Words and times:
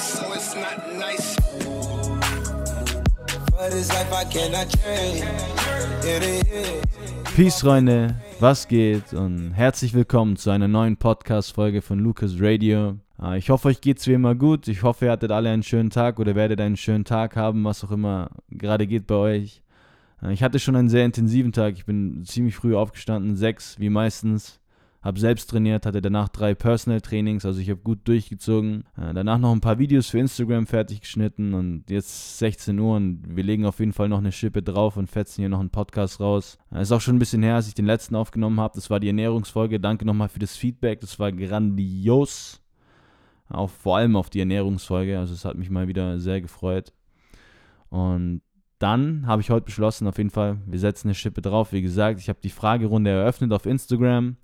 so 0.00 0.32
it's 0.32 0.54
not 0.54 0.78
nice. 0.98 1.36
Peace, 7.36 7.60
Freunde, 7.60 8.16
was 8.40 8.66
geht? 8.66 9.12
Und 9.12 9.52
herzlich 9.52 9.92
willkommen 9.92 10.36
zu 10.36 10.50
einer 10.50 10.68
neuen 10.68 10.96
Podcast-Folge 10.96 11.82
von 11.82 11.98
Lucas 11.98 12.32
Radio. 12.38 12.96
Ah, 13.18 13.36
ich 13.36 13.50
hoffe, 13.50 13.68
euch 13.68 13.82
geht's 13.82 14.06
wie 14.06 14.14
immer 14.14 14.34
gut. 14.34 14.68
Ich 14.68 14.82
hoffe, 14.82 15.06
ihr 15.06 15.10
hattet 15.10 15.30
alle 15.30 15.50
einen 15.50 15.62
schönen 15.62 15.90
Tag 15.90 16.18
oder 16.18 16.34
werdet 16.34 16.60
einen 16.60 16.78
schönen 16.78 17.04
Tag 17.04 17.36
haben, 17.36 17.64
was 17.64 17.84
auch 17.84 17.90
immer 17.90 18.30
gerade 18.50 18.86
geht 18.86 19.06
bei 19.06 19.16
euch. 19.16 19.62
Ah, 20.22 20.30
ich 20.30 20.42
hatte 20.42 20.58
schon 20.58 20.76
einen 20.76 20.88
sehr 20.88 21.04
intensiven 21.04 21.52
Tag. 21.52 21.74
Ich 21.74 21.84
bin 21.84 22.24
ziemlich 22.24 22.56
früh 22.56 22.74
aufgestanden, 22.74 23.36
sechs 23.36 23.78
wie 23.78 23.90
meistens 23.90 24.59
habe 25.02 25.18
selbst 25.18 25.48
trainiert, 25.48 25.86
hatte 25.86 26.02
danach 26.02 26.28
drei 26.28 26.54
Personal 26.54 27.00
Trainings, 27.00 27.46
also 27.46 27.58
ich 27.58 27.70
habe 27.70 27.80
gut 27.80 28.06
durchgezogen. 28.06 28.84
Äh, 28.98 29.14
danach 29.14 29.38
noch 29.38 29.52
ein 29.52 29.62
paar 29.62 29.78
Videos 29.78 30.08
für 30.08 30.18
Instagram 30.18 30.66
fertig 30.66 31.00
geschnitten 31.00 31.54
und 31.54 31.84
jetzt 31.88 32.38
16 32.38 32.78
Uhr 32.78 32.96
und 32.96 33.22
wir 33.24 33.42
legen 33.42 33.64
auf 33.64 33.78
jeden 33.78 33.94
Fall 33.94 34.10
noch 34.10 34.18
eine 34.18 34.32
Schippe 34.32 34.62
drauf 34.62 34.98
und 34.98 35.08
fetzen 35.08 35.40
hier 35.40 35.48
noch 35.48 35.60
einen 35.60 35.70
Podcast 35.70 36.20
raus. 36.20 36.58
Äh, 36.70 36.82
ist 36.82 36.92
auch 36.92 37.00
schon 37.00 37.16
ein 37.16 37.18
bisschen 37.18 37.42
her, 37.42 37.54
als 37.54 37.68
ich 37.68 37.74
den 37.74 37.86
letzten 37.86 38.14
aufgenommen 38.14 38.60
habe. 38.60 38.74
Das 38.74 38.90
war 38.90 39.00
die 39.00 39.06
Ernährungsfolge. 39.06 39.80
Danke 39.80 40.04
nochmal 40.04 40.28
für 40.28 40.38
das 40.38 40.54
Feedback. 40.56 41.00
Das 41.00 41.18
war 41.18 41.32
grandios. 41.32 42.60
Auch 43.48 43.70
vor 43.70 43.96
allem 43.96 44.16
auf 44.16 44.28
die 44.28 44.40
Ernährungsfolge. 44.40 45.18
Also 45.18 45.32
es 45.32 45.46
hat 45.46 45.56
mich 45.56 45.70
mal 45.70 45.88
wieder 45.88 46.20
sehr 46.20 46.42
gefreut. 46.42 46.92
Und 47.88 48.42
dann 48.78 49.26
habe 49.26 49.42
ich 49.42 49.50
heute 49.50 49.64
beschlossen, 49.64 50.06
auf 50.06 50.18
jeden 50.18 50.30
Fall, 50.30 50.58
wir 50.66 50.78
setzen 50.78 51.08
eine 51.08 51.14
Schippe 51.14 51.40
drauf. 51.40 51.72
Wie 51.72 51.82
gesagt, 51.82 52.20
ich 52.20 52.28
habe 52.28 52.38
die 52.42 52.50
Fragerunde 52.50 53.10
eröffnet 53.10 53.52
auf 53.52 53.64
Instagram. 53.64 54.36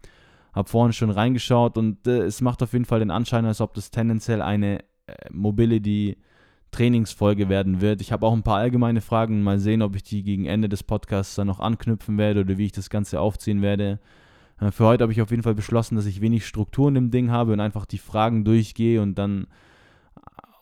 Habe 0.56 0.69
vorhin 0.69 0.95
schon 0.95 1.10
reingeschaut 1.10 1.77
und 1.78 2.06
äh, 2.09 2.23
es 2.23 2.41
macht 2.41 2.62
auf 2.62 2.73
jeden 2.73 2.87
Fall 2.87 2.98
den 3.01 3.10
Anschein, 3.10 3.45
als 3.45 3.60
ob 3.60 3.74
das 3.74 3.91
tendenziell 3.91 4.41
eine 4.41 4.80
äh, 5.06 5.12
Mobility 5.30 6.16
Trainingsfolge 6.70 7.48
werden 7.48 7.80
wird. 7.80 8.01
Ich 8.01 8.10
habe 8.10 8.27
auch 8.27 8.32
ein 8.32 8.43
paar 8.43 8.57
allgemeine 8.57 9.01
Fragen. 9.01 9.43
Mal 9.43 9.59
sehen, 9.59 9.82
ob 9.82 9.95
ich 9.96 10.02
die 10.02 10.23
gegen 10.23 10.46
Ende 10.46 10.68
des 10.68 10.82
Podcasts 10.82 11.35
dann 11.35 11.46
noch 11.46 11.60
anknüpfen 11.60 12.18
werde 12.18 12.40
oder 12.40 12.59
wie 12.59 12.65
ich 12.65 12.73
das 12.73 12.90
Ganze 12.90 13.21
aufziehen 13.21 13.63
werde. 13.63 14.01
Äh, 14.59 14.71
für 14.71 14.87
heute 14.87 15.02
habe 15.02 15.13
ich 15.13 15.21
auf 15.21 15.30
jeden 15.30 15.43
Fall 15.43 15.54
beschlossen, 15.54 15.96
dass 15.96 16.07
ich 16.07 16.23
wenig 16.23 16.46
Strukturen 16.46 16.96
im 16.96 17.10
Ding 17.10 17.30
habe 17.30 17.52
und 17.52 17.60
einfach 17.60 17.85
die 17.85 17.98
Fragen 17.98 18.45
durchgehe 18.45 19.02
und 19.02 19.16
dann 19.16 19.48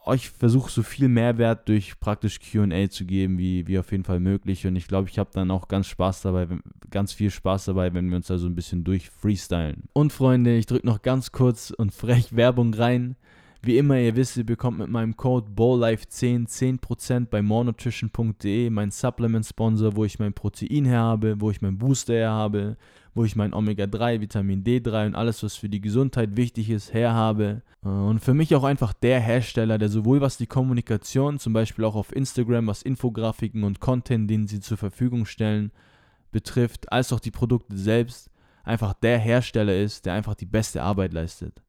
euch 0.07 0.31
versuche 0.31 0.71
so 0.71 0.83
viel 0.83 1.09
Mehrwert 1.09 1.69
durch 1.69 1.99
praktisch 1.99 2.39
QA 2.41 2.89
zu 2.91 3.05
geben, 3.05 3.39
wie, 3.39 3.67
wie 3.67 3.79
auf 3.79 3.91
jeden 3.91 4.05
Fall 4.05 4.21
möglich. 4.21 4.67
Und 4.67 4.77
ich 4.77 4.87
glaube, 4.87 5.09
ich 5.09 5.19
habe 5.19 5.31
dann 5.33 5.51
auch 5.51 5.69
ganz 5.69 5.87
Spaß 5.87 6.23
dabei, 6.23 6.47
ganz 6.91 7.13
viel 7.13 7.31
Spaß 7.31 7.67
dabei, 7.67 7.93
wenn 7.95 8.09
wir 8.09 8.17
uns 8.17 8.27
da 8.27 8.39
so 8.39 8.47
ein 8.47 8.55
bisschen 8.55 8.85
durch 8.85 9.11
freestylen. 9.11 9.85
Und 9.93 10.13
Freunde, 10.13 10.57
ich 10.57 10.67
drücke 10.67 10.87
noch 10.87 11.03
ganz 11.03 11.33
kurz 11.33 11.71
und 11.71 11.93
frech 11.93 12.37
Werbung 12.37 12.75
rein. 12.75 13.17
Wie 13.67 13.79
immer, 13.79 13.99
ihr 13.99 14.15
wisst, 14.15 14.37
ihr 14.37 14.45
bekommt 14.45 14.77
mit 14.77 14.91
meinem 14.91 15.17
Code 15.17 15.49
BOWLIFE10 15.57 16.47
10% 16.81 17.29
bei 17.31 17.41
morenutrition.de, 17.41 18.69
mein 18.69 18.91
Supplement-Sponsor, 18.91 19.97
wo 19.97 20.05
ich 20.05 20.19
mein 20.19 20.35
Protein 20.35 20.85
her 20.85 21.01
habe, 21.01 21.41
wo 21.41 21.51
ich 21.51 21.63
mein 21.63 21.79
Booster 21.79 22.13
her 22.13 22.31
habe, 22.31 22.77
wo 23.15 23.25
ich 23.25 23.37
mein 23.37 23.55
Omega-3, 23.55 24.21
Vitamin 24.21 24.65
D3 24.65 25.07
und 25.07 25.15
alles, 25.15 25.43
was 25.43 25.57
für 25.57 25.71
die 25.71 25.81
Gesundheit 25.81 26.37
wichtig 26.37 26.69
ist, 26.69 26.93
her 26.93 27.15
habe. 27.15 27.63
Und 27.81 28.21
für 28.21 28.35
mich 28.35 28.55
auch 28.55 28.65
einfach 28.65 28.93
der 28.93 29.19
Hersteller, 29.19 29.79
der 29.79 29.89
sowohl 29.89 30.21
was 30.21 30.37
die 30.37 30.47
Kommunikation, 30.47 31.39
zum 31.39 31.55
Beispiel 31.55 31.87
auch 31.87 31.95
auf 31.95 32.15
Instagram, 32.15 32.67
was 32.67 32.83
Infografiken 32.83 33.65
und 33.65 33.81
Content, 33.81 34.29
den 34.29 34.47
sie 34.47 34.61
zur 34.61 34.77
Verfügung 34.77 35.25
stellen, 35.25 35.73
betrifft, 36.33 36.93
als 36.93 37.15
auch 37.15 37.21
die 37.21 37.31
Produkte 37.31 37.79
selbst, 37.79 38.29
einfach 38.63 38.93
der 38.93 39.19
Hersteller 39.19 39.75
ist, 39.75 40.05
der 40.05 40.13
einfach 40.13 40.35
die 40.35 40.45
beste 40.45 40.83
Arbeit 40.83 41.15
leistet 41.15 41.63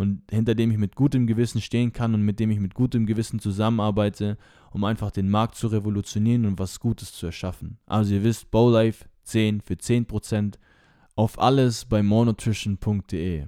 und 0.00 0.22
hinter 0.30 0.54
dem 0.54 0.70
ich 0.70 0.78
mit 0.78 0.96
gutem 0.96 1.26
Gewissen 1.26 1.60
stehen 1.60 1.92
kann 1.92 2.14
und 2.14 2.22
mit 2.22 2.40
dem 2.40 2.50
ich 2.50 2.58
mit 2.58 2.72
gutem 2.72 3.04
Gewissen 3.04 3.38
zusammenarbeite, 3.38 4.38
um 4.70 4.82
einfach 4.84 5.10
den 5.10 5.28
Markt 5.28 5.56
zu 5.56 5.66
revolutionieren 5.66 6.46
und 6.46 6.58
was 6.58 6.80
Gutes 6.80 7.12
zu 7.12 7.26
erschaffen. 7.26 7.76
Also 7.84 8.14
ihr 8.14 8.24
wisst, 8.24 8.50
Bowlife 8.50 9.04
10 9.24 9.60
für 9.60 9.74
10% 9.74 10.54
auf 11.16 11.38
alles 11.38 11.84
bei 11.84 12.02
monotrition.de. 12.02 13.44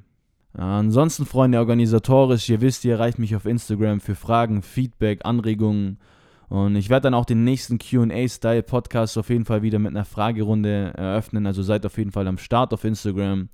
Ansonsten, 0.52 1.24
Freunde, 1.24 1.58
organisatorisch, 1.58 2.50
ihr 2.50 2.60
wisst, 2.60 2.84
ihr 2.84 2.92
erreicht 2.92 3.18
mich 3.18 3.34
auf 3.34 3.46
Instagram 3.46 4.00
für 4.00 4.14
Fragen, 4.14 4.60
Feedback, 4.60 5.24
Anregungen. 5.24 5.98
Und 6.50 6.76
ich 6.76 6.90
werde 6.90 7.04
dann 7.04 7.14
auch 7.14 7.24
den 7.24 7.44
nächsten 7.44 7.78
QA-Style-Podcast 7.78 9.16
auf 9.16 9.30
jeden 9.30 9.46
Fall 9.46 9.62
wieder 9.62 9.78
mit 9.78 9.92
einer 9.92 10.04
Fragerunde 10.04 10.92
eröffnen. 10.98 11.46
Also 11.46 11.62
seid 11.62 11.86
auf 11.86 11.96
jeden 11.96 12.12
Fall 12.12 12.28
am 12.28 12.36
Start 12.36 12.74
auf 12.74 12.84
Instagram. 12.84 13.48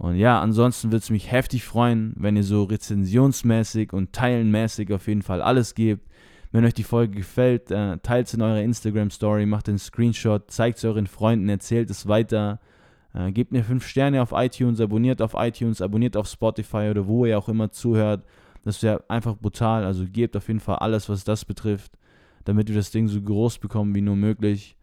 Und 0.00 0.16
ja, 0.16 0.40
ansonsten 0.40 0.88
würde 0.88 1.02
es 1.02 1.10
mich 1.10 1.30
heftig 1.30 1.62
freuen, 1.62 2.14
wenn 2.16 2.34
ihr 2.34 2.42
so 2.42 2.62
rezensionsmäßig 2.62 3.92
und 3.92 4.14
teilenmäßig 4.14 4.94
auf 4.94 5.06
jeden 5.06 5.20
Fall 5.20 5.42
alles 5.42 5.74
gebt. 5.74 6.08
Wenn 6.52 6.64
euch 6.64 6.72
die 6.72 6.84
Folge 6.84 7.16
gefällt, 7.16 7.70
äh, 7.70 7.98
teilt 7.98 8.26
es 8.26 8.32
in 8.32 8.40
eurer 8.40 8.62
Instagram-Story, 8.62 9.44
macht 9.44 9.68
einen 9.68 9.76
Screenshot, 9.76 10.50
zeigt 10.50 10.78
es 10.78 10.86
euren 10.86 11.06
Freunden, 11.06 11.50
erzählt 11.50 11.90
es 11.90 12.08
weiter. 12.08 12.60
Äh, 13.12 13.30
gebt 13.32 13.52
mir 13.52 13.62
5 13.62 13.86
Sterne 13.86 14.22
auf 14.22 14.32
iTunes, 14.32 14.80
abonniert 14.80 15.20
auf 15.20 15.34
iTunes, 15.36 15.82
abonniert 15.82 16.16
auf 16.16 16.28
Spotify 16.28 16.88
oder 16.90 17.06
wo 17.06 17.26
ihr 17.26 17.36
auch 17.36 17.50
immer 17.50 17.70
zuhört. 17.70 18.24
Das 18.64 18.82
wäre 18.82 19.04
einfach 19.08 19.36
brutal. 19.36 19.84
Also 19.84 20.06
gebt 20.10 20.34
auf 20.34 20.48
jeden 20.48 20.60
Fall 20.60 20.76
alles, 20.76 21.10
was 21.10 21.24
das 21.24 21.44
betrifft, 21.44 21.92
damit 22.46 22.68
wir 22.68 22.74
das 22.74 22.90
Ding 22.90 23.06
so 23.06 23.20
groß 23.20 23.58
bekommen 23.58 23.94
wie 23.94 24.00
nur 24.00 24.16
möglich. 24.16 24.78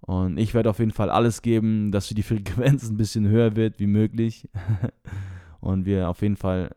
Und 0.00 0.38
ich 0.38 0.54
werde 0.54 0.70
auf 0.70 0.78
jeden 0.78 0.92
Fall 0.92 1.10
alles 1.10 1.42
geben, 1.42 1.92
dass 1.92 2.08
die 2.08 2.22
Frequenz 2.22 2.88
ein 2.88 2.96
bisschen 2.96 3.28
höher 3.28 3.56
wird 3.56 3.78
wie 3.78 3.86
möglich. 3.86 4.48
und 5.60 5.84
wir 5.84 6.08
auf 6.08 6.22
jeden 6.22 6.36
Fall 6.36 6.74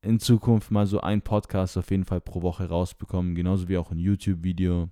in 0.00 0.18
Zukunft 0.18 0.70
mal 0.70 0.86
so 0.86 1.00
einen 1.00 1.22
Podcast 1.22 1.78
auf 1.78 1.90
jeden 1.90 2.04
Fall 2.04 2.20
pro 2.20 2.42
Woche 2.42 2.68
rausbekommen, 2.68 3.34
genauso 3.34 3.68
wie 3.68 3.78
auch 3.78 3.90
ein 3.90 3.98
YouTube-Video. 3.98 4.88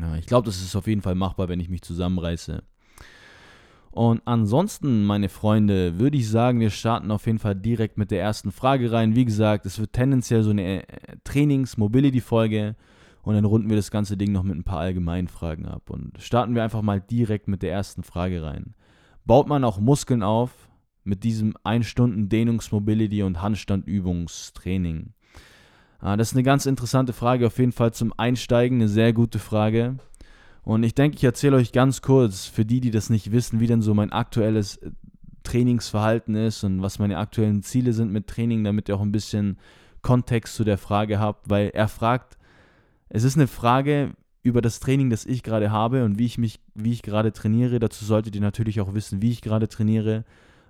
Ja, 0.00 0.16
ich 0.16 0.26
glaube, 0.26 0.46
das 0.46 0.62
ist 0.62 0.74
auf 0.74 0.86
jeden 0.86 1.02
Fall 1.02 1.14
machbar, 1.14 1.48
wenn 1.48 1.60
ich 1.60 1.68
mich 1.68 1.82
zusammenreiße. 1.82 2.62
Und 3.90 4.22
ansonsten, 4.24 5.04
meine 5.04 5.28
Freunde, 5.28 6.00
würde 6.00 6.16
ich 6.16 6.28
sagen, 6.28 6.58
wir 6.58 6.70
starten 6.70 7.12
auf 7.12 7.26
jeden 7.26 7.38
Fall 7.38 7.54
direkt 7.54 7.96
mit 7.96 8.10
der 8.10 8.20
ersten 8.20 8.50
Frage 8.50 8.90
rein. 8.90 9.14
Wie 9.14 9.24
gesagt, 9.24 9.66
es 9.66 9.78
wird 9.78 9.92
tendenziell 9.92 10.42
so 10.42 10.50
eine 10.50 10.82
äh, 10.82 11.16
Trainings-Mobility-Folge. 11.22 12.74
Und 13.24 13.34
dann 13.34 13.44
runden 13.44 13.70
wir 13.70 13.76
das 13.76 13.90
ganze 13.90 14.16
Ding 14.16 14.32
noch 14.32 14.42
mit 14.42 14.56
ein 14.56 14.64
paar 14.64 14.80
allgemeinen 14.80 15.28
Fragen 15.28 15.66
ab. 15.66 15.88
Und 15.88 16.12
starten 16.20 16.54
wir 16.54 16.62
einfach 16.62 16.82
mal 16.82 17.00
direkt 17.00 17.48
mit 17.48 17.62
der 17.62 17.72
ersten 17.72 18.02
Frage 18.02 18.42
rein. 18.42 18.74
Baut 19.24 19.48
man 19.48 19.64
auch 19.64 19.78
Muskeln 19.78 20.22
auf 20.22 20.68
mit 21.04 21.24
diesem 21.24 21.54
1 21.64 21.86
Stunden 21.86 22.28
Dehnungsmobility 22.28 23.22
und 23.22 23.40
Handstandübungstraining? 23.40 25.14
Ah, 26.00 26.18
das 26.18 26.28
ist 26.28 26.34
eine 26.34 26.42
ganz 26.42 26.66
interessante 26.66 27.14
Frage, 27.14 27.46
auf 27.46 27.58
jeden 27.58 27.72
Fall 27.72 27.94
zum 27.94 28.12
Einsteigen, 28.14 28.78
eine 28.78 28.88
sehr 28.88 29.14
gute 29.14 29.38
Frage. 29.38 29.96
Und 30.62 30.82
ich 30.82 30.94
denke, 30.94 31.16
ich 31.16 31.24
erzähle 31.24 31.56
euch 31.56 31.72
ganz 31.72 32.02
kurz, 32.02 32.44
für 32.44 32.66
die, 32.66 32.80
die 32.80 32.90
das 32.90 33.08
nicht 33.08 33.32
wissen, 33.32 33.60
wie 33.60 33.66
denn 33.66 33.80
so 33.80 33.94
mein 33.94 34.12
aktuelles 34.12 34.76
äh, 34.76 34.90
Trainingsverhalten 35.44 36.34
ist 36.34 36.62
und 36.64 36.82
was 36.82 36.98
meine 36.98 37.16
aktuellen 37.16 37.62
Ziele 37.62 37.94
sind 37.94 38.12
mit 38.12 38.26
Training, 38.26 38.64
damit 38.64 38.88
ihr 38.88 38.96
auch 38.96 39.02
ein 39.02 39.12
bisschen 39.12 39.58
Kontext 40.02 40.54
zu 40.54 40.64
der 40.64 40.78
Frage 40.78 41.18
habt, 41.18 41.48
weil 41.48 41.70
er 41.70 41.88
fragt, 41.88 42.38
es 43.08 43.24
ist 43.24 43.36
eine 43.36 43.46
Frage 43.46 44.14
über 44.42 44.60
das 44.60 44.78
Training, 44.78 45.10
das 45.10 45.24
ich 45.24 45.42
gerade 45.42 45.70
habe 45.70 46.04
und 46.04 46.18
wie 46.18 46.26
ich 46.26 46.38
mich, 46.38 46.60
wie 46.74 46.92
ich 46.92 47.02
gerade 47.02 47.32
trainiere. 47.32 47.78
Dazu 47.78 48.04
solltet 48.04 48.34
ihr 48.34 48.42
natürlich 48.42 48.80
auch 48.80 48.92
wissen, 48.92 49.22
wie 49.22 49.30
ich 49.30 49.40
gerade 49.40 49.68
trainiere, 49.68 50.24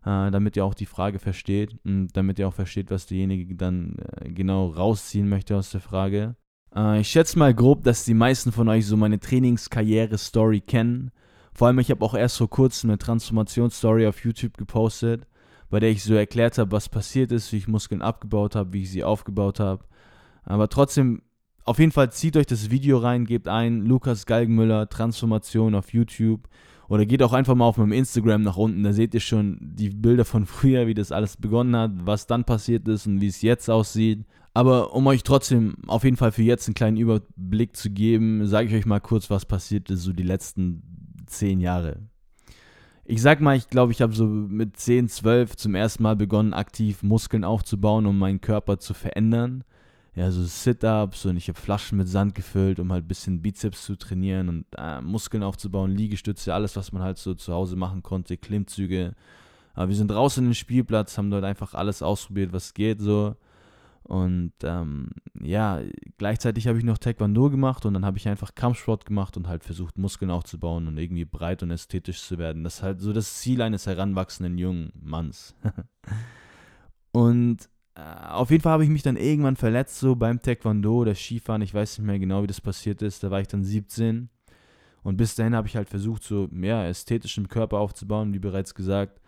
äh, 0.04 0.30
damit 0.30 0.56
ihr 0.56 0.64
auch 0.64 0.74
die 0.74 0.86
Frage 0.86 1.18
versteht 1.18 1.76
und 1.84 2.08
damit 2.12 2.38
ihr 2.38 2.46
auch 2.46 2.54
versteht, 2.54 2.90
was 2.90 3.06
derjenige 3.06 3.54
dann 3.56 3.96
äh, 4.20 4.30
genau 4.30 4.68
rausziehen 4.68 5.28
möchte 5.28 5.56
aus 5.56 5.70
der 5.70 5.80
Frage. 5.80 6.36
Äh, 6.74 7.00
ich 7.00 7.08
schätze 7.08 7.38
mal 7.38 7.52
grob, 7.52 7.82
dass 7.82 8.04
die 8.04 8.14
meisten 8.14 8.52
von 8.52 8.68
euch 8.68 8.86
so 8.86 8.96
meine 8.96 9.18
Trainingskarriere-Story 9.18 10.60
kennen. 10.60 11.10
Vor 11.52 11.66
allem, 11.66 11.80
ich 11.80 11.90
habe 11.90 12.04
auch 12.04 12.14
erst 12.14 12.38
vor 12.38 12.50
kurzem 12.50 12.90
eine 12.90 12.98
Transformationsstory 12.98 14.06
auf 14.06 14.24
YouTube 14.24 14.56
gepostet, 14.56 15.26
bei 15.68 15.80
der 15.80 15.90
ich 15.90 16.04
so 16.04 16.14
erklärt 16.14 16.58
habe, 16.58 16.70
was 16.70 16.88
passiert 16.88 17.32
ist, 17.32 17.52
wie 17.52 17.56
ich 17.56 17.68
Muskeln 17.68 18.02
abgebaut 18.02 18.54
habe, 18.54 18.72
wie 18.72 18.82
ich 18.82 18.90
sie 18.90 19.02
aufgebaut 19.02 19.58
habe. 19.58 19.84
Aber 20.44 20.68
trotzdem 20.68 21.22
auf 21.64 21.78
jeden 21.78 21.92
Fall 21.92 22.12
zieht 22.12 22.36
euch 22.36 22.46
das 22.46 22.70
Video 22.70 22.98
rein, 22.98 23.24
gebt 23.24 23.48
ein 23.48 23.82
Lukas 23.82 24.26
Galgenmüller 24.26 24.88
Transformation 24.88 25.74
auf 25.74 25.92
YouTube 25.92 26.48
oder 26.88 27.06
geht 27.06 27.22
auch 27.22 27.32
einfach 27.32 27.54
mal 27.54 27.64
auf 27.64 27.78
meinem 27.78 27.92
Instagram 27.92 28.42
nach 28.42 28.58
unten, 28.58 28.82
da 28.82 28.92
seht 28.92 29.14
ihr 29.14 29.20
schon 29.20 29.58
die 29.60 29.88
Bilder 29.88 30.24
von 30.24 30.46
früher, 30.46 30.86
wie 30.86 30.94
das 30.94 31.12
alles 31.12 31.36
begonnen 31.36 31.74
hat, 31.74 31.92
was 32.04 32.26
dann 32.26 32.44
passiert 32.44 32.86
ist 32.88 33.06
und 33.06 33.20
wie 33.20 33.28
es 33.28 33.42
jetzt 33.42 33.70
aussieht. 33.70 34.24
Aber 34.52 34.94
um 34.94 35.06
euch 35.08 35.24
trotzdem 35.24 35.74
auf 35.88 36.04
jeden 36.04 36.16
Fall 36.16 36.30
für 36.30 36.42
jetzt 36.42 36.68
einen 36.68 36.74
kleinen 36.74 36.96
Überblick 36.96 37.74
zu 37.74 37.90
geben, 37.90 38.46
sage 38.46 38.68
ich 38.68 38.74
euch 38.74 38.86
mal 38.86 39.00
kurz, 39.00 39.28
was 39.28 39.46
passiert 39.46 39.90
ist 39.90 40.02
so 40.02 40.12
die 40.12 40.22
letzten 40.22 40.82
zehn 41.26 41.60
Jahre. 41.60 42.02
Ich 43.06 43.20
sag 43.20 43.40
mal, 43.40 43.56
ich 43.56 43.68
glaube, 43.68 43.90
ich 43.90 44.00
habe 44.00 44.14
so 44.14 44.26
mit 44.26 44.76
10, 44.76 45.08
12 45.08 45.56
zum 45.56 45.74
ersten 45.74 46.02
Mal 46.04 46.14
begonnen, 46.14 46.54
aktiv 46.54 47.02
Muskeln 47.02 47.44
aufzubauen, 47.44 48.06
um 48.06 48.18
meinen 48.18 48.40
Körper 48.40 48.78
zu 48.78 48.94
verändern 48.94 49.64
ja, 50.16 50.30
so 50.30 50.44
Sit-Ups 50.44 51.26
und 51.26 51.36
ich 51.36 51.48
habe 51.48 51.58
Flaschen 51.58 51.98
mit 51.98 52.08
Sand 52.08 52.34
gefüllt, 52.34 52.78
um 52.78 52.92
halt 52.92 53.04
ein 53.04 53.08
bisschen 53.08 53.42
Bizeps 53.42 53.84
zu 53.84 53.96
trainieren 53.96 54.48
und 54.48 54.66
äh, 54.78 55.00
Muskeln 55.00 55.42
aufzubauen, 55.42 55.90
Liegestütze, 55.90 56.54
alles, 56.54 56.76
was 56.76 56.92
man 56.92 57.02
halt 57.02 57.18
so 57.18 57.34
zu 57.34 57.52
Hause 57.52 57.74
machen 57.74 58.02
konnte, 58.02 58.36
Klimmzüge. 58.36 59.14
Aber 59.74 59.88
wir 59.88 59.96
sind 59.96 60.12
raus 60.12 60.38
in 60.38 60.44
den 60.44 60.54
Spielplatz, 60.54 61.18
haben 61.18 61.30
dort 61.30 61.44
einfach 61.44 61.74
alles 61.74 62.00
ausprobiert, 62.00 62.52
was 62.52 62.74
geht 62.74 63.00
so. 63.00 63.34
Und 64.04 64.52
ähm, 64.62 65.08
ja, 65.40 65.80
gleichzeitig 66.18 66.68
habe 66.68 66.78
ich 66.78 66.84
noch 66.84 66.98
Taekwondo 66.98 67.48
gemacht 67.48 67.86
und 67.86 67.94
dann 67.94 68.04
habe 68.04 68.18
ich 68.18 68.28
einfach 68.28 68.54
Kampfsport 68.54 69.06
gemacht 69.06 69.36
und 69.36 69.48
halt 69.48 69.64
versucht, 69.64 69.96
Muskeln 69.96 70.30
aufzubauen 70.30 70.86
und 70.86 70.98
irgendwie 70.98 71.24
breit 71.24 71.62
und 71.62 71.70
ästhetisch 71.70 72.22
zu 72.22 72.38
werden. 72.38 72.62
Das 72.64 72.76
ist 72.76 72.82
halt 72.82 73.00
so 73.00 73.12
das 73.14 73.40
Ziel 73.40 73.62
eines 73.62 73.86
heranwachsenden 73.86 74.58
jungen 74.58 74.92
Manns. 75.00 75.56
und 77.12 77.70
auf 77.96 78.50
jeden 78.50 78.62
Fall 78.62 78.72
habe 78.72 78.84
ich 78.84 78.90
mich 78.90 79.02
dann 79.02 79.16
irgendwann 79.16 79.56
verletzt, 79.56 80.00
so 80.00 80.16
beim 80.16 80.42
Taekwondo 80.42 80.94
oder 81.02 81.14
Skifahren. 81.14 81.62
Ich 81.62 81.74
weiß 81.74 81.98
nicht 81.98 82.06
mehr 82.06 82.18
genau, 82.18 82.42
wie 82.42 82.48
das 82.48 82.60
passiert 82.60 83.02
ist. 83.02 83.22
Da 83.22 83.30
war 83.30 83.40
ich 83.40 83.48
dann 83.48 83.62
17. 83.62 84.28
Und 85.04 85.16
bis 85.16 85.34
dahin 85.34 85.54
habe 85.54 85.68
ich 85.68 85.76
halt 85.76 85.88
versucht, 85.88 86.24
so 86.24 86.48
mehr 86.50 86.88
ästhetischen 86.88 87.48
Körper 87.48 87.78
aufzubauen, 87.78 88.32
wie 88.32 88.38
bereits 88.38 88.74
gesagt. 88.74 89.20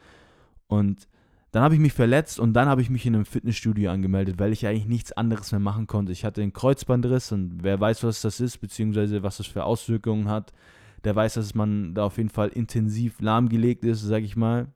Und 0.67 1.07
dann 1.53 1.63
habe 1.63 1.75
ich 1.75 1.81
mich 1.81 1.93
verletzt 1.93 2.41
und 2.41 2.55
dann 2.55 2.69
habe 2.69 2.83
ich 2.83 2.91
mich 2.91 3.07
in 3.07 3.15
einem 3.15 3.25
Fitnessstudio 3.25 3.91
angemeldet, 3.91 4.39
weil 4.39 4.53
ich 4.53 4.67
eigentlich 4.67 4.87
nichts 4.87 5.12
anderes 5.12 5.53
mehr 5.53 5.61
machen 5.61 5.87
konnte. 5.87 6.12
Ich 6.12 6.25
hatte 6.25 6.43
einen 6.43 6.53
Kreuzbandriss 6.53 7.31
und 7.33 7.62
wer 7.62 7.79
weiß, 7.81 8.03
was 8.05 8.21
das 8.21 8.41
ist, 8.41 8.59
beziehungsweise 8.59 9.23
was 9.23 9.37
das 9.37 9.47
für 9.47 9.65
Auswirkungen 9.65 10.29
hat, 10.29 10.53
der 11.05 11.15
weiß, 11.15 11.35
dass 11.35 11.55
man 11.55 11.95
da 11.95 12.05
auf 12.05 12.17
jeden 12.17 12.31
Fall 12.31 12.49
intensiv 12.49 13.21
lahmgelegt 13.21 13.85
ist, 13.85 14.03
sage 14.03 14.25
ich 14.25 14.37
mal. 14.37 14.67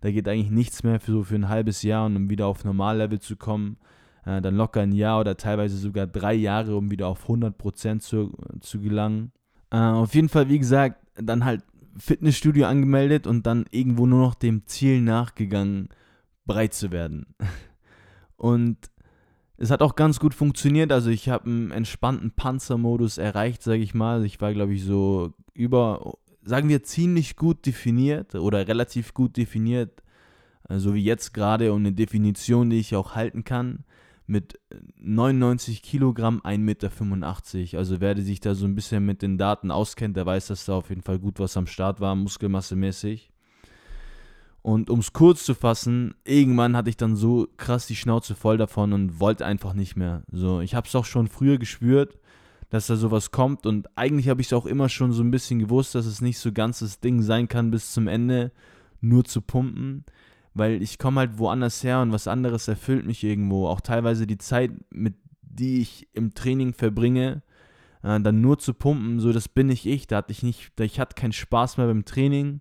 Da 0.00 0.10
geht 0.10 0.28
eigentlich 0.28 0.50
nichts 0.50 0.82
mehr 0.82 1.00
für 1.00 1.12
so 1.12 1.24
für 1.24 1.34
ein 1.34 1.48
halbes 1.48 1.82
Jahr 1.82 2.06
und 2.06 2.16
um 2.16 2.30
wieder 2.30 2.46
auf 2.46 2.64
Normallevel 2.64 3.20
zu 3.20 3.36
kommen. 3.36 3.76
Äh, 4.24 4.40
dann 4.40 4.56
locker 4.56 4.80
ein 4.80 4.92
Jahr 4.92 5.20
oder 5.20 5.36
teilweise 5.36 5.76
sogar 5.76 6.06
drei 6.06 6.34
Jahre, 6.34 6.76
um 6.76 6.90
wieder 6.90 7.08
auf 7.08 7.28
100% 7.28 8.00
zu, 8.00 8.32
zu 8.60 8.80
gelangen. 8.80 9.32
Äh, 9.70 9.78
auf 9.78 10.14
jeden 10.14 10.28
Fall, 10.28 10.48
wie 10.48 10.58
gesagt, 10.58 10.96
dann 11.14 11.44
halt 11.44 11.62
Fitnessstudio 11.96 12.66
angemeldet 12.66 13.26
und 13.26 13.46
dann 13.46 13.66
irgendwo 13.70 14.06
nur 14.06 14.20
noch 14.20 14.34
dem 14.34 14.66
Ziel 14.66 15.00
nachgegangen, 15.00 15.88
breit 16.46 16.74
zu 16.74 16.90
werden. 16.90 17.26
Und 18.36 18.78
es 19.58 19.70
hat 19.70 19.82
auch 19.82 19.96
ganz 19.96 20.18
gut 20.18 20.34
funktioniert. 20.34 20.92
Also 20.92 21.10
ich 21.10 21.28
habe 21.28 21.44
einen 21.44 21.70
entspannten 21.70 22.30
Panzermodus 22.30 23.18
erreicht, 23.18 23.62
sage 23.62 23.82
ich 23.82 23.92
mal. 23.92 24.24
Ich 24.24 24.40
war, 24.40 24.54
glaube 24.54 24.72
ich, 24.72 24.84
so 24.84 25.34
über, 25.52 26.14
sagen 26.42 26.68
wir, 26.68 26.82
ziemlich 26.82 27.36
gut 27.36 27.66
definiert 27.66 28.34
oder 28.34 28.66
relativ 28.66 29.14
gut 29.14 29.36
definiert, 29.36 30.02
so 30.68 30.74
also 30.74 30.94
wie 30.94 31.04
jetzt 31.04 31.34
gerade 31.34 31.72
und 31.72 31.82
eine 31.82 31.92
Definition, 31.92 32.70
die 32.70 32.78
ich 32.78 32.94
auch 32.94 33.14
halten 33.14 33.44
kann 33.44 33.84
mit 34.26 34.60
99 35.00 35.82
Kilogramm 35.82 36.40
1,85 36.44 36.58
Meter. 36.58 37.78
Also 37.78 38.00
wer 38.00 38.16
sich 38.16 38.38
da 38.38 38.54
so 38.54 38.64
ein 38.64 38.76
bisschen 38.76 39.04
mit 39.04 39.22
den 39.22 39.38
Daten 39.38 39.72
auskennt, 39.72 40.16
der 40.16 40.24
weiß, 40.24 40.46
dass 40.46 40.66
da 40.66 40.74
auf 40.74 40.88
jeden 40.88 41.02
Fall 41.02 41.18
gut 41.18 41.40
was 41.40 41.56
am 41.56 41.66
Start 41.66 42.00
war, 42.00 42.14
muskelmassemäßig. 42.14 43.32
Und 44.62 44.90
um 44.90 45.00
es 45.00 45.12
kurz 45.12 45.44
zu 45.44 45.54
fassen, 45.54 46.14
irgendwann 46.24 46.76
hatte 46.76 46.90
ich 46.90 46.96
dann 46.96 47.16
so 47.16 47.48
krass 47.56 47.86
die 47.86 47.96
Schnauze 47.96 48.36
voll 48.36 48.56
davon 48.56 48.92
und 48.92 49.18
wollte 49.18 49.46
einfach 49.46 49.72
nicht 49.72 49.96
mehr. 49.96 50.22
So, 50.30 50.60
ich 50.60 50.74
habe 50.74 50.86
es 50.86 50.94
auch 50.94 51.06
schon 51.06 51.26
früher 51.26 51.58
gespürt, 51.58 52.18
dass 52.70 52.86
da 52.86 52.96
sowas 52.96 53.30
kommt 53.30 53.66
und 53.66 53.88
eigentlich 53.96 54.28
habe 54.28 54.40
ich 54.40 54.48
es 54.48 54.52
auch 54.52 54.66
immer 54.66 54.88
schon 54.88 55.12
so 55.12 55.22
ein 55.22 55.30
bisschen 55.30 55.58
gewusst, 55.58 55.94
dass 55.94 56.06
es 56.06 56.20
nicht 56.20 56.38
so 56.38 56.52
ganz 56.52 56.78
das 56.78 57.00
Ding 57.00 57.22
sein 57.22 57.48
kann 57.48 57.70
bis 57.70 57.92
zum 57.92 58.08
Ende, 58.08 58.52
nur 59.00 59.24
zu 59.24 59.42
pumpen 59.42 60.04
weil 60.54 60.82
ich 60.82 60.98
komme 60.98 61.20
halt 61.20 61.38
woanders 61.38 61.84
her 61.84 62.00
und 62.00 62.12
was 62.12 62.26
anderes 62.26 62.68
erfüllt 62.68 63.06
mich 63.06 63.22
irgendwo. 63.24 63.68
Auch 63.68 63.80
teilweise 63.80 64.26
die 64.26 64.38
Zeit, 64.38 64.72
mit 64.90 65.14
die 65.42 65.80
ich 65.80 66.08
im 66.12 66.34
Training 66.34 66.74
verbringe, 66.74 67.42
äh, 68.02 68.20
dann 68.20 68.40
nur 68.40 68.58
zu 68.58 68.74
pumpen, 68.74 69.20
so 69.20 69.32
das 69.32 69.48
bin 69.48 69.68
nicht 69.68 69.86
ich. 69.86 70.06
Da 70.06 70.18
hatte 70.18 70.32
ich 70.32 70.42
nicht, 70.42 70.72
ich 70.80 71.00
hatte 71.00 71.14
keinen 71.14 71.32
Spaß 71.32 71.76
mehr 71.76 71.86
beim 71.86 72.04
Training. 72.04 72.60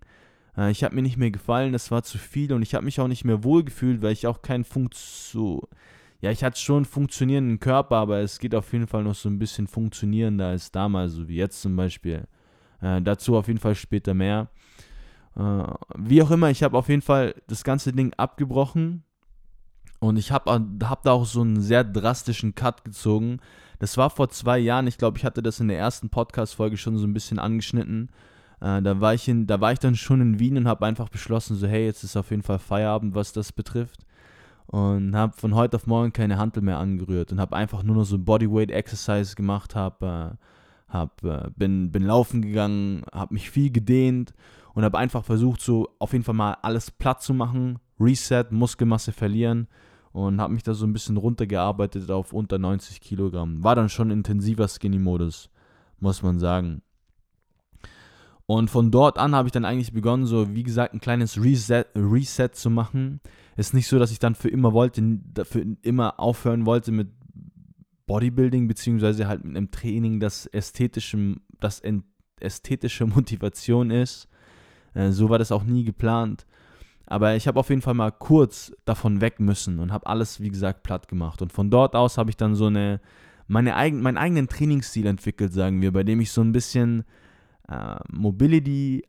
Äh, 0.58 0.72
ich 0.72 0.84
habe 0.84 0.96
mir 0.96 1.02
nicht 1.02 1.18
mehr 1.18 1.32
gefallen, 1.32 1.74
das 1.74 1.92
war 1.92 2.04
zu 2.04 2.18
viel 2.18 2.54
und 2.54 2.62
ich 2.62 2.76
habe 2.76 2.86
mich 2.86 3.00
auch 3.00 3.08
nicht 3.08 3.26
mehr 3.26 3.44
wohl 3.44 3.64
gefühlt, 3.64 4.02
weil 4.02 4.14
ich 4.14 4.28
auch 4.28 4.42
keinen 4.42 4.64
Funk 4.64 4.96
so 4.96 5.68
ja, 6.22 6.32
ich 6.32 6.44
hatte 6.44 6.60
schon 6.60 6.86
funktionierenden 6.86 7.60
Körper, 7.60 7.96
aber 7.98 8.20
es 8.20 8.40
geht 8.40 8.54
auf 8.54 8.72
jeden 8.74 8.88
Fall 8.88 9.04
noch 9.04 9.16
so 9.16 9.30
ein 9.30 9.40
bisschen 9.40 9.68
funktionierender 9.68 10.48
als 10.48 10.72
damals, 10.72 11.14
so 11.14 11.28
wie 11.28 11.38
jetzt 11.38 11.62
zum 11.62 11.76
Beispiel. 11.76 12.28
Äh, 12.82 13.02
dazu 13.02 13.38
auf 13.38 13.48
jeden 13.48 13.60
Fall 13.60 13.76
später 13.76 14.14
mehr. 14.14 14.50
Äh, 15.36 15.64
wie 15.98 16.22
auch 16.22 16.32
immer, 16.32 16.50
ich 16.50 16.64
habe 16.64 16.78
auf 16.78 16.90
jeden 16.90 17.02
Fall 17.02 17.36
das 17.48 17.64
ganze 17.64 17.94
Ding 17.94 18.14
abgebrochen 18.18 19.04
und 20.00 20.18
ich 20.18 20.32
habe 20.32 20.52
hab 20.84 21.04
da 21.04 21.12
auch 21.12 21.26
so 21.26 21.42
einen 21.42 21.62
sehr 21.62 21.86
drastischen 21.86 22.54
Cut 22.54 22.84
gezogen. 22.84 23.40
Das 23.80 23.96
war 23.96 24.10
vor 24.10 24.30
zwei 24.30 24.60
Jahren, 24.60 24.88
ich 24.88 24.98
glaube, 24.98 25.18
ich 25.18 25.24
hatte 25.24 25.42
das 25.42 25.62
in 25.62 25.70
der 25.70 25.80
ersten 25.80 26.10
Podcast-Folge 26.10 26.76
schon 26.76 26.98
so 26.98 27.08
ein 27.08 27.14
bisschen 27.14 27.40
angeschnitten. 27.40 28.10
Äh, 28.60 28.82
da, 28.82 29.00
war 29.00 29.14
ich 29.14 29.30
in, 29.30 29.48
da 29.48 29.62
war 29.62 29.72
ich 29.72 29.80
dann 29.80 29.96
schon 29.96 30.20
in 30.20 30.40
Wien 30.40 30.58
und 30.58 30.68
habe 30.68 30.86
einfach 30.86 31.08
beschlossen, 31.08 31.56
so 31.56 31.66
hey, 31.66 31.86
jetzt 31.86 32.04
ist 32.04 32.18
auf 32.18 32.30
jeden 32.32 32.44
Fall 32.44 32.60
Feierabend, 32.60 33.16
was 33.16 33.32
das 33.32 33.54
betrifft. 33.54 34.06
Und 34.72 35.16
habe 35.16 35.34
von 35.36 35.56
heute 35.56 35.78
auf 35.78 35.88
morgen 35.88 36.14
keine 36.14 36.38
Hantel 36.38 36.62
mehr 36.62 36.78
angerührt 36.78 37.32
und 37.32 37.40
habe 37.40 37.56
einfach 37.56 37.82
nur 37.82 37.96
noch 37.96 38.04
so 38.04 38.20
Bodyweight 38.20 38.70
Exercise 38.70 39.36
gemacht, 39.36 39.74
hab, 39.74 40.04
äh, 40.04 40.30
hab, 40.88 41.24
äh, 41.24 41.50
bin, 41.56 41.92
bin 41.92 42.04
laufen 42.04 42.44
gegangen, 42.44 43.02
habe 43.12 43.34
mich 43.34 43.50
viel 43.50 43.72
gedehnt 43.72 44.36
und 44.76 44.84
habe 44.84 45.00
einfach 45.00 45.26
versucht, 45.26 45.62
so 45.62 45.90
auf 45.98 46.14
jeden 46.14 46.24
Fall 46.24 46.36
mal 46.36 46.56
alles 46.62 46.92
platt 46.92 47.24
zu 47.24 47.34
machen, 47.34 47.80
Reset, 48.00 48.46
Muskelmasse 48.52 49.12
verlieren 49.12 49.68
und 50.12 50.40
habe 50.40 50.54
mich 50.54 50.62
da 50.62 50.76
so 50.76 50.86
ein 50.86 50.94
bisschen 50.94 51.18
runtergearbeitet 51.18 52.12
auf 52.12 52.32
unter 52.32 52.60
90 52.60 53.02
Kilogramm. 53.02 53.64
War 53.64 53.74
dann 53.74 53.90
schon 53.90 54.12
intensiver 54.12 54.68
Skinny-Modus, 54.68 55.50
muss 56.00 56.22
man 56.22 56.38
sagen. 56.38 56.84
Und 58.50 58.72
von 58.72 58.90
dort 58.90 59.20
an 59.20 59.36
habe 59.36 59.48
ich 59.48 59.52
dann 59.52 59.64
eigentlich 59.64 59.94
begonnen, 59.94 60.26
so 60.26 60.56
wie 60.56 60.64
gesagt, 60.64 60.96
ein 60.96 61.00
kleines 61.00 61.40
Reset, 61.40 61.86
Reset 61.96 62.50
zu 62.52 62.72
machen. 62.72 63.22
Ist 63.58 63.76
nicht 63.76 63.86
so, 63.86 64.00
dass 64.00 64.10
ich 64.10 64.18
dann 64.18 64.34
für 64.34 64.50
immer 64.50 64.74
wollte, 64.74 65.20
für 65.44 65.64
immer 65.84 66.20
aufhören 66.20 66.66
wollte 66.66 66.92
mit 66.92 67.10
Bodybuilding, 68.08 68.68
beziehungsweise 68.68 69.28
halt 69.28 69.46
mit 69.46 69.56
einem 69.56 69.70
Training, 69.70 70.20
das 70.20 70.48
ästhetische, 70.48 71.36
das 71.60 71.84
ästhetische 72.40 73.06
Motivation 73.06 73.92
ist. 73.92 74.28
Äh, 74.96 75.12
so 75.12 75.30
war 75.30 75.38
das 75.38 75.52
auch 75.52 75.64
nie 75.64 75.84
geplant. 75.84 76.48
Aber 77.06 77.36
ich 77.36 77.48
habe 77.48 77.60
auf 77.60 77.70
jeden 77.70 77.84
Fall 77.84 77.94
mal 77.94 78.10
kurz 78.10 78.76
davon 78.84 79.22
weg 79.22 79.40
müssen 79.40 79.78
und 79.78 79.92
habe 79.92 80.08
alles, 80.08 80.42
wie 80.42 80.50
gesagt, 80.50 80.82
platt 80.82 81.08
gemacht. 81.08 81.44
Und 81.44 81.54
von 81.54 81.70
dort 81.70 81.96
aus 81.96 82.18
habe 82.18 82.32
ich 82.32 82.38
dann 82.38 82.56
so 82.56 82.66
eine, 82.66 83.00
meine 83.48 83.76
eigen, 83.76 84.02
meinen 84.02 84.18
eigenen 84.18 84.48
Trainingsstil 84.48 85.06
entwickelt, 85.06 85.54
sagen 85.54 85.84
wir, 85.84 85.94
bei 85.94 86.02
dem 86.02 86.20
ich 86.20 86.32
so 86.32 86.42
ein 86.42 86.52
bisschen 86.52 87.06
äh, 87.70 87.98
Mobility 88.12 89.04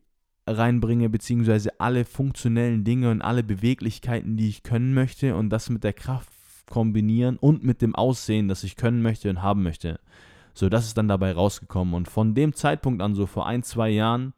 reinbringe, 0.47 1.09
beziehungsweise 1.09 1.81
alle 1.81 2.05
funktionellen 2.05 2.85
Dinge 2.85 3.11
und 3.11 3.23
alle 3.23 3.43
Beweglichkeiten, 3.43 4.37
die 4.37 4.49
ich 4.49 4.63
können 4.63 4.95
möchte 4.95 5.35
und 5.37 5.51
das 5.51 5.71
mit 5.71 5.85
der 5.85 5.93
Kraft 5.93 6.31
kombinieren 6.69 7.37
und 7.37 7.65
mit 7.65 7.83
dem 7.83 7.95
Aussehen, 7.95 8.49
das 8.49 8.65
ich 8.65 8.77
können 8.77 9.03
möchte 9.03 9.29
und 9.31 9.43
haben 9.43 9.63
möchte. 9.63 10.01
So, 10.55 10.69
das 10.69 10.87
ist 10.87 10.97
dann 10.99 11.09
dabei 11.09 11.33
rausgekommen. 11.33 11.95
Und 11.95 12.09
von 12.09 12.35
dem 12.35 12.55
Zeitpunkt 12.55 13.03
an, 13.03 13.15
so 13.15 13.27
vor 13.27 13.47
ein, 13.47 13.63
zwei 13.63 13.91
Jahren, 13.91 14.35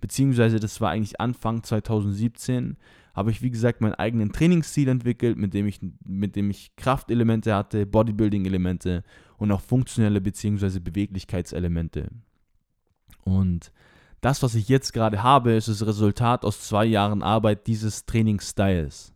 beziehungsweise 0.00 0.60
das 0.60 0.80
war 0.80 0.90
eigentlich 0.90 1.20
Anfang 1.20 1.62
2017, 1.62 2.76
habe 3.14 3.30
ich 3.30 3.42
wie 3.42 3.50
gesagt 3.50 3.80
meinen 3.80 3.94
eigenen 3.94 4.32
Trainingsstil 4.32 4.88
entwickelt, 4.88 5.36
mit 5.36 5.52
dem 5.52 5.66
ich, 5.66 5.80
mit 6.04 6.34
dem 6.34 6.50
ich 6.50 6.74
Kraftelemente 6.76 7.54
hatte, 7.54 7.84
Bodybuilding-Elemente 7.86 9.02
und 9.36 9.52
auch 9.52 9.60
funktionelle 9.60 10.20
beziehungsweise 10.20 10.80
Beweglichkeitselemente. 10.80 12.08
Und 13.24 13.72
das, 14.20 14.42
was 14.42 14.54
ich 14.54 14.68
jetzt 14.68 14.92
gerade 14.92 15.22
habe, 15.22 15.52
ist 15.52 15.68
das 15.68 15.84
Resultat 15.86 16.44
aus 16.44 16.60
zwei 16.60 16.84
Jahren 16.84 17.22
Arbeit 17.22 17.66
dieses 17.66 18.04
Trainingsstyles. 18.06 19.14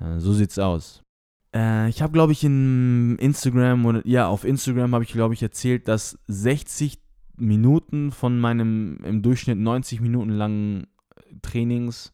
Äh, 0.00 0.18
so 0.18 0.32
sieht's 0.32 0.58
aus. 0.58 1.02
Äh, 1.54 1.88
ich 1.88 2.02
habe, 2.02 2.12
glaube 2.12 2.32
ich, 2.32 2.44
in 2.44 3.16
Instagram 3.18 3.86
oder 3.86 4.06
ja, 4.06 4.28
auf 4.28 4.44
Instagram 4.44 4.94
habe 4.94 5.04
ich, 5.04 5.12
glaube 5.12 5.34
ich, 5.34 5.42
erzählt, 5.42 5.88
dass 5.88 6.18
60 6.26 6.98
Minuten 7.36 8.12
von 8.12 8.38
meinem 8.38 8.98
im 9.02 9.22
Durchschnitt 9.22 9.58
90 9.58 10.00
Minuten 10.00 10.30
langen 10.30 10.86
Trainings 11.42 12.12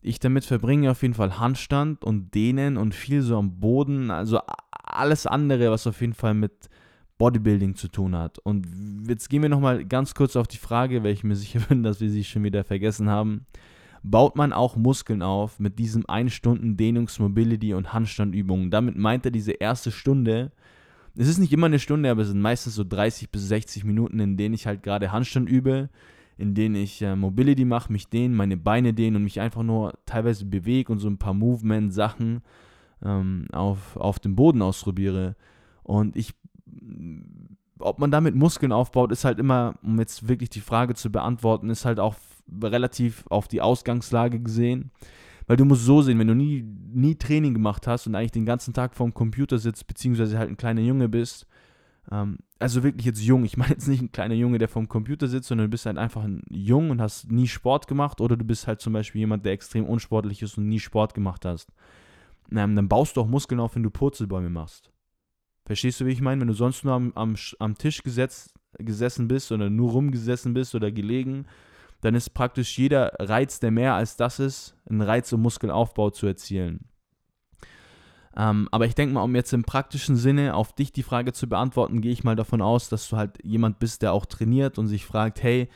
ich 0.00 0.20
damit 0.20 0.44
verbringe 0.44 0.90
auf 0.90 1.02
jeden 1.02 1.14
Fall 1.14 1.38
Handstand 1.38 2.04
und 2.04 2.34
Dehnen 2.34 2.76
und 2.76 2.94
viel 2.94 3.22
so 3.22 3.36
am 3.36 3.58
Boden, 3.58 4.10
also 4.10 4.40
alles 4.70 5.26
andere, 5.26 5.70
was 5.70 5.86
auf 5.86 6.00
jeden 6.00 6.14
Fall 6.14 6.34
mit 6.34 6.68
Bodybuilding 7.18 7.74
zu 7.74 7.88
tun 7.88 8.14
hat. 8.14 8.38
Und 8.38 8.66
jetzt 9.08 9.30
gehen 9.30 9.42
wir 9.42 9.48
nochmal 9.48 9.84
ganz 9.84 10.14
kurz 10.14 10.36
auf 10.36 10.48
die 10.48 10.58
Frage, 10.58 11.02
weil 11.02 11.12
ich 11.12 11.24
mir 11.24 11.36
sicher 11.36 11.60
bin, 11.60 11.82
dass 11.82 12.00
wir 12.00 12.10
sie 12.10 12.24
schon 12.24 12.44
wieder 12.44 12.64
vergessen 12.64 13.08
haben. 13.08 13.46
Baut 14.02 14.36
man 14.36 14.52
auch 14.52 14.76
Muskeln 14.76 15.22
auf 15.22 15.58
mit 15.58 15.78
diesem 15.78 16.08
1 16.08 16.32
Stunden 16.32 16.76
Dehnungs-, 16.76 17.20
Mobility- 17.20 17.74
und 17.74 17.92
Handstandübungen? 17.92 18.70
Damit 18.70 18.96
meint 18.96 19.24
er 19.24 19.32
diese 19.32 19.52
erste 19.52 19.90
Stunde, 19.90 20.52
es 21.18 21.28
ist 21.28 21.38
nicht 21.38 21.52
immer 21.52 21.66
eine 21.66 21.78
Stunde, 21.78 22.10
aber 22.10 22.22
es 22.22 22.28
sind 22.28 22.40
meistens 22.40 22.74
so 22.74 22.84
30 22.84 23.30
bis 23.30 23.48
60 23.48 23.84
Minuten, 23.84 24.20
in 24.20 24.36
denen 24.36 24.54
ich 24.54 24.66
halt 24.66 24.82
gerade 24.82 25.12
Handstand 25.12 25.48
übe, 25.48 25.88
in 26.36 26.54
denen 26.54 26.74
ich 26.74 27.00
äh, 27.00 27.16
Mobility 27.16 27.64
mache, 27.64 27.90
mich 27.90 28.08
dehne, 28.08 28.34
meine 28.34 28.58
Beine 28.58 28.92
dehne 28.92 29.16
und 29.16 29.24
mich 29.24 29.40
einfach 29.40 29.62
nur 29.62 29.94
teilweise 30.04 30.44
bewege 30.44 30.92
und 30.92 30.98
so 30.98 31.08
ein 31.08 31.16
paar 31.16 31.32
Movement-Sachen 31.32 32.42
ähm, 33.02 33.46
auf, 33.52 33.96
auf 33.96 34.18
dem 34.18 34.36
Boden 34.36 34.60
ausprobiere. 34.60 35.36
Und 35.82 36.16
ich, 36.16 36.34
ob 37.78 37.98
man 37.98 38.10
damit 38.10 38.34
Muskeln 38.34 38.72
aufbaut, 38.72 39.12
ist 39.12 39.24
halt 39.24 39.38
immer, 39.38 39.74
um 39.82 39.98
jetzt 39.98 40.28
wirklich 40.28 40.50
die 40.50 40.60
Frage 40.60 40.94
zu 40.94 41.10
beantworten, 41.10 41.70
ist 41.70 41.84
halt 41.84 42.00
auch 42.00 42.16
relativ 42.62 43.24
auf 43.28 43.48
die 43.48 43.60
Ausgangslage 43.60 44.40
gesehen. 44.40 44.90
Weil 45.46 45.56
du 45.56 45.64
musst 45.64 45.84
so 45.84 46.02
sehen, 46.02 46.18
wenn 46.18 46.26
du 46.26 46.34
nie, 46.34 46.62
nie 46.62 47.14
Training 47.14 47.54
gemacht 47.54 47.86
hast 47.86 48.06
und 48.06 48.14
eigentlich 48.14 48.32
den 48.32 48.46
ganzen 48.46 48.74
Tag 48.74 48.96
vorm 48.96 49.14
Computer 49.14 49.58
sitzt, 49.58 49.86
beziehungsweise 49.86 50.38
halt 50.38 50.50
ein 50.50 50.56
kleiner 50.56 50.80
Junge 50.80 51.08
bist, 51.08 51.46
ähm, 52.10 52.38
also 52.58 52.82
wirklich 52.82 53.06
jetzt 53.06 53.22
jung, 53.22 53.44
ich 53.44 53.56
meine 53.56 53.72
jetzt 53.72 53.86
nicht 53.86 54.02
ein 54.02 54.12
kleiner 54.12 54.34
Junge, 54.34 54.58
der 54.58 54.68
vorm 54.68 54.88
Computer 54.88 55.28
sitzt, 55.28 55.48
sondern 55.48 55.66
du 55.66 55.70
bist 55.70 55.86
halt 55.86 55.98
einfach 55.98 56.24
ein 56.24 56.42
Jung 56.50 56.90
und 56.90 57.00
hast 57.00 57.30
nie 57.30 57.46
Sport 57.46 57.86
gemacht 57.86 58.20
oder 58.20 58.36
du 58.36 58.44
bist 58.44 58.66
halt 58.66 58.80
zum 58.80 58.92
Beispiel 58.92 59.20
jemand, 59.20 59.44
der 59.44 59.52
extrem 59.52 59.84
unsportlich 59.84 60.42
ist 60.42 60.58
und 60.58 60.68
nie 60.68 60.80
Sport 60.80 61.14
gemacht 61.14 61.44
hast. 61.44 61.72
Ähm, 62.50 62.76
dann 62.76 62.88
baust 62.88 63.16
du 63.16 63.20
auch 63.20 63.26
Muskeln 63.26 63.60
auf, 63.60 63.74
wenn 63.74 63.82
du 63.82 63.90
Purzelbäume 63.90 64.50
machst. 64.50 64.90
Verstehst 65.66 66.00
du, 66.00 66.06
wie 66.06 66.12
ich 66.12 66.20
meine? 66.20 66.40
Wenn 66.40 66.48
du 66.48 66.54
sonst 66.54 66.84
nur 66.84 66.94
am, 66.94 67.12
am, 67.16 67.34
am 67.58 67.76
Tisch 67.76 68.02
gesetzt, 68.02 68.54
gesessen 68.78 69.26
bist 69.26 69.50
oder 69.50 69.68
nur 69.68 69.90
rumgesessen 69.90 70.54
bist 70.54 70.74
oder 70.74 70.92
gelegen, 70.92 71.46
dann 72.02 72.14
ist 72.14 72.30
praktisch 72.30 72.78
jeder 72.78 73.12
Reiz, 73.18 73.58
der 73.58 73.72
mehr 73.72 73.94
als 73.94 74.16
das 74.16 74.38
ist, 74.38 74.76
ein 74.88 75.00
Reiz, 75.02 75.32
um 75.32 75.42
Muskelaufbau 75.42 76.10
zu 76.10 76.26
erzielen. 76.26 76.86
Ähm, 78.36 78.68
aber 78.70 78.86
ich 78.86 78.94
denke 78.94 79.14
mal, 79.14 79.22
um 79.22 79.34
jetzt 79.34 79.52
im 79.52 79.64
praktischen 79.64 80.14
Sinne 80.14 80.54
auf 80.54 80.72
dich 80.74 80.92
die 80.92 81.02
Frage 81.02 81.32
zu 81.32 81.48
beantworten, 81.48 82.00
gehe 82.00 82.12
ich 82.12 82.22
mal 82.22 82.36
davon 82.36 82.62
aus, 82.62 82.88
dass 82.88 83.08
du 83.08 83.16
halt 83.16 83.38
jemand 83.42 83.78
bist, 83.78 84.02
der 84.02 84.12
auch 84.12 84.26
trainiert 84.26 84.78
und 84.78 84.86
sich 84.86 85.04
fragt, 85.04 85.42
hey, 85.42 85.68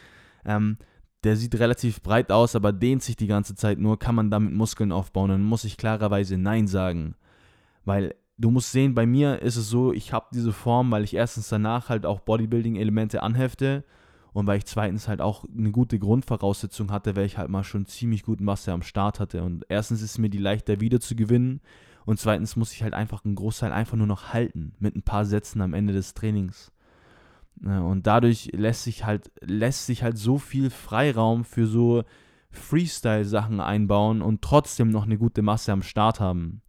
ähm, 0.45 0.77
der 1.25 1.37
sieht 1.37 1.59
relativ 1.59 2.03
breit 2.03 2.31
aus, 2.31 2.55
aber 2.55 2.73
dehnt 2.73 3.03
sich 3.03 3.17
die 3.17 3.27
ganze 3.27 3.55
Zeit 3.55 3.79
nur, 3.79 3.99
kann 3.99 4.15
man 4.15 4.31
damit 4.31 4.53
Muskeln 4.53 4.93
aufbauen? 4.93 5.31
Dann 5.31 5.43
muss 5.43 5.65
ich 5.65 5.77
klarerweise 5.77 6.39
Nein 6.39 6.67
sagen. 6.67 7.15
Weil 7.85 8.15
du 8.41 8.51
musst 8.51 8.73
sehen, 8.73 8.95
bei 8.95 9.07
mir 9.07 9.43
ist 9.43 9.57
es 9.57 9.69
so, 9.69 9.93
ich 9.93 10.13
habe 10.13 10.27
diese 10.33 10.53
Form, 10.53 10.91
weil 10.91 11.05
ich 11.05 11.15
erstens 11.15 11.49
danach 11.49 11.91
halt 11.91 12.07
auch 12.07 12.21
Bodybuilding-Elemente 12.21 13.23
anhefte 13.23 13.85
und 14.33 14.47
weil 14.47 14.59
ich 14.59 14.65
zweitens 14.65 15.09
halt 15.09 15.21
auch 15.21 15.45
eine 15.57 15.71
gute 15.71 15.99
Grundvoraussetzung 15.99 16.91
hatte, 16.91 17.17
weil 17.17 17.27
ich 17.27 17.37
halt 17.37 17.51
mal 17.51 17.65
schon 17.65 17.85
ziemlich 17.85 18.23
guten 18.23 18.45
Masse 18.45 18.73
am 18.73 18.83
Start 18.83 19.21
hatte. 19.21 19.43
Und 19.43 19.67
erstens 19.69 20.01
ist 20.01 20.19
mir 20.19 20.31
die 20.31 20.39
leichter 20.39 20.81
wieder 20.81 21.01
zu 21.01 21.15
gewinnen 21.15 21.61
und 22.07 22.19
zweitens 22.19 22.57
muss 22.57 22.73
ich 22.73 22.83
halt 22.83 22.95
einfach 22.95 23.25
einen 23.25 23.35
Großteil 23.35 23.73
einfach 23.73 23.99
nur 23.99 24.07
noch 24.07 24.33
halten 24.33 24.73
mit 24.79 24.97
ein 24.97 25.03
paar 25.03 25.27
Sätzen 25.27 25.61
am 25.61 25.75
Ende 25.75 25.93
des 25.93 26.15
Trainings. 26.15 26.73
Und 27.63 28.07
dadurch 28.07 28.51
lässt 28.53 28.85
sich 28.85 29.05
halt, 29.05 29.31
lässt 29.43 29.85
sich 29.85 30.03
halt 30.03 30.17
so 30.17 30.39
viel 30.39 30.71
Freiraum 30.71 31.45
für 31.45 31.67
so 31.67 32.05
Freestyle-Sachen 32.53 33.61
einbauen 33.61 34.23
und 34.23 34.41
trotzdem 34.41 34.89
noch 34.89 35.05
eine 35.05 35.19
gute 35.19 35.43
Masse 35.43 35.73
am 35.73 35.83
Start 35.83 36.21
haben. 36.21 36.63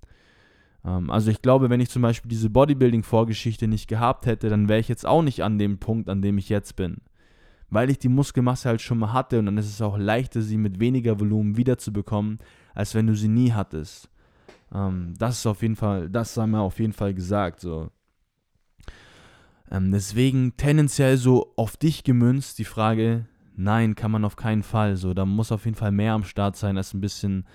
Ähm, 0.86 1.10
also 1.10 1.32
ich 1.32 1.42
glaube, 1.42 1.70
wenn 1.70 1.80
ich 1.80 1.90
zum 1.90 2.02
Beispiel 2.02 2.30
diese 2.30 2.50
Bodybuilding-Vorgeschichte 2.50 3.68
nicht 3.68 3.88
gehabt 3.88 4.26
hätte, 4.26 4.50
dann 4.50 4.70
wäre 4.70 4.80
ich 4.80 4.88
jetzt 4.88 5.06
auch 5.06 5.22
nicht 5.22 5.44
an 5.44 5.58
dem 5.58 5.80
Punkt, 5.80 6.10
an 6.10 6.22
dem 6.22 6.38
ich 6.38 6.50
jetzt 6.50 6.76
bin. 6.76 6.98
Weil 7.70 7.90
ich 7.90 8.00
die 8.00 8.10
Muskelmasse 8.10 8.68
halt 8.70 8.82
schon 8.82 9.00
mal 9.00 9.14
hatte 9.14 9.40
und 9.40 9.46
dann 9.46 9.58
ist 9.58 9.70
es 9.70 9.82
auch 9.82 9.98
leichter, 9.98 10.42
sie 10.42 10.58
mit 10.58 10.80
weniger 10.80 11.20
Volumen 11.20 11.58
wiederzubekommen, 11.58 12.40
als 12.74 12.96
wenn 12.96 13.08
du 13.08 13.16
sie 13.16 13.30
nie 13.30 13.54
hattest. 13.54 14.10
Ähm, 14.74 15.14
das 15.18 15.40
ist 15.40 15.46
auf 15.46 15.62
jeden 15.62 15.76
Fall, 15.76 16.10
das 16.10 16.36
haben 16.38 16.52
wir 16.52 16.62
auf 16.62 16.80
jeden 16.80 16.94
Fall 16.94 17.14
gesagt. 17.14 17.62
So. 17.62 17.90
Ähm, 19.70 19.92
deswegen 19.92 20.58
tendenziell 20.58 21.18
so 21.18 21.54
auf 21.56 21.78
dich 21.78 22.04
gemünzt 22.04 22.60
die 22.60 22.66
Frage, 22.66 23.26
nein, 23.56 23.96
kann 23.96 24.12
man 24.12 24.26
auf 24.26 24.36
keinen 24.36 24.64
Fall. 24.64 24.98
So, 24.98 25.14
da 25.14 25.26
muss 25.26 25.52
auf 25.52 25.66
jeden 25.66 25.78
Fall 25.78 25.92
mehr 25.92 26.14
am 26.14 26.24
Start 26.24 26.58
sein 26.58 26.78
als 26.78 26.94
ein 26.94 27.02
bisschen 27.02 27.46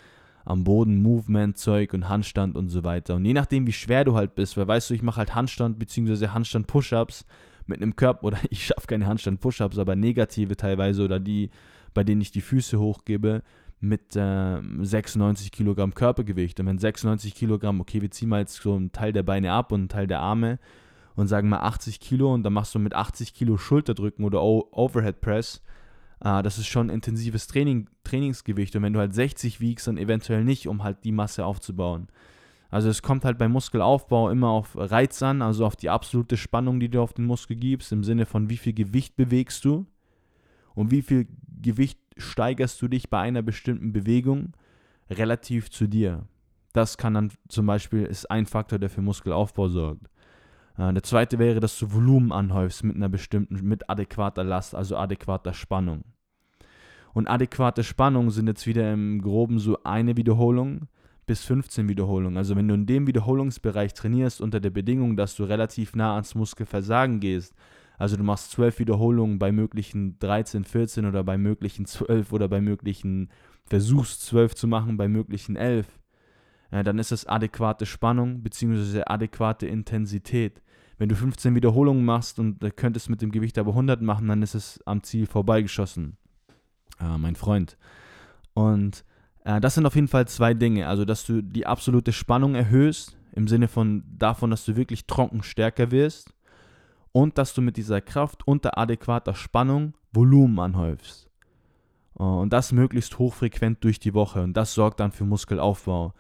am 0.47 0.63
Boden, 0.63 1.03
Movement-Zeug 1.03 1.93
und 1.93 2.09
Handstand 2.09 2.57
und 2.57 2.69
so 2.69 2.85
weiter. 2.85 3.17
Und 3.17 3.25
je 3.25 3.35
nachdem, 3.35 3.67
wie 3.67 3.73
schwer 3.73 4.05
du 4.05 4.15
halt 4.15 4.37
bist, 4.37 4.57
weil 4.57 4.69
weißt 4.69 4.89
du, 4.89 4.95
ich 4.95 5.03
mache 5.03 5.19
halt 5.19 5.35
Handstand 5.35 5.79
bzw. 5.79 6.29
Handstand-Push-Ups 6.29 7.27
mit 7.67 7.83
einem 7.83 7.97
Körper, 7.97 8.25
oder 8.25 8.39
ich 8.51 8.65
schaffe 8.65 8.87
keine 8.87 9.07
Handstand-Push-Ups, 9.07 9.77
aber 9.77 9.97
negative 9.97 10.57
teilweise 10.57 11.05
oder 11.05 11.19
die, 11.19 11.51
bei 11.95 12.05
denen 12.05 12.21
ich 12.21 12.31
die 12.31 12.41
Füße 12.41 12.79
hochgebe, 12.79 13.43
mit 13.81 14.15
äh, 14.15 14.61
96 14.81 15.51
Kilogramm 15.51 15.95
Körpergewicht. 15.95 16.61
Und 16.61 16.67
wenn 16.67 16.79
96 16.79 17.35
Kilogramm, 17.35 17.81
okay, 17.81 18.01
wir 18.01 18.11
ziehen 18.11 18.29
mal 18.29 18.41
jetzt 18.41 18.63
so 18.63 18.75
einen 18.75 18.93
Teil 18.93 19.13
der 19.13 19.25
Beine 19.25 19.53
ab 19.53 19.73
und 19.73 19.81
einen 19.81 19.89
Teil 19.89 20.07
der 20.07 20.21
Arme 20.21 20.59
und 21.17 21.27
sagen 21.27 21.49
mal 21.49 21.61
80 21.61 21.99
Kilo 21.99 22.33
und 22.33 22.45
dann 22.45 22.53
machst 22.53 22.75
du 22.75 22.79
mit 22.79 22.95
80 22.95 23.35
Kilo 23.35 23.57
Schulterdrücken 23.57 24.25
oder 24.25 24.43
o 24.43 24.69
Overhead 24.71 25.21
Press, 25.21 25.61
äh, 26.21 26.43
das 26.43 26.59
ist 26.59 26.67
schon 26.67 26.91
intensives 26.91 27.47
Training, 27.47 27.89
Trainingsgewicht. 28.05 28.75
Und 28.77 28.83
wenn 28.83 28.93
du 28.93 29.01
halt 29.01 29.15
60 29.15 29.61
wiegst, 29.61 29.87
dann 29.87 29.99
eventuell 29.99 30.45
nicht, 30.45 30.69
um 30.69 30.83
halt 30.83 31.05
die 31.05 31.13
Masse 31.13 31.45
aufzubauen. 31.45 32.09
Also 32.71 32.89
es 32.89 33.03
kommt 33.03 33.25
halt 33.25 33.39
beim 33.39 33.53
Muskelaufbau 33.53 34.31
immer 34.31 34.49
auf 34.49 34.77
Reiz 34.77 35.23
an, 35.23 35.41
also 35.41 35.65
auf 35.65 35.77
die 35.77 35.89
absolute 35.89 36.37
Spannung, 36.37 36.81
die 36.81 36.89
du 36.89 37.01
auf 37.01 37.13
den 37.13 37.25
Muskel 37.25 37.57
gibst, 37.57 37.93
im 37.93 38.03
Sinne 38.03 38.27
von 38.27 38.51
wie 38.51 38.57
viel 38.57 38.73
Gewicht 38.73 39.17
bewegst 39.17 39.65
du 39.65 39.87
und 40.75 40.91
wie 40.91 41.03
viel 41.03 41.29
Gewicht 41.63 41.99
steigerst 42.17 42.81
du 42.83 42.89
dich 42.89 43.09
bei 43.09 43.21
einer 43.21 43.43
bestimmten 43.43 43.93
Bewegung 43.93 44.53
relativ 45.09 45.71
zu 45.71 45.87
dir. 45.87 46.27
Das 46.73 46.99
kann 46.99 47.15
dann 47.15 47.33
zum 47.49 47.67
Beispiel, 47.67 48.05
ist 48.05 48.31
ein 48.31 48.47
Faktor, 48.47 48.79
der 48.79 48.91
für 48.91 49.01
Muskelaufbau 49.01 49.69
sorgt. 49.69 50.11
Äh, 50.79 50.93
der 50.93 51.03
zweite 51.03 51.39
wäre, 51.39 51.61
dass 51.61 51.79
du 51.79 51.93
Volumen 51.93 52.33
anhäufst 52.33 52.85
mit 52.85 52.97
einer 52.97 53.09
bestimmten, 53.09 53.67
mit 53.67 53.89
adäquater 53.89 54.45
Last, 54.45 54.75
also 54.75 54.97
adäquater 54.97 55.55
Spannung. 55.55 56.05
Und 57.15 57.29
adäquate 57.29 57.83
Spannung 57.83 58.31
sind 58.31 58.47
jetzt 58.47 58.67
wieder 58.67 58.93
im 58.93 59.23
Groben 59.23 59.59
so 59.59 59.83
eine 59.85 60.17
Wiederholung 60.17 60.89
bis 61.25 61.45
15 61.45 61.89
Wiederholungen. 61.89 62.37
Also 62.37 62.55
wenn 62.57 62.69
du 62.69 62.75
in 62.75 62.87
dem 62.87 63.07
Wiederholungsbereich 63.07 63.95
trainierst 63.95 64.41
unter 64.41 64.61
der 64.61 64.71
Bedingung, 64.71 65.17
dass 65.17 65.35
du 65.35 65.45
relativ 65.45 65.97
nah 65.97 66.15
ans 66.15 66.35
Muskelversagen 66.35 67.21
gehst, 67.21 67.55
also 67.99 68.17
du 68.17 68.23
machst 68.23 68.51
12 68.53 68.79
Wiederholungen 68.81 69.39
bei 69.39 69.51
möglichen 69.51 70.19
13, 70.19 70.65
14 70.65 71.07
oder 71.07 71.25
bei 71.25 71.39
möglichen 71.39 71.87
12 71.87 72.33
oder 72.33 72.49
bei 72.49 72.61
möglichen, 72.61 73.31
versuchst 73.65 74.23
12 74.27 74.55
zu 74.55 74.69
machen, 74.69 74.97
bei 74.97 75.09
möglichen 75.09 75.57
11, 75.57 75.87
ja, 76.71 76.83
dann 76.83 76.99
ist 76.99 77.13
es 77.13 77.27
adäquate 77.27 77.87
Spannung 77.87 78.43
bzw. 78.43 79.03
adäquate 79.07 79.67
Intensität. 79.67 80.63
Wenn 80.99 81.09
du 81.09 81.15
15 81.15 81.55
Wiederholungen 81.55 82.05
machst 82.05 82.39
und 82.39 82.63
äh, 82.63 82.71
könntest 82.71 83.11
mit 83.11 83.23
dem 83.23 83.31
Gewicht 83.31 83.59
aber 83.59 83.71
100 83.71 84.01
machen, 84.01 84.29
dann 84.29 84.43
ist 84.43 84.55
es 84.55 84.81
am 84.87 85.03
Ziel 85.03 85.27
vorbeigeschossen. 85.27 86.17
Äh, 87.01 87.19
mein 87.19 87.37
Freund. 87.37 87.77
Und 88.55 89.05
äh, 89.45 89.61
das 89.61 89.75
sind 89.75 89.87
auf 89.87 89.95
jeden 89.95 90.09
Fall 90.09 90.27
zwei 90.27 90.55
Dinge. 90.55 90.89
Also, 90.89 91.05
dass 91.05 91.25
du 91.25 91.43
die 91.43 91.67
absolute 91.67 92.13
Spannung 92.13 92.55
erhöhst, 92.55 93.17
im 93.33 93.49
Sinne 93.49 93.69
von 93.69 94.03
davon, 94.19 94.51
dass 94.51 94.65
du 94.65 94.77
wirklich 94.77 95.07
trocken 95.07 95.43
stärker 95.43 95.91
wirst 95.91 96.35
und 97.13 97.37
dass 97.37 97.53
du 97.53 97.61
mit 97.61 97.77
dieser 97.77 98.01
Kraft 98.01 98.47
unter 98.49 98.79
adäquater 98.79 99.35
Spannung 99.35 99.93
Volumen 100.13 100.59
anhäufst. 100.59 101.29
Äh, 102.19 102.23
und 102.23 102.53
das 102.53 102.73
möglichst 102.73 103.19
hochfrequent 103.19 103.85
durch 103.85 104.01
die 104.01 104.15
Woche. 104.15 104.43
Und 104.43 104.55
das 104.55 104.75
sorgt 104.75 105.01
dann 105.01 105.13
für 105.13 105.25
Muskelaufbau. 105.25 106.15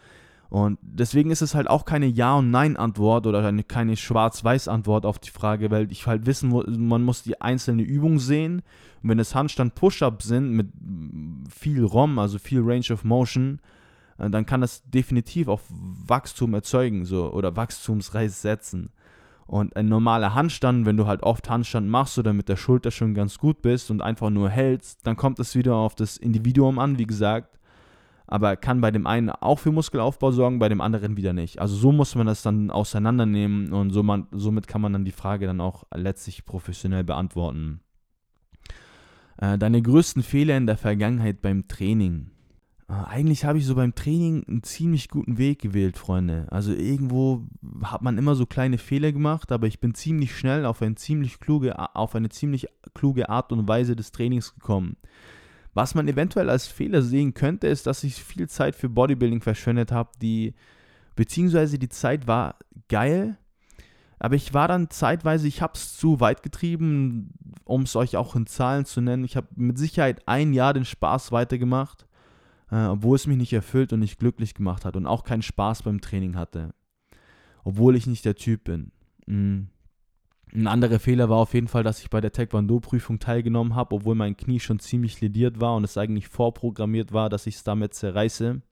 Und 0.49 0.79
deswegen 0.81 1.31
ist 1.31 1.43
es 1.43 1.55
halt 1.55 1.69
auch 1.69 1.85
keine 1.85 2.07
Ja- 2.07 2.37
und 2.37 2.51
Nein-Antwort 2.51 3.27
oder 3.27 3.45
eine, 3.45 3.65
keine 3.65 3.97
Schwarz-Weiß-Antwort 3.97 5.05
auf 5.05 5.19
die 5.19 5.31
Frage, 5.31 5.71
weil 5.71 5.91
ich 5.91 6.07
halt 6.07 6.27
wissen, 6.27 6.51
man 6.89 7.03
muss 7.03 7.23
die 7.23 7.41
einzelne 7.41 7.83
Übung 7.83 8.19
sehen. 8.19 8.63
Und 9.03 9.11
wenn 9.11 9.19
es 9.19 9.35
Handstand-Push-Ups 9.35 10.27
sind 10.27 10.53
mit 10.53 10.69
viel 11.51 11.85
ROM, 11.85 12.19
also 12.19 12.39
viel 12.39 12.61
Range 12.61 12.87
of 12.93 13.05
Motion, 13.05 13.61
äh, 14.19 14.31
dann 14.31 14.47
kann 14.47 14.61
das 14.61 14.83
definitiv 14.89 15.49
auch 15.49 15.61
Wachstum 15.69 16.55
erzeugen 16.55 17.05
so, 17.05 17.33
oder 17.33 17.57
Wachstumsreiz 17.57 18.41
setzen. 18.43 18.91
Und 19.47 19.77
ein 19.77 19.89
normaler 19.89 20.35
Handstand, 20.35 20.87
wenn 20.87 20.97
du 20.97 21.07
halt 21.07 21.23
oft 21.23 21.49
Handstand 21.49 21.89
machst 21.89 22.19
oder 22.19 22.33
mit 22.33 22.49
der 22.49 22.57
Schulter 22.57 22.91
schon 22.91 23.15
ganz 23.15 23.39
gut 23.39 23.63
bist 23.63 23.93
und 23.93 24.03
einfach 24.03 24.29
nur 24.31 24.51
hältst, 24.51 25.07
dann 25.07 25.17
kommt 25.17 25.39
es 25.39 25.55
wieder 25.55 25.77
auf 25.77 25.95
das 25.95 26.17
Individuum 26.17 26.81
an, 26.81 26.99
wie 26.99 27.07
gesagt. 27.07 27.57
Aber 28.27 28.57
kann 28.57 28.81
bei 28.81 28.91
dem 28.91 29.07
einen 29.07 29.31
auch 29.31 29.59
für 29.59 29.73
Muskelaufbau 29.73 30.33
sorgen, 30.33 30.59
bei 30.59 30.69
dem 30.69 30.81
anderen 30.81 31.17
wieder 31.17 31.33
nicht. 31.33 31.61
Also 31.61 31.77
so 31.77 31.93
muss 31.93 32.15
man 32.15 32.27
das 32.27 32.43
dann 32.43 32.71
auseinandernehmen 32.71 33.73
und 33.73 33.91
so 33.91 34.03
man, 34.03 34.27
somit 34.33 34.67
kann 34.67 34.81
man 34.81 34.93
dann 34.93 35.05
die 35.05 35.13
Frage 35.13 35.47
dann 35.47 35.61
auch 35.61 35.85
letztlich 35.95 36.45
professionell 36.45 37.05
beantworten. 37.05 37.81
Äh, 39.39 39.59
deine 39.59 39.83
größten 39.83 40.23
Fehler 40.23 40.57
in 40.57 40.67
der 40.67 40.77
Vergangenheit 40.77 41.43
beim 41.43 41.69
Training. 41.69 42.31
Äh, 42.89 42.95
eigentlich 42.95 43.45
habe 43.45 43.59
ich 43.59 43.67
so 43.67 43.75
beim 43.75 43.95
Training 43.95 44.45
einen 44.49 44.63
ziemlich 44.63 45.09
guten 45.09 45.39
Weg 45.39 45.61
gewählt, 45.61 45.99
Freunde. 45.99 46.47
Also 46.51 46.73
irgendwo 46.73 47.47
hat 47.83 48.03
man 48.03 48.19
immer 48.19 48.35
so 48.35 48.47
kleine 48.47 48.79
Fehler 48.79 49.13
gemacht, 49.13 49.53
aber 49.53 49.67
ich 49.67 49.81
bin 49.81 49.95
ziemlich 49.95 50.37
schnell 50.37 50.65
auf, 50.65 50.83
ein 50.83 50.97
ziemlich 50.97 51.39
kluge, 51.41 51.79
auf 51.95 52.15
eine 52.15 52.29
ziemlich 52.29 52.69
kluge 52.95 53.29
Art 53.29 53.53
und 53.53 53.69
Weise 53.69 53.97
des 53.97 54.13
Trainings 54.13 54.55
gekommen. 54.55 54.97
Was 55.77 55.95
man 55.95 56.09
eventuell 56.09 56.51
als 56.51 56.67
Fehler 56.67 57.03
sehen 57.03 57.35
könnte, 57.35 57.67
ist, 57.67 57.87
dass 57.87 58.03
ich 58.03 58.23
viel 58.23 58.49
Zeit 58.49 58.75
für 58.75 58.89
Bodybuilding 58.89 59.43
verschwendet 59.43 59.93
habe, 59.93 60.11
die 60.21 60.55
beziehungsweise 61.15 61.79
die 61.79 61.89
Zeit 61.89 62.27
war 62.27 62.57
geil, 62.89 63.37
aber 64.19 64.35
ich 64.35 64.55
war 64.55 64.69
dann 64.69 64.89
zeitweise, 64.89 65.47
ich 65.47 65.61
habe 65.61 65.75
es 65.75 65.97
zu 65.97 66.21
weit 66.21 66.43
getrieben, 66.43 67.35
um 67.65 67.83
es 67.83 67.95
euch 67.97 68.17
auch 68.17 68.35
in 68.35 68.47
Zahlen 68.47 68.87
zu 68.87 69.03
nennen. 69.03 69.25
Ich 69.25 69.37
habe 69.37 69.49
mit 69.55 69.77
Sicherheit 69.77 70.27
ein 70.27 70.55
Jahr 70.55 70.73
den 70.73 70.87
Spaß 70.87 71.33
weitergemacht 71.33 72.07
äh, 72.71 72.87
obwohl 72.87 73.17
es 73.17 73.27
mich 73.27 73.37
nicht 73.37 73.53
erfüllt 73.53 73.93
und 73.93 74.01
nicht 74.01 74.19
glücklich 74.19 74.55
gemacht 74.55 74.85
hat 74.85 74.97
und 74.97 75.07
auch 75.07 75.25
keinen 75.25 75.43
Spaß 75.43 75.83
beim 75.83 76.01
Training 76.01 76.37
hatte. 76.37 76.75
Obwohl 77.65 77.97
ich 77.97 78.07
nicht 78.07 78.25
der 78.25 78.37
Typ 78.37 78.65
bin. 78.65 78.93
Mhm. 79.27 79.69
Ein 80.57 80.69
anderer 80.69 80.99
Fehler 80.99 81.29
war 81.29 81.37
auf 81.37 81.53
jeden 81.53 81.69
Fall, 81.69 81.83
dass 81.83 82.01
ich 82.01 82.09
bei 82.09 82.23
der 82.23 82.33
Taekwondo-Prüfung 82.33 83.19
teilgenommen 83.19 83.75
habe, 83.75 83.95
obwohl 83.95 84.15
mein 84.15 84.39
Knie 84.39 84.59
schon 84.59 84.79
ziemlich 84.79 85.21
lediert 85.21 85.61
war 85.61 85.77
und 85.77 85.85
es 85.85 85.99
eigentlich 85.99 86.29
vorprogrammiert 86.29 87.13
war, 87.13 87.29
dass 87.29 87.47
ich 87.47 87.57
es 87.57 87.65
damit 87.65 87.93
zerreiße. 87.93 88.63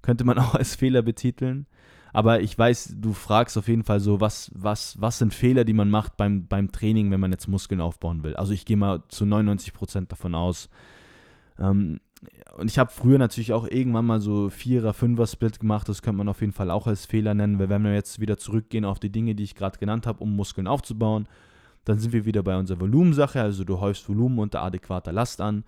könnte 0.00 0.24
man 0.24 0.38
auch 0.38 0.54
als 0.54 0.76
Fehler 0.76 1.02
betiteln. 1.02 1.66
Aber 2.14 2.40
ich 2.40 2.58
weiß, 2.58 2.94
du 2.96 3.12
fragst 3.12 3.58
auf 3.58 3.68
jeden 3.68 3.84
Fall 3.84 4.00
so, 4.00 4.22
was, 4.22 4.50
was, 4.54 4.98
was 4.98 5.18
sind 5.18 5.34
Fehler, 5.34 5.66
die 5.66 5.74
man 5.74 5.90
macht 5.90 6.16
beim, 6.16 6.46
beim 6.46 6.72
Training, 6.72 7.10
wenn 7.10 7.20
man 7.20 7.32
jetzt 7.32 7.48
Muskeln 7.48 7.82
aufbauen 7.82 8.22
will. 8.22 8.34
Also 8.36 8.54
ich 8.54 8.64
gehe 8.64 8.78
mal 8.78 9.02
zu 9.08 9.26
99% 9.26 10.06
davon 10.06 10.34
aus. 10.34 10.70
Ähm, 11.58 12.00
und 12.56 12.70
ich 12.70 12.78
habe 12.78 12.90
früher 12.90 13.18
natürlich 13.18 13.52
auch 13.52 13.66
irgendwann 13.68 14.06
mal 14.06 14.20
so 14.20 14.50
Vierer-, 14.50 14.92
Fünfer-Split 14.92 15.60
gemacht. 15.60 15.88
Das 15.88 16.02
könnte 16.02 16.18
man 16.18 16.28
auf 16.28 16.40
jeden 16.40 16.52
Fall 16.52 16.70
auch 16.70 16.86
als 16.86 17.06
Fehler 17.06 17.34
nennen, 17.34 17.58
weil 17.58 17.68
wenn 17.68 17.84
wir 17.84 17.94
jetzt 17.94 18.20
wieder 18.20 18.36
zurückgehen 18.36 18.84
auf 18.84 18.98
die 18.98 19.10
Dinge, 19.10 19.34
die 19.34 19.44
ich 19.44 19.54
gerade 19.54 19.78
genannt 19.78 20.06
habe, 20.06 20.22
um 20.22 20.34
Muskeln 20.34 20.66
aufzubauen, 20.66 21.28
dann 21.84 21.98
sind 21.98 22.12
wir 22.12 22.24
wieder 22.24 22.42
bei 22.42 22.56
unserer 22.58 22.80
Volumensache. 22.80 23.40
Also 23.40 23.64
du 23.64 23.80
häufst 23.80 24.08
Volumen 24.08 24.38
unter 24.40 24.62
adäquater 24.62 25.12
Last 25.12 25.40
an 25.40 25.64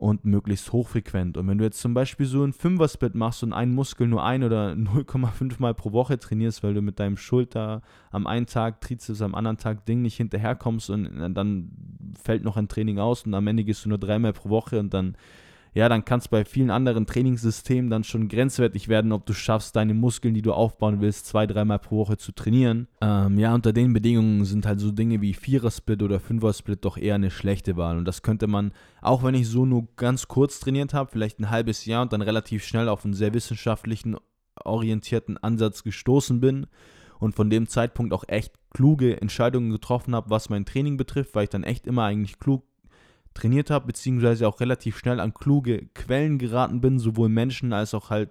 und 0.00 0.24
möglichst 0.24 0.72
hochfrequent. 0.72 1.36
Und 1.36 1.46
wenn 1.46 1.58
du 1.58 1.64
jetzt 1.64 1.78
zum 1.78 1.92
Beispiel 1.92 2.24
so 2.24 2.42
ein 2.42 2.54
Fünfer-Split 2.54 3.14
machst 3.14 3.42
und 3.42 3.52
einen 3.52 3.74
Muskel 3.74 4.08
nur 4.08 4.24
ein 4.24 4.42
oder 4.42 4.70
0,5 4.72 5.56
Mal 5.58 5.74
pro 5.74 5.92
Woche 5.92 6.18
trainierst, 6.18 6.62
weil 6.62 6.72
du 6.72 6.80
mit 6.80 6.98
deinem 6.98 7.18
Schulter 7.18 7.82
am 8.10 8.26
einen 8.26 8.46
Tag, 8.46 8.80
Trizeps 8.80 9.20
am 9.20 9.34
anderen 9.34 9.58
Tag 9.58 9.84
Ding 9.84 10.00
nicht 10.00 10.16
hinterherkommst 10.16 10.88
und 10.88 11.34
dann 11.34 11.70
fällt 12.20 12.44
noch 12.44 12.56
ein 12.56 12.68
Training 12.68 12.98
aus 12.98 13.26
und 13.26 13.34
am 13.34 13.46
Ende 13.46 13.62
gehst 13.62 13.84
du 13.84 13.90
nur 13.90 13.98
dreimal 13.98 14.32
pro 14.32 14.48
Woche 14.48 14.80
und 14.80 14.94
dann 14.94 15.16
ja, 15.72 15.88
dann 15.88 16.04
kann 16.04 16.18
es 16.18 16.28
bei 16.28 16.44
vielen 16.44 16.70
anderen 16.70 17.06
Trainingssystemen 17.06 17.90
dann 17.90 18.04
schon 18.04 18.28
grenzwertig 18.28 18.88
werden, 18.88 19.12
ob 19.12 19.26
du 19.26 19.32
schaffst, 19.32 19.76
deine 19.76 19.94
Muskeln, 19.94 20.34
die 20.34 20.42
du 20.42 20.52
aufbauen 20.52 21.00
willst, 21.00 21.26
zwei, 21.26 21.46
dreimal 21.46 21.78
pro 21.78 21.98
Woche 21.98 22.16
zu 22.16 22.32
trainieren. 22.32 22.88
Ähm, 23.00 23.38
ja, 23.38 23.54
unter 23.54 23.72
den 23.72 23.92
Bedingungen 23.92 24.44
sind 24.44 24.66
halt 24.66 24.80
so 24.80 24.90
Dinge 24.90 25.20
wie 25.20 25.34
Vierer-Split 25.34 26.02
oder 26.02 26.18
Fünfer-Split 26.18 26.84
doch 26.84 26.96
eher 26.96 27.14
eine 27.14 27.30
schlechte 27.30 27.76
Wahl. 27.76 27.98
Und 27.98 28.04
das 28.04 28.22
könnte 28.22 28.46
man, 28.46 28.72
auch 29.00 29.22
wenn 29.22 29.34
ich 29.34 29.48
so 29.48 29.64
nur 29.64 29.88
ganz 29.96 30.28
kurz 30.28 30.58
trainiert 30.60 30.92
habe, 30.92 31.10
vielleicht 31.10 31.38
ein 31.38 31.50
halbes 31.50 31.84
Jahr 31.84 32.02
und 32.02 32.12
dann 32.12 32.22
relativ 32.22 32.64
schnell 32.64 32.88
auf 32.88 33.04
einen 33.04 33.14
sehr 33.14 33.32
wissenschaftlichen, 33.34 34.16
orientierten 34.64 35.38
Ansatz 35.38 35.84
gestoßen 35.84 36.40
bin 36.40 36.66
und 37.18 37.34
von 37.34 37.50
dem 37.50 37.68
Zeitpunkt 37.68 38.12
auch 38.12 38.24
echt 38.26 38.54
kluge 38.70 39.20
Entscheidungen 39.20 39.70
getroffen 39.70 40.14
habe, 40.14 40.30
was 40.30 40.50
mein 40.50 40.64
Training 40.64 40.96
betrifft, 40.96 41.34
weil 41.34 41.44
ich 41.44 41.50
dann 41.50 41.64
echt 41.64 41.86
immer 41.86 42.04
eigentlich 42.04 42.38
klug 42.38 42.64
trainiert 43.34 43.70
habe, 43.70 43.86
beziehungsweise 43.86 44.46
auch 44.46 44.60
relativ 44.60 44.98
schnell 44.98 45.20
an 45.20 45.34
kluge 45.34 45.86
Quellen 45.94 46.38
geraten 46.38 46.80
bin, 46.80 46.98
sowohl 46.98 47.28
Menschen 47.28 47.72
als 47.72 47.94
auch 47.94 48.10
halt 48.10 48.30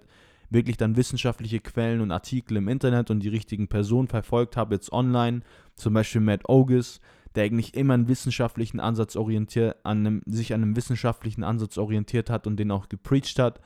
wirklich 0.50 0.76
dann 0.76 0.96
wissenschaftliche 0.96 1.60
Quellen 1.60 2.00
und 2.00 2.10
Artikel 2.10 2.56
im 2.56 2.68
Internet 2.68 3.10
und 3.10 3.20
die 3.20 3.28
richtigen 3.28 3.68
Personen 3.68 4.08
verfolgt 4.08 4.56
habe, 4.56 4.74
jetzt 4.74 4.92
online, 4.92 5.40
zum 5.76 5.94
Beispiel 5.94 6.20
Matt 6.20 6.48
Ogus, 6.48 7.00
der 7.34 7.44
eigentlich 7.44 7.74
immer 7.74 7.94
einen 7.94 8.08
wissenschaftlichen 8.08 8.80
Ansatz 8.80 9.16
orientiert, 9.16 9.76
an 9.84 9.98
einem, 9.98 10.22
sich 10.26 10.52
an 10.52 10.62
einem 10.62 10.76
wissenschaftlichen 10.76 11.44
Ansatz 11.44 11.78
orientiert 11.78 12.28
hat 12.28 12.46
und 12.46 12.56
den 12.56 12.70
auch 12.72 12.88
gepreacht 12.88 13.38
hat 13.38 13.60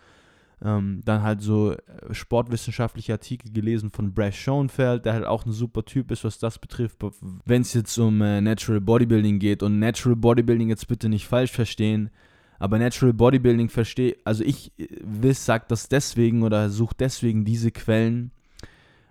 ähm, 0.63 1.01
dann 1.05 1.23
halt 1.23 1.43
so 1.43 1.73
äh, 1.73 1.79
sportwissenschaftliche 2.13 3.13
Artikel 3.13 3.53
gelesen 3.53 3.91
von 3.91 4.15
Brad 4.15 4.35
Schoenfeld, 4.35 5.05
der 5.05 5.15
halt 5.15 5.25
auch 5.25 5.45
ein 5.45 5.53
super 5.53 5.85
Typ 5.85 6.11
ist, 6.11 6.25
was 6.25 6.39
das 6.39 6.59
betrifft, 6.59 6.99
wenn 7.45 7.63
es 7.63 7.75
jetzt 7.75 7.97
um 7.99 8.21
äh, 8.23 8.41
Natural 8.41 8.81
Bodybuilding 8.81 9.39
geht. 9.39 9.63
Und 9.63 9.79
Natural 9.79 10.17
Bodybuilding 10.17 10.69
jetzt 10.69 10.89
bitte 10.89 11.09
nicht 11.09 11.27
falsch 11.27 11.53
verstehen, 11.53 12.11
aber 12.59 12.79
Natural 12.79 13.13
Bodybuilding 13.13 13.69
verstehe, 13.69 14.17
also 14.25 14.45
ich 14.45 14.73
äh, 14.79 14.89
will 15.03 15.35
sagt 15.35 15.71
das 15.71 15.89
deswegen 15.89 16.43
oder 16.43 16.71
suche 16.71 16.95
deswegen 16.99 17.45
diese 17.45 17.71
Quellen, 17.71 18.31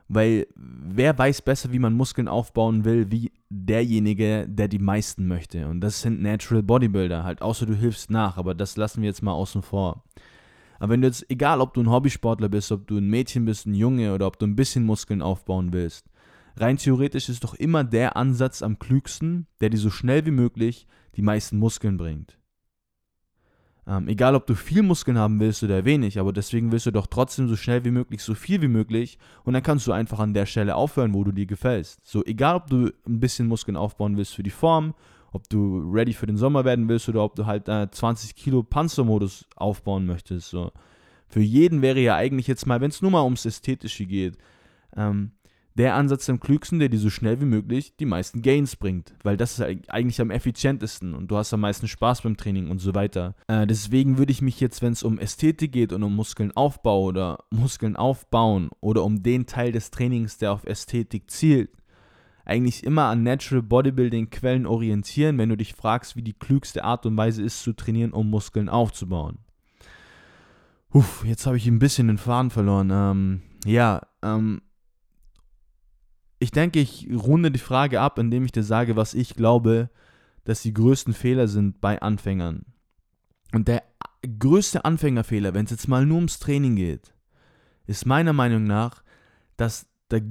weil 0.08 0.48
wer 0.56 1.18
weiß 1.18 1.42
besser, 1.42 1.72
wie 1.72 1.80
man 1.80 1.94
Muskeln 1.94 2.28
aufbauen 2.28 2.86
will, 2.86 3.12
wie 3.12 3.32
derjenige, 3.50 4.48
der 4.48 4.68
die 4.68 4.80
meisten 4.80 5.28
möchte. 5.28 5.68
Und 5.68 5.82
das 5.82 6.02
sind 6.02 6.22
Natural 6.22 6.64
Bodybuilder, 6.64 7.24
halt, 7.24 7.42
außer 7.42 7.66
du 7.66 7.76
hilfst 7.76 8.10
nach, 8.10 8.38
aber 8.38 8.54
das 8.56 8.78
lassen 8.78 9.02
wir 9.02 9.10
jetzt 9.10 9.22
mal 9.22 9.34
außen 9.34 9.62
vor. 9.62 10.04
Aber 10.84 10.92
wenn 10.92 11.02
du 11.02 11.08
jetzt, 11.08 11.26
egal 11.30 11.62
ob 11.62 11.74
du 11.74 11.80
ein 11.80 11.90
Hobbysportler 11.90 12.50
bist, 12.50 12.70
ob 12.74 12.88
du 12.88 12.98
ein 12.98 13.08
Mädchen 13.08 13.46
bist, 13.46 13.66
ein 13.66 13.74
Junge 13.74 14.14
oder 14.14 14.28
ob 14.28 14.38
du 14.38 14.46
ein 14.46 14.58
bisschen 14.58 14.84
Muskeln 14.84 15.22
aufbauen 15.22 15.72
willst, 15.72 16.08
rein 16.58 16.76
theoretisch 16.76 17.30
ist 17.30 17.46
doch 17.46 17.54
immer 17.54 17.86
der 17.86 18.18
Ansatz 18.18 18.62
am 18.62 18.80
klügsten, 18.80 19.48
der 19.62 19.70
dir 19.70 19.78
so 19.78 19.90
schnell 19.90 20.26
wie 20.26 20.32
möglich 20.32 20.86
die 21.16 21.22
meisten 21.22 21.58
Muskeln 21.58 21.96
bringt. 21.96 22.38
Ähm, 23.88 24.10
egal, 24.10 24.36
ob 24.36 24.46
du 24.46 24.56
viel 24.56 24.84
Muskeln 24.84 25.18
haben 25.18 25.40
willst 25.40 25.64
oder 25.64 25.86
wenig, 25.86 26.20
aber 26.20 26.34
deswegen 26.34 26.74
willst 26.74 26.86
du 26.86 26.92
doch 26.92 27.08
trotzdem 27.08 27.48
so 27.48 27.56
schnell 27.56 27.86
wie 27.86 27.92
möglich, 27.92 28.22
so 28.22 28.36
viel 28.36 28.62
wie 28.62 28.68
möglich 28.68 29.18
und 29.46 29.54
dann 29.54 29.64
kannst 29.64 29.88
du 29.88 29.94
einfach 29.94 30.20
an 30.20 30.34
der 30.34 30.46
Stelle 30.46 30.76
aufhören, 30.76 31.14
wo 31.14 31.24
du 31.24 31.32
dir 31.32 31.46
gefällst. 31.46 32.06
So, 32.06 32.26
egal, 32.26 32.58
ob 32.58 32.68
du 32.68 32.92
ein 33.08 33.22
bisschen 33.22 33.48
Muskeln 33.48 33.78
aufbauen 33.78 34.18
willst 34.18 34.36
für 34.36 34.44
die 34.44 34.50
Form 34.50 34.96
ob 35.34 35.50
du 35.50 35.80
ready 35.92 36.14
für 36.14 36.28
den 36.28 36.38
Sommer 36.38 36.64
werden 36.64 36.88
willst 36.88 37.10
oder 37.10 37.24
ob 37.24 37.36
du 37.36 37.46
halt 37.46 37.68
äh, 37.68 37.90
20 37.90 38.36
Kilo 38.36 38.64
Panzermodus 38.64 39.46
aufbauen 39.56 40.06
möchtest. 40.06 40.50
So. 40.50 40.72
Für 41.28 41.42
jeden 41.42 41.82
wäre 41.82 42.00
ja 42.00 42.16
eigentlich 42.16 42.48
jetzt 42.48 42.68
mal, 42.68 42.80
wenn 42.80 42.92
es 42.92 43.02
nur 43.02 43.12
mal 43.12 43.24
ums 43.24 43.46
Ästhetische 43.46 44.06
geht, 44.06 44.38
ähm, 44.96 45.32
der 45.76 45.96
Ansatz 45.96 46.30
am 46.30 46.40
klügsten, 46.40 46.78
der 46.78 46.90
dir 46.90 47.00
so 47.00 47.10
schnell 47.10 47.42
wie 47.42 47.46
möglich 47.46 47.96
die 47.98 48.06
meisten 48.06 48.44
Gains 48.44 48.76
bringt. 48.76 49.16
Weil 49.24 49.38
das 49.38 49.58
ist 49.58 49.62
eigentlich 49.90 50.22
am 50.22 50.30
effizientesten 50.30 51.16
und 51.16 51.30
du 51.30 51.38
hast 51.38 51.52
am 51.52 51.62
meisten 51.62 51.88
Spaß 51.88 52.22
beim 52.22 52.38
Training 52.38 52.70
und 52.70 52.78
so 52.78 52.94
weiter. 52.94 53.34
Äh, 53.48 53.66
deswegen 53.66 54.20
würde 54.20 54.32
ich 54.32 54.44
mich 54.44 54.60
jetzt, 54.60 54.84
wenn 54.84 54.94
es 54.94 55.02
um 55.02 55.18
Ästhetik 55.18 55.72
geht 55.72 55.92
und 55.92 56.04
um 56.04 56.16
Muskelaufbau 56.16 57.04
oder 57.04 57.40
Muskeln 57.50 57.96
aufbauen 57.96 58.70
oder 58.82 59.04
um 59.04 59.24
den 59.24 59.48
Teil 59.48 59.72
des 59.72 59.90
Trainings, 59.90 60.38
der 60.38 60.52
auf 60.52 60.66
Ästhetik 60.66 61.32
zielt, 61.32 61.72
eigentlich 62.46 62.84
immer 62.84 63.06
an 63.06 63.24
Natural 63.24 63.62
Bodybuilding 63.62 64.30
Quellen 64.30 64.66
orientieren, 64.66 65.38
wenn 65.38 65.50
du 65.50 65.58
dich 65.58 65.74
fragst, 65.74 66.16
wie 66.16 66.22
die 66.22 66.34
klügste 66.34 66.84
Art 66.84 67.06
und 67.06 67.16
Weise 67.16 67.42
ist 67.42 67.64
zu 67.64 67.74
trainieren, 67.74 68.12
um 68.12 68.30
Muskeln 68.30 68.70
aufzubauen. 68.70 69.40
Uff, 70.92 71.24
jetzt 71.26 71.46
habe 71.48 71.58
ich 71.58 71.68
ein 71.68 71.80
bisschen 71.80 72.08
den 72.08 72.18
Faden 72.18 72.52
verloren. 72.52 72.90
Ähm, 72.92 73.42
ja, 73.66 74.02
ähm, 74.22 74.62
ich 76.40 76.52
denke, 76.52 76.80
ich 76.80 77.08
runde 77.12 77.52
die 77.52 77.60
Frage 77.60 78.02
ab, 78.02 78.20
indem 78.20 78.44
ich 78.46 78.52
dir 78.52 78.64
sage, 78.64 78.96
was 78.96 79.14
ich 79.14 79.36
glaube, 79.36 79.90
dass 80.44 80.62
die 80.62 80.74
größten 80.74 81.14
Fehler 81.14 81.48
sind 81.48 81.80
bei 81.80 82.02
Anfängern. 82.02 82.66
Und 83.54 83.70
der 83.70 83.84
größte 84.40 84.84
Anfängerfehler, 84.84 85.54
wenn 85.54 85.66
es 85.66 85.72
jetzt 85.72 85.88
mal 85.88 86.06
nur 86.06 86.18
ums 86.18 86.40
Training 86.40 86.76
geht, 86.76 87.14
ist 87.88 88.06
meiner 88.06 88.34
Meinung 88.34 88.66
nach, 88.66 89.04
dass 89.58 89.88
der 90.12 90.22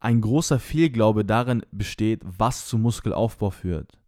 ein 0.00 0.20
großer 0.20 0.58
Fehlglaube 0.58 1.24
darin 1.24 1.62
besteht, 1.72 2.22
was 2.24 2.66
zu 2.66 2.78
Muskelaufbau 2.78 3.50
führt. 3.50 3.98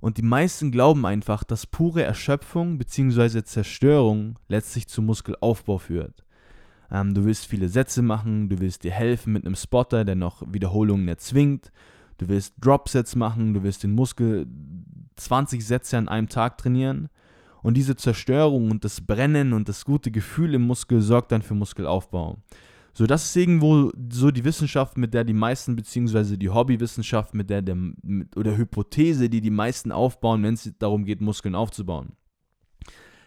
Und 0.00 0.16
die 0.16 0.22
meisten 0.22 0.70
glauben 0.70 1.06
einfach, 1.06 1.44
dass 1.44 1.66
pure 1.66 2.02
Erschöpfung 2.02 2.78
bzw. 2.78 3.42
Zerstörung 3.42 4.38
letztlich 4.48 4.88
zu 4.88 5.02
Muskelaufbau 5.02 5.78
führt. 5.78 6.24
Ähm, 6.90 7.14
du 7.14 7.24
willst 7.24 7.46
viele 7.46 7.68
Sätze 7.68 8.02
machen, 8.02 8.48
du 8.48 8.60
willst 8.60 8.84
dir 8.84 8.92
helfen 8.92 9.32
mit 9.32 9.44
einem 9.44 9.56
Spotter, 9.56 10.04
der 10.04 10.14
noch 10.14 10.42
Wiederholungen 10.46 11.08
erzwingt, 11.08 11.72
du 12.18 12.28
willst 12.28 12.54
Dropsets 12.60 13.16
machen, 13.16 13.54
du 13.54 13.62
willst 13.62 13.82
den 13.82 13.92
Muskel 13.92 14.46
20 15.16 15.66
Sätze 15.66 15.98
an 15.98 16.08
einem 16.08 16.28
Tag 16.28 16.58
trainieren. 16.58 17.08
Und 17.60 17.76
diese 17.76 17.96
Zerstörung 17.96 18.70
und 18.70 18.84
das 18.84 19.00
Brennen 19.00 19.52
und 19.52 19.68
das 19.68 19.84
gute 19.84 20.12
Gefühl 20.12 20.54
im 20.54 20.62
Muskel 20.62 21.02
sorgt 21.02 21.32
dann 21.32 21.42
für 21.42 21.54
Muskelaufbau. 21.54 22.38
So, 22.98 23.06
das 23.06 23.26
ist 23.26 23.36
irgendwo 23.36 23.92
so 24.10 24.32
die 24.32 24.42
Wissenschaft, 24.42 24.98
mit 24.98 25.14
der 25.14 25.22
die 25.22 25.32
meisten, 25.32 25.76
beziehungsweise 25.76 26.36
die 26.36 26.48
Hobbywissenschaft, 26.48 27.32
mit 27.32 27.48
der, 27.48 27.62
der 27.62 27.76
mit, 27.76 28.36
oder 28.36 28.56
Hypothese, 28.56 29.30
die 29.30 29.40
die 29.40 29.52
meisten 29.52 29.92
aufbauen, 29.92 30.42
wenn 30.42 30.54
es 30.54 30.68
darum 30.80 31.04
geht, 31.04 31.20
Muskeln 31.20 31.54
aufzubauen. 31.54 32.16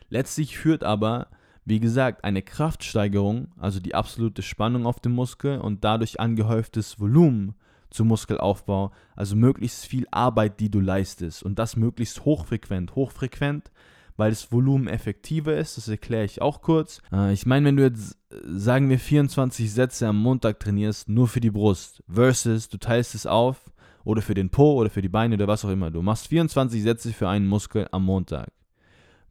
Letztlich 0.09 0.57
führt 0.57 0.83
aber, 0.83 1.27
wie 1.63 1.79
gesagt, 1.79 2.25
eine 2.25 2.41
Kraftsteigerung, 2.41 3.53
also 3.55 3.79
die 3.79 3.95
absolute 3.95 4.41
Spannung 4.41 4.85
auf 4.85 4.99
dem 4.99 5.13
Muskel 5.13 5.59
und 5.59 5.85
dadurch 5.85 6.19
angehäuftes 6.19 6.99
Volumen 6.99 7.55
zum 7.91 8.09
Muskelaufbau, 8.09 8.91
also 9.15 9.37
möglichst 9.37 9.85
viel 9.85 10.05
Arbeit, 10.11 10.59
die 10.59 10.69
du 10.69 10.81
leistest 10.81 11.43
und 11.43 11.59
das 11.59 11.77
möglichst 11.77 12.25
hochfrequent. 12.25 12.95
Hochfrequent 12.95 13.71
weil 14.17 14.31
das 14.31 14.51
Volumen 14.51 14.87
effektiver 14.87 15.55
ist. 15.55 15.77
Das 15.77 15.87
erkläre 15.87 16.25
ich 16.25 16.41
auch 16.41 16.61
kurz. 16.61 17.01
Äh, 17.11 17.33
ich 17.33 17.45
meine, 17.45 17.67
wenn 17.67 17.77
du 17.77 17.83
jetzt, 17.83 18.17
sagen 18.45 18.89
wir, 18.89 18.99
24 18.99 19.71
Sätze 19.71 20.07
am 20.07 20.21
Montag 20.21 20.59
trainierst, 20.59 21.09
nur 21.09 21.27
für 21.27 21.41
die 21.41 21.51
Brust, 21.51 22.03
versus 22.07 22.69
du 22.69 22.77
teilst 22.77 23.15
es 23.15 23.25
auf 23.25 23.71
oder 24.03 24.21
für 24.21 24.33
den 24.33 24.49
Po 24.49 24.73
oder 24.73 24.89
für 24.89 25.01
die 25.01 25.09
Beine 25.09 25.35
oder 25.35 25.47
was 25.47 25.65
auch 25.65 25.69
immer. 25.69 25.91
Du 25.91 26.01
machst 26.01 26.27
24 26.27 26.81
Sätze 26.81 27.13
für 27.13 27.29
einen 27.29 27.47
Muskel 27.47 27.87
am 27.91 28.05
Montag. 28.05 28.51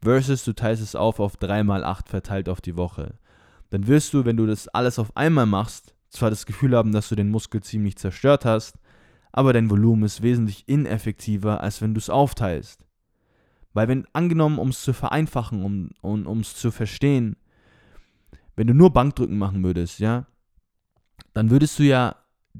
Versus 0.01 0.43
du 0.43 0.53
teilst 0.53 0.81
es 0.81 0.95
auf 0.95 1.19
auf 1.19 1.37
3x8 1.37 2.07
verteilt 2.07 2.49
auf 2.49 2.61
die 2.61 2.75
Woche. 2.75 3.15
Dann 3.69 3.87
wirst 3.87 4.13
du, 4.13 4.25
wenn 4.25 4.37
du 4.37 4.45
das 4.45 4.67
alles 4.67 4.99
auf 4.99 5.15
einmal 5.15 5.45
machst, 5.45 5.93
zwar 6.09 6.29
das 6.29 6.45
Gefühl 6.45 6.75
haben, 6.75 6.91
dass 6.91 7.09
du 7.09 7.15
den 7.15 7.29
Muskel 7.29 7.61
ziemlich 7.61 7.97
zerstört 7.97 8.45
hast, 8.45 8.77
aber 9.31 9.53
dein 9.53 9.69
Volumen 9.69 10.03
ist 10.03 10.21
wesentlich 10.21 10.67
ineffektiver, 10.67 11.61
als 11.61 11.81
wenn 11.81 11.93
du 11.93 11.99
es 11.99 12.09
aufteilst. 12.09 12.83
Weil 13.73 13.87
wenn, 13.87 14.05
angenommen, 14.13 14.59
um 14.59 14.69
es 14.69 14.81
zu 14.81 14.93
vereinfachen, 14.93 15.63
um 15.63 16.21
es 16.21 16.27
um, 16.27 16.43
zu 16.43 16.71
verstehen, 16.71 17.37
wenn 18.55 18.67
du 18.67 18.73
nur 18.73 18.91
Bankdrücken 18.91 19.37
machen 19.37 19.63
würdest, 19.63 19.99
ja, 19.99 20.25
dann 21.33 21.49
würdest 21.49 21.79
du 21.79 21.83
ja, 21.83 22.15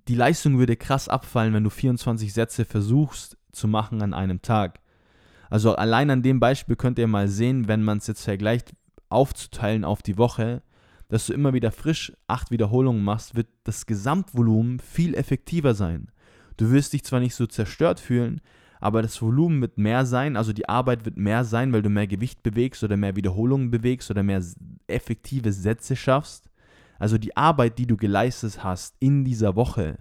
die 0.07 0.15
Leistung 0.15 0.57
würde 0.57 0.77
krass 0.77 1.09
abfallen, 1.09 1.53
wenn 1.53 1.65
du 1.65 1.69
24 1.69 2.31
Sätze 2.31 2.63
versuchst 2.63 3.37
zu 3.51 3.67
machen 3.67 4.01
an 4.01 4.13
einem 4.13 4.41
Tag. 4.41 4.79
Also 5.49 5.75
allein 5.75 6.09
an 6.09 6.23
dem 6.23 6.39
Beispiel 6.39 6.77
könnt 6.77 6.97
ihr 6.97 7.07
mal 7.07 7.27
sehen, 7.27 7.67
wenn 7.67 7.83
man 7.83 7.97
es 7.97 8.07
jetzt 8.07 8.23
vergleicht, 8.23 8.73
aufzuteilen 9.09 9.83
auf 9.83 10.01
die 10.01 10.17
Woche, 10.17 10.61
dass 11.09 11.25
du 11.25 11.33
immer 11.33 11.51
wieder 11.53 11.73
frisch 11.73 12.13
acht 12.27 12.51
Wiederholungen 12.51 13.03
machst, 13.03 13.35
wird 13.35 13.49
das 13.65 13.85
Gesamtvolumen 13.85 14.79
viel 14.79 15.13
effektiver 15.13 15.73
sein. 15.73 16.09
Du 16.55 16.71
wirst 16.71 16.93
dich 16.93 17.03
zwar 17.03 17.19
nicht 17.19 17.35
so 17.35 17.47
zerstört 17.47 17.99
fühlen, 17.99 18.39
aber 18.81 19.03
das 19.03 19.21
Volumen 19.21 19.61
wird 19.61 19.77
mehr 19.77 20.05
sein, 20.07 20.35
also 20.35 20.51
die 20.51 20.67
Arbeit 20.67 21.05
wird 21.05 21.15
mehr 21.15 21.45
sein, 21.45 21.71
weil 21.71 21.83
du 21.83 21.89
mehr 21.89 22.07
Gewicht 22.07 22.41
bewegst 22.41 22.83
oder 22.83 22.97
mehr 22.97 23.15
Wiederholungen 23.15 23.69
bewegst 23.69 24.09
oder 24.09 24.23
mehr 24.23 24.43
effektive 24.87 25.53
Sätze 25.53 25.95
schaffst. 25.95 26.49
Also 26.97 27.19
die 27.19 27.37
Arbeit, 27.37 27.77
die 27.77 27.85
du 27.85 27.95
geleistet 27.95 28.63
hast 28.63 28.95
in 28.99 29.23
dieser 29.23 29.55
Woche, 29.55 29.99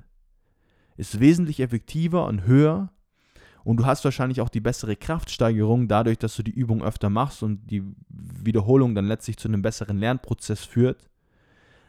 ist 0.96 1.20
wesentlich 1.20 1.60
effektiver 1.60 2.26
und 2.26 2.46
höher 2.46 2.90
und 3.64 3.76
du 3.76 3.86
hast 3.86 4.02
wahrscheinlich 4.04 4.40
auch 4.40 4.48
die 4.48 4.60
bessere 4.60 4.96
Kraftsteigerung 4.96 5.86
dadurch, 5.86 6.18
dass 6.18 6.36
du 6.36 6.42
die 6.42 6.50
Übung 6.50 6.82
öfter 6.82 7.10
machst 7.10 7.42
und 7.42 7.70
die 7.70 7.84
Wiederholung 8.08 8.94
dann 8.94 9.06
letztlich 9.06 9.36
zu 9.36 9.48
einem 9.48 9.60
besseren 9.60 9.98
Lernprozess 9.98 10.64
führt, 10.64 11.10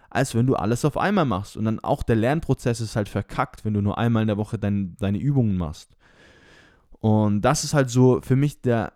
als 0.10 0.36
wenn 0.36 0.48
du 0.48 0.56
alles 0.56 0.84
auf 0.84 0.98
einmal 0.98 1.26
machst. 1.26 1.56
Und 1.56 1.64
dann 1.64 1.80
auch 1.80 2.04
der 2.04 2.18
Lernprozess 2.18 2.82
ist 2.82 2.98
halt 2.98 3.08
verkackt, 3.08 3.64
wenn 3.64 3.74
du 3.74 3.82
nur 3.82 3.98
einmal 3.98 4.24
in 4.24 4.28
der 4.28 4.38
Woche 4.38 4.60
dein, 4.60 4.98
deine 4.98 5.20
Übungen 5.20 5.56
machst. 5.56 5.96
Und 7.02 7.42
das 7.42 7.64
ist 7.64 7.74
halt 7.74 7.90
so 7.90 8.22
für 8.22 8.36
mich 8.36 8.62
der 8.62 8.94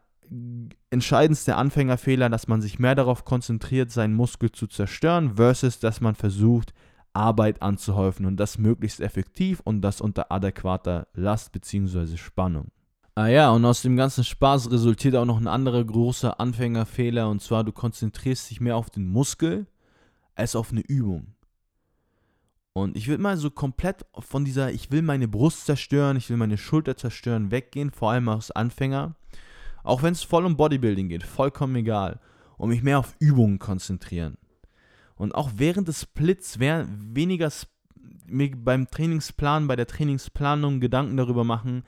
entscheidendste 0.89 1.55
Anfängerfehler, 1.55 2.29
dass 2.29 2.47
man 2.47 2.61
sich 2.61 2.79
mehr 2.79 2.95
darauf 2.95 3.25
konzentriert, 3.25 3.91
seinen 3.91 4.13
Muskel 4.13 4.51
zu 4.51 4.67
zerstören, 4.67 5.35
versus 5.35 5.79
dass 5.79 6.01
man 6.01 6.15
versucht, 6.15 6.73
Arbeit 7.13 7.61
anzuhäufen 7.61 8.25
und 8.25 8.37
das 8.37 8.57
möglichst 8.57 8.99
effektiv 8.99 9.61
und 9.63 9.81
das 9.81 10.01
unter 10.01 10.31
adäquater 10.31 11.07
Last 11.13 11.51
bzw. 11.51 12.17
Spannung. 12.17 12.71
Ah 13.15 13.27
ja, 13.27 13.49
und 13.51 13.63
aus 13.63 13.81
dem 13.81 13.95
ganzen 13.95 14.25
Spaß 14.25 14.69
resultiert 14.71 15.15
auch 15.15 15.25
noch 15.25 15.39
ein 15.39 15.47
anderer 15.47 15.83
großer 15.83 16.39
Anfängerfehler 16.39 17.29
und 17.29 17.41
zwar 17.41 17.63
du 17.63 17.71
konzentrierst 17.71 18.49
dich 18.49 18.59
mehr 18.59 18.75
auf 18.75 18.89
den 18.89 19.07
Muskel 19.07 19.67
als 20.35 20.55
auf 20.55 20.71
eine 20.71 20.81
Übung. 20.81 21.34
Und 22.77 22.97
ich 22.97 23.07
will 23.07 23.19
mal 23.19 23.37
so 23.37 23.49
komplett 23.49 24.05
von 24.19 24.43
dieser, 24.43 24.69
ich 24.69 24.91
will 24.91 25.01
meine 25.01 25.29
Brust 25.29 25.65
zerstören, 25.65 26.17
ich 26.17 26.29
will 26.29 26.35
meine 26.35 26.57
Schulter 26.57 26.97
zerstören, 26.97 27.49
weggehen, 27.49 27.89
vor 27.89 28.11
allem 28.11 28.27
als 28.27 28.51
Anfänger. 28.51 29.15
Auch 29.85 30.03
wenn 30.03 30.11
es 30.11 30.23
voll 30.23 30.45
um 30.45 30.57
Bodybuilding 30.57 31.07
geht, 31.07 31.23
vollkommen 31.23 31.77
egal. 31.77 32.19
Und 32.57 32.69
mich 32.69 32.83
mehr 32.83 32.99
auf 32.99 33.15
Übungen 33.19 33.59
konzentrieren. 33.59 34.37
Und 35.15 35.35
auch 35.35 35.51
während 35.55 35.87
des 35.87 36.01
Splits 36.01 36.59
weniger 36.59 37.49
mir 38.27 38.51
beim 38.51 38.89
Trainingsplan, 38.89 39.67
bei 39.67 39.77
der 39.77 39.87
Trainingsplanung 39.87 40.81
Gedanken 40.81 41.15
darüber 41.15 41.45
machen, 41.45 41.83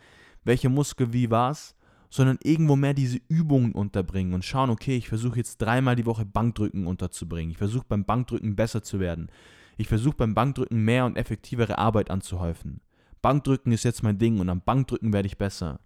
welche 0.45 0.69
Muskel 0.69 1.11
wie 1.11 1.29
war's, 1.29 1.75
sondern 2.09 2.39
irgendwo 2.43 2.77
mehr 2.77 2.93
diese 2.93 3.19
Übungen 3.27 3.73
unterbringen 3.73 4.33
und 4.33 4.45
schauen, 4.45 4.69
okay, 4.69 4.95
ich 4.95 5.09
versuche 5.09 5.35
jetzt 5.35 5.57
dreimal 5.57 5.97
die 5.97 6.05
Woche 6.05 6.23
Bankdrücken 6.23 6.87
unterzubringen. 6.87 7.51
Ich 7.51 7.57
versuche 7.57 7.85
beim 7.89 8.05
Bankdrücken 8.05 8.55
besser 8.55 8.83
zu 8.83 9.01
werden. 9.01 9.29
Ich 9.77 9.87
versuche 9.87 10.17
beim 10.17 10.33
Bankdrücken 10.33 10.83
mehr 10.83 11.05
und 11.05 11.17
effektivere 11.17 11.77
Arbeit 11.77 12.09
anzuhäufen. 12.09 12.81
Bankdrücken 13.21 13.71
ist 13.71 13.83
jetzt 13.83 14.03
mein 14.03 14.17
Ding 14.17 14.39
und 14.39 14.49
am 14.49 14.61
Bankdrücken 14.61 15.13
werde 15.13 15.27
ich 15.27 15.37
besser. 15.37 15.79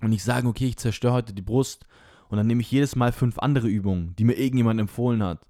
Und 0.00 0.12
ich 0.12 0.24
sage, 0.24 0.48
okay, 0.48 0.66
ich 0.66 0.78
zerstöre 0.78 1.12
heute 1.12 1.34
die 1.34 1.42
Brust 1.42 1.86
und 2.28 2.38
dann 2.38 2.46
nehme 2.46 2.62
ich 2.62 2.70
jedes 2.70 2.96
Mal 2.96 3.12
fünf 3.12 3.38
andere 3.38 3.68
Übungen, 3.68 4.16
die 4.16 4.24
mir 4.24 4.38
irgendjemand 4.38 4.80
empfohlen 4.80 5.22
hat. 5.22 5.46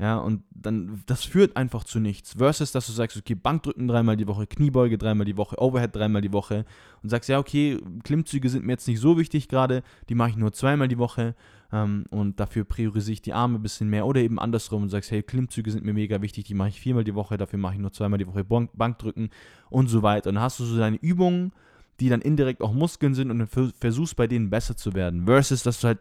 Ja, 0.00 0.18
und 0.18 0.44
dann, 0.50 1.02
das 1.06 1.24
führt 1.24 1.56
einfach 1.56 1.82
zu 1.82 1.98
nichts. 1.98 2.34
Versus, 2.34 2.70
dass 2.70 2.86
du 2.86 2.92
sagst, 2.92 3.16
okay, 3.16 3.34
Bankdrücken 3.34 3.88
dreimal 3.88 4.16
die 4.16 4.28
Woche, 4.28 4.46
Kniebeuge 4.46 4.96
dreimal 4.96 5.24
die 5.24 5.36
Woche, 5.36 5.60
Overhead 5.60 5.94
dreimal 5.94 6.22
die 6.22 6.32
Woche 6.32 6.64
und 7.02 7.08
sagst, 7.08 7.28
ja, 7.28 7.40
okay, 7.40 7.78
Klimmzüge 8.04 8.48
sind 8.48 8.64
mir 8.64 8.72
jetzt 8.72 8.86
nicht 8.86 9.00
so 9.00 9.18
wichtig 9.18 9.48
gerade, 9.48 9.82
die 10.08 10.14
mache 10.14 10.30
ich 10.30 10.36
nur 10.36 10.52
zweimal 10.52 10.86
die 10.86 10.98
Woche 10.98 11.34
ähm, 11.72 12.04
und 12.10 12.38
dafür 12.38 12.62
priorisiere 12.62 13.14
ich 13.14 13.22
die 13.22 13.32
Arme 13.32 13.58
ein 13.58 13.62
bisschen 13.62 13.90
mehr 13.90 14.06
oder 14.06 14.20
eben 14.20 14.38
andersrum 14.38 14.84
und 14.84 14.88
sagst, 14.88 15.10
hey, 15.10 15.24
Klimmzüge 15.24 15.72
sind 15.72 15.84
mir 15.84 15.94
mega 15.94 16.22
wichtig, 16.22 16.44
die 16.44 16.54
mache 16.54 16.68
ich 16.68 16.80
viermal 16.80 17.02
die 17.02 17.16
Woche, 17.16 17.36
dafür 17.36 17.58
mache 17.58 17.74
ich 17.74 17.80
nur 17.80 17.92
zweimal 17.92 18.18
die 18.18 18.26
Woche 18.28 18.44
Bankdrücken 18.44 19.30
und 19.68 19.88
so 19.88 20.02
weiter. 20.04 20.28
Und 20.28 20.36
dann 20.36 20.44
hast 20.44 20.60
du 20.60 20.64
so 20.64 20.78
deine 20.78 20.98
Übungen, 20.98 21.52
die 21.98 22.08
dann 22.08 22.20
indirekt 22.20 22.62
auch 22.62 22.72
Muskeln 22.72 23.14
sind 23.14 23.32
und 23.32 23.40
dann 23.40 23.72
versuchst 23.80 24.14
bei 24.14 24.28
denen 24.28 24.48
besser 24.48 24.76
zu 24.76 24.94
werden. 24.94 25.26
Versus, 25.26 25.64
dass 25.64 25.80
du 25.80 25.88
halt 25.88 25.98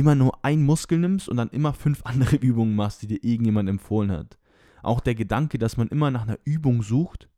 immer 0.00 0.14
nur 0.14 0.42
einen 0.42 0.64
Muskel 0.64 0.98
nimmst 0.98 1.28
und 1.28 1.36
dann 1.36 1.50
immer 1.50 1.74
fünf 1.74 2.00
andere 2.04 2.36
Übungen 2.36 2.74
machst, 2.74 3.02
die 3.02 3.06
dir 3.06 3.22
irgendjemand 3.22 3.68
empfohlen 3.68 4.10
hat. 4.10 4.38
Auch 4.82 5.00
der 5.00 5.14
Gedanke, 5.14 5.58
dass 5.58 5.76
man 5.76 5.88
immer 5.88 6.10
nach 6.10 6.22
einer 6.22 6.38
Übung 6.44 6.82
sucht, 6.82 7.28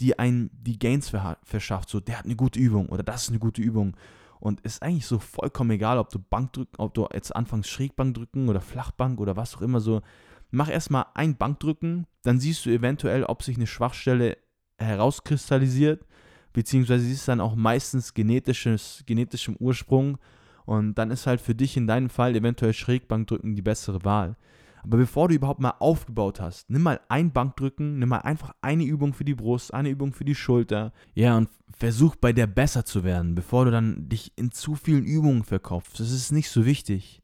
die 0.00 0.18
einen 0.18 0.50
die 0.54 0.78
Gains 0.78 1.12
verschafft. 1.44 1.90
So, 1.90 2.00
der 2.00 2.18
hat 2.18 2.24
eine 2.24 2.36
gute 2.36 2.58
Übung 2.58 2.88
oder 2.88 3.02
das 3.02 3.24
ist 3.24 3.28
eine 3.28 3.38
gute 3.38 3.60
Übung. 3.60 3.96
Und 4.40 4.60
ist 4.60 4.82
eigentlich 4.82 5.04
so 5.04 5.18
vollkommen 5.18 5.72
egal, 5.72 5.98
ob 5.98 6.10
du 6.10 6.20
Bankdrücken, 6.20 6.76
ob 6.78 6.94
du 6.94 7.08
jetzt 7.12 7.34
anfängst 7.34 7.68
Schrägbank 7.68 8.14
drücken 8.14 8.48
oder 8.48 8.60
Flachbank 8.60 9.20
oder 9.20 9.36
was 9.36 9.56
auch 9.56 9.62
immer 9.62 9.80
so. 9.80 10.00
Mach 10.50 10.70
erstmal 10.70 11.06
ein 11.14 11.36
Bankdrücken, 11.36 12.06
dann 12.22 12.38
siehst 12.38 12.64
du 12.64 12.70
eventuell, 12.70 13.24
ob 13.24 13.42
sich 13.42 13.56
eine 13.56 13.66
Schwachstelle 13.66 14.38
herauskristallisiert, 14.78 16.06
beziehungsweise 16.52 17.04
siehst 17.04 17.26
dann 17.26 17.40
auch 17.40 17.56
meistens 17.56 18.14
genetisches, 18.14 19.02
genetischem 19.04 19.56
Ursprung 19.56 20.18
und 20.68 20.96
dann 20.96 21.10
ist 21.10 21.26
halt 21.26 21.40
für 21.40 21.54
dich 21.54 21.78
in 21.78 21.86
deinem 21.86 22.10
Fall 22.10 22.36
eventuell 22.36 22.74
Schrägbankdrücken 22.74 23.56
die 23.56 23.62
bessere 23.62 24.04
Wahl. 24.04 24.36
Aber 24.82 24.98
bevor 24.98 25.28
du 25.28 25.34
überhaupt 25.34 25.60
mal 25.60 25.72
aufgebaut 25.78 26.42
hast, 26.42 26.68
nimm 26.68 26.82
mal 26.82 27.00
ein 27.08 27.32
Bankdrücken, 27.32 27.98
nimm 27.98 28.10
mal 28.10 28.18
einfach 28.18 28.54
eine 28.60 28.84
Übung 28.84 29.14
für 29.14 29.24
die 29.24 29.34
Brust, 29.34 29.72
eine 29.72 29.88
Übung 29.88 30.12
für 30.12 30.26
die 30.26 30.34
Schulter. 30.34 30.92
Ja, 31.14 31.38
und 31.38 31.48
versuch 31.74 32.16
bei 32.16 32.34
der 32.34 32.46
besser 32.46 32.84
zu 32.84 33.02
werden, 33.02 33.34
bevor 33.34 33.64
du 33.64 33.70
dann 33.70 34.10
dich 34.10 34.32
in 34.36 34.50
zu 34.50 34.74
vielen 34.74 35.06
Übungen 35.06 35.42
verkopfst. 35.42 35.98
Das 36.00 36.10
ist 36.10 36.32
nicht 36.32 36.50
so 36.50 36.66
wichtig. 36.66 37.22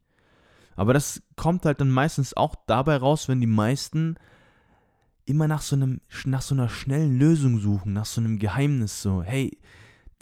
Aber 0.75 0.95
das 0.95 1.23
kommt 1.37 1.67
halt 1.67 1.83
dann 1.83 1.91
meistens 1.91 2.35
auch 2.35 2.55
dabei 2.67 2.97
raus, 2.97 3.29
wenn 3.29 3.43
die 3.43 3.47
meisten 3.47 4.15
immer 5.27 5.49
nach 5.49 5.61
so, 5.61 5.77
einem, 5.77 6.01
nach 6.25 6.41
so 6.41 6.55
einer 6.55 6.71
schnellen 6.71 7.19
Lösung 7.19 7.59
suchen, 7.59 7.93
nach 7.93 8.07
so 8.07 8.23
einem 8.23 8.39
Geheimnis. 8.39 9.03
So, 9.03 9.23
hey, 9.23 9.59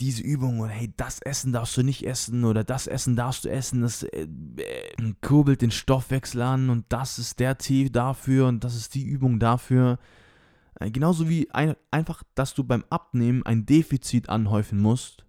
diese 0.03 0.23
Übung 0.25 0.59
oder 0.59 0.73
hey, 0.73 0.93
das 0.97 1.21
Essen 1.23 1.53
darfst 1.53 1.77
du 1.77 1.85
nicht 1.85 2.05
essen 2.05 2.45
oder 2.45 2.65
das 2.65 2.89
Essen 2.89 3.15
darfst 3.15 3.45
du 3.45 3.51
essen, 3.51 3.83
das 3.83 4.03
äh, 4.03 4.27
äh, 4.57 5.15
kurbelt 5.21 5.63
den 5.63 5.71
Stoffwechsel 5.71 6.43
an 6.43 6.71
und 6.71 6.87
das 6.89 7.21
ist 7.21 7.39
der 7.39 7.57
Tee 7.57 7.89
dafür 7.89 8.49
und 8.49 8.65
das 8.65 8.75
ist 8.75 8.97
die 8.97 9.05
Übung 9.05 9.39
dafür. 9.39 10.01
Äh, 10.81 10.91
genauso 10.91 11.29
wie 11.29 11.49
ein, 11.53 11.77
einfach, 11.93 12.25
dass 12.35 12.53
du 12.53 12.65
beim 12.65 12.85
Abnehmen 12.91 13.47
ein 13.47 13.65
Defizit 13.65 14.29
anhäufen 14.29 14.81
musst 14.81 15.25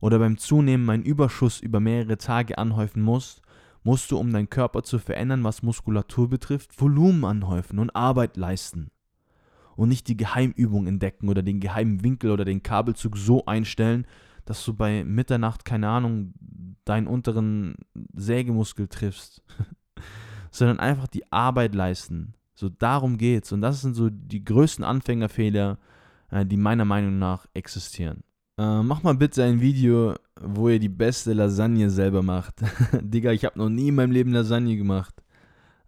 oder 0.00 0.20
beim 0.20 0.38
Zunehmen 0.38 0.88
einen 0.90 1.02
Überschuss 1.02 1.58
über 1.58 1.80
mehrere 1.80 2.16
Tage 2.16 2.56
anhäufen 2.56 3.02
musst, 3.02 3.42
musst 3.82 4.12
du, 4.12 4.16
um 4.16 4.32
deinen 4.32 4.48
Körper 4.48 4.84
zu 4.84 5.00
verändern, 5.00 5.42
was 5.42 5.64
Muskulatur 5.64 6.30
betrifft, 6.30 6.80
Volumen 6.80 7.24
anhäufen 7.24 7.80
und 7.80 7.96
Arbeit 7.96 8.36
leisten 8.36 8.92
und 9.76 9.88
nicht 9.88 10.08
die 10.08 10.16
Geheimübung 10.16 10.86
entdecken 10.86 11.28
oder 11.28 11.42
den 11.42 11.60
geheimen 11.60 12.02
Winkel 12.04 12.30
oder 12.30 12.44
den 12.44 12.62
Kabelzug 12.62 13.16
so 13.16 13.44
einstellen, 13.46 14.06
dass 14.44 14.64
du 14.64 14.74
bei 14.74 15.04
Mitternacht, 15.04 15.64
keine 15.64 15.88
Ahnung, 15.88 16.34
deinen 16.84 17.06
unteren 17.06 17.76
Sägemuskel 18.14 18.88
triffst, 18.88 19.42
sondern 20.50 20.78
einfach 20.78 21.08
die 21.08 21.30
Arbeit 21.32 21.74
leisten. 21.74 22.34
So 22.54 22.68
darum 22.68 23.18
geht's. 23.18 23.52
Und 23.52 23.62
das 23.62 23.80
sind 23.80 23.94
so 23.94 24.10
die 24.10 24.44
größten 24.44 24.84
Anfängerfehler, 24.84 25.78
äh, 26.30 26.46
die 26.46 26.56
meiner 26.56 26.84
Meinung 26.84 27.18
nach 27.18 27.46
existieren. 27.54 28.22
Äh, 28.56 28.82
mach 28.82 29.02
mal 29.02 29.14
bitte 29.14 29.42
ein 29.42 29.60
Video, 29.60 30.14
wo 30.40 30.68
ihr 30.68 30.78
die 30.78 30.88
beste 30.88 31.32
Lasagne 31.32 31.90
selber 31.90 32.22
macht. 32.22 32.54
Digga, 33.00 33.32
ich 33.32 33.44
habe 33.44 33.58
noch 33.58 33.68
nie 33.68 33.88
in 33.88 33.96
meinem 33.96 34.12
Leben 34.12 34.32
Lasagne 34.32 34.76
gemacht. 34.76 35.23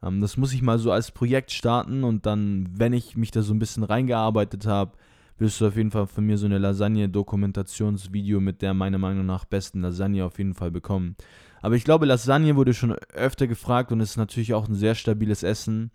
Ähm, 0.03 0.21
das 0.21 0.37
muss 0.37 0.53
ich 0.53 0.63
mal 0.63 0.79
so 0.79 0.93
als 0.93 1.11
Projekt 1.11 1.51
starten 1.51 2.05
und 2.05 2.27
dann, 2.27 2.69
wenn 2.73 2.93
ich 2.93 3.17
mich 3.17 3.31
da 3.31 3.43
so 3.43 3.55
ein 3.55 3.59
bisschen 3.59 3.83
reingearbeitet 3.83 4.67
habe, 4.67 4.93
wirst 5.39 5.61
du 5.61 5.67
auf 5.67 5.77
jeden 5.77 5.91
Fall 5.91 6.07
von 6.07 6.25
mir 6.25 6.39
so 6.39 6.47
eine 6.47 6.59
Lasagne-Dokumentationsvideo 6.59 8.41
mit 8.41 8.63
der 8.63 8.75
meiner 8.75 8.99
Meinung 8.99 9.27
nach 9.27 9.45
besten 9.45 9.83
Lasagne 9.83 10.25
auf 10.25 10.39
jeden 10.39 10.55
Fall 10.55 10.71
bekommen. 10.71 11.17
Aber 11.61 11.75
ich 11.75 11.85
glaube, 11.85 12.07
Lasagne 12.07 12.57
wurde 12.57 12.75
schon 12.75 12.93
öfter 13.13 13.47
gefragt 13.47 13.93
und 13.93 14.01
ist 14.01 14.17
natürlich 14.17 14.55
auch 14.55 14.69
ein 14.69 14.75
sehr 14.75 14.95
stabiles 14.95 15.43
Essen. 15.43 15.91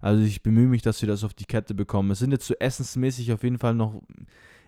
Also 0.00 0.22
ich 0.22 0.42
bemühe 0.42 0.68
mich, 0.68 0.82
dass 0.82 1.00
wir 1.00 1.08
das 1.08 1.24
auf 1.24 1.34
die 1.34 1.46
Kette 1.46 1.74
bekommen. 1.74 2.10
Es 2.10 2.18
sind 2.18 2.30
jetzt 2.30 2.46
so 2.46 2.54
essensmäßig 2.54 3.32
auf 3.32 3.42
jeden 3.42 3.58
Fall 3.58 3.74
noch 3.74 4.02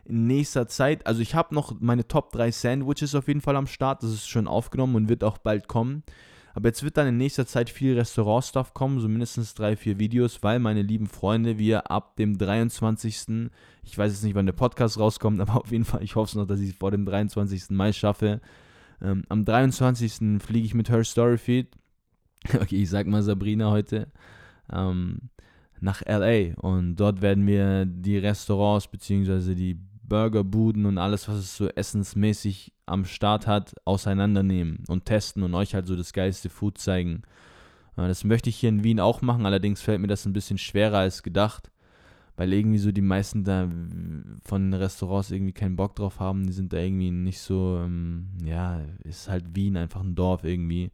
in 0.07 0.27
nächster 0.27 0.67
Zeit. 0.67 1.07
Also 1.07 1.21
ich 1.21 1.35
habe 1.35 1.55
noch 1.55 1.79
meine 1.81 2.09
Top 2.09 2.33
3 2.33 2.51
Sandwiches 2.51 3.15
auf 3.15 3.29
jeden 3.29 3.43
Fall 3.43 3.57
am 3.57 3.67
Start. 3.67 4.03
Das 4.03 4.11
ist 4.11 4.29
schon 4.29 4.49
aufgenommen 4.49 4.95
und 4.95 5.09
wird 5.09 5.25
auch 5.25 5.39
bald 5.39 5.69
kommen. 5.69 6.05
Aber 6.57 6.69
jetzt 6.69 6.83
wird 6.83 6.97
dann 6.97 7.07
in 7.07 7.19
nächster 7.19 7.47
Zeit 7.47 7.69
viel 7.69 7.99
Restaurant-Stuff 7.99 8.73
kommen, 8.73 8.99
so 8.99 9.09
mindestens 9.09 9.53
drei, 9.53 9.77
vier 9.77 9.99
Videos, 9.99 10.43
weil 10.43 10.59
meine 10.59 10.81
lieben 10.81 11.07
Freunde, 11.07 11.59
wir 11.59 11.91
ab 11.91 12.17
dem 12.17 12.39
23. 12.39 13.51
Ich 13.83 13.99
weiß 13.99 14.11
jetzt 14.11 14.25
nicht, 14.25 14.35
wann 14.35 14.47
der 14.47 14.55
Podcast 14.55 14.99
rauskommt, 14.99 15.39
aber 15.43 15.57
auf 15.57 15.71
jeden 15.71 15.85
Fall, 15.85 16.03
ich 16.03 16.17
hoffe 16.17 16.31
es 16.31 16.35
noch, 16.35 16.47
dass 16.47 16.61
ich 16.61 16.71
es 16.71 16.77
vor 16.77 16.91
dem 16.91 17.05
23. 17.05 17.69
Mai 17.73 17.93
schaffe. 17.93 18.41
Ähm, 19.03 19.25
am 19.29 19.45
23. 19.45 20.41
fliege 20.41 20.65
ich 20.65 20.73
mit 20.73 20.89
Her 20.89 21.05
Story 21.05 21.37
Feed. 21.37 21.69
Okay, 22.55 22.81
ich 22.81 22.89
sag 22.89 23.07
mal 23.07 23.23
Sabrina 23.23 23.71
heute. 23.71 24.07
Ähm, 24.73 25.29
nach 25.81 26.01
LA 26.07 26.55
und 26.55 26.97
dort 26.97 27.21
werden 27.21 27.47
wir 27.47 27.85
die 27.85 28.17
Restaurants 28.17 28.89
bzw. 28.89 29.55
die 29.55 29.79
Burgerbuden 30.09 30.87
und 30.87 30.99
alles, 30.99 31.29
was 31.29 31.37
es 31.37 31.57
so 31.57 31.69
essensmäßig 31.69 32.73
am 32.87 33.05
Start 33.05 33.47
hat, 33.47 33.75
auseinandernehmen 33.85 34.85
und 34.89 35.05
testen 35.05 35.43
und 35.43 35.55
euch 35.55 35.75
halt 35.75 35.87
so 35.87 35.97
das 35.97 36.13
geilste 36.13 36.49
Food 36.49 36.79
zeigen. 36.79 37.23
Äh, 37.97 38.09
das 38.09 38.25
möchte 38.25 38.51
ich 38.51 38.57
hier 38.57 38.69
in 38.69 38.85
Wien 38.85 39.01
auch 39.01 39.23
machen, 39.23 39.47
allerdings 39.47 39.83
fällt 39.83 40.01
mir 40.01 40.07
das 40.07 40.27
ein 40.27 40.33
bisschen 40.33 40.59
schwerer 40.59 40.99
als 40.99 41.23
gedacht, 41.23 41.71
weil 42.37 42.53
irgendwie 42.53 42.79
so 42.79 42.93
die 42.93 43.03
meisten 43.03 43.45
da 43.45 43.69
von 44.45 44.75
Restaurants 44.75 45.31
irgendwie 45.31 45.53
keinen 45.53 45.77
Bock 45.77 45.97
drauf 45.97 46.21
haben. 46.21 46.47
Die 46.47 46.53
sind 46.53 46.73
da 46.73 46.77
irgendwie 46.77 47.11
nicht 47.11 47.41
so, 47.41 47.81
ähm, 47.83 48.29
ja, 48.45 48.83
ist 49.05 49.29
halt 49.29 49.57
Wien 49.57 49.77
einfach 49.77 50.03
ein 50.03 50.15
Dorf 50.15 50.45
irgendwie. 50.45 50.91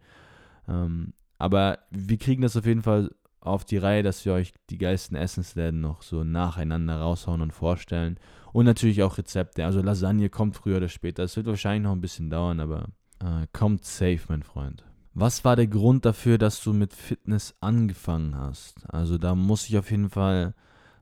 Ähm, 0.68 1.12
aber 1.38 1.80
wir 1.90 2.16
kriegen 2.18 2.42
das 2.42 2.56
auf 2.56 2.64
jeden 2.64 2.82
Fall 2.82 3.10
auf 3.42 3.64
die 3.64 3.76
Reihe, 3.76 4.02
dass 4.02 4.24
wir 4.24 4.32
euch 4.32 4.52
die 4.70 4.78
geilsten 4.78 5.16
Essensläden 5.16 5.80
noch 5.80 6.02
so 6.02 6.24
nacheinander 6.24 7.00
raushauen 7.00 7.42
und 7.42 7.52
vorstellen. 7.52 8.18
Und 8.52 8.66
natürlich 8.66 9.02
auch 9.02 9.18
Rezepte. 9.18 9.64
Also 9.64 9.82
Lasagne 9.82 10.30
kommt 10.30 10.56
früher 10.56 10.76
oder 10.76 10.88
später. 10.88 11.24
Es 11.24 11.36
wird 11.36 11.46
wahrscheinlich 11.46 11.82
noch 11.82 11.92
ein 11.92 12.00
bisschen 12.00 12.30
dauern, 12.30 12.60
aber 12.60 12.88
äh, 13.20 13.46
kommt 13.52 13.84
safe, 13.84 14.20
mein 14.28 14.42
Freund. 14.42 14.84
Was 15.14 15.44
war 15.44 15.56
der 15.56 15.66
Grund 15.66 16.04
dafür, 16.04 16.38
dass 16.38 16.62
du 16.62 16.72
mit 16.72 16.94
Fitness 16.94 17.54
angefangen 17.60 18.36
hast? 18.36 18.76
Also 18.88 19.18
da 19.18 19.34
muss 19.34 19.68
ich 19.68 19.76
auf 19.76 19.90
jeden 19.90 20.08
Fall 20.08 20.54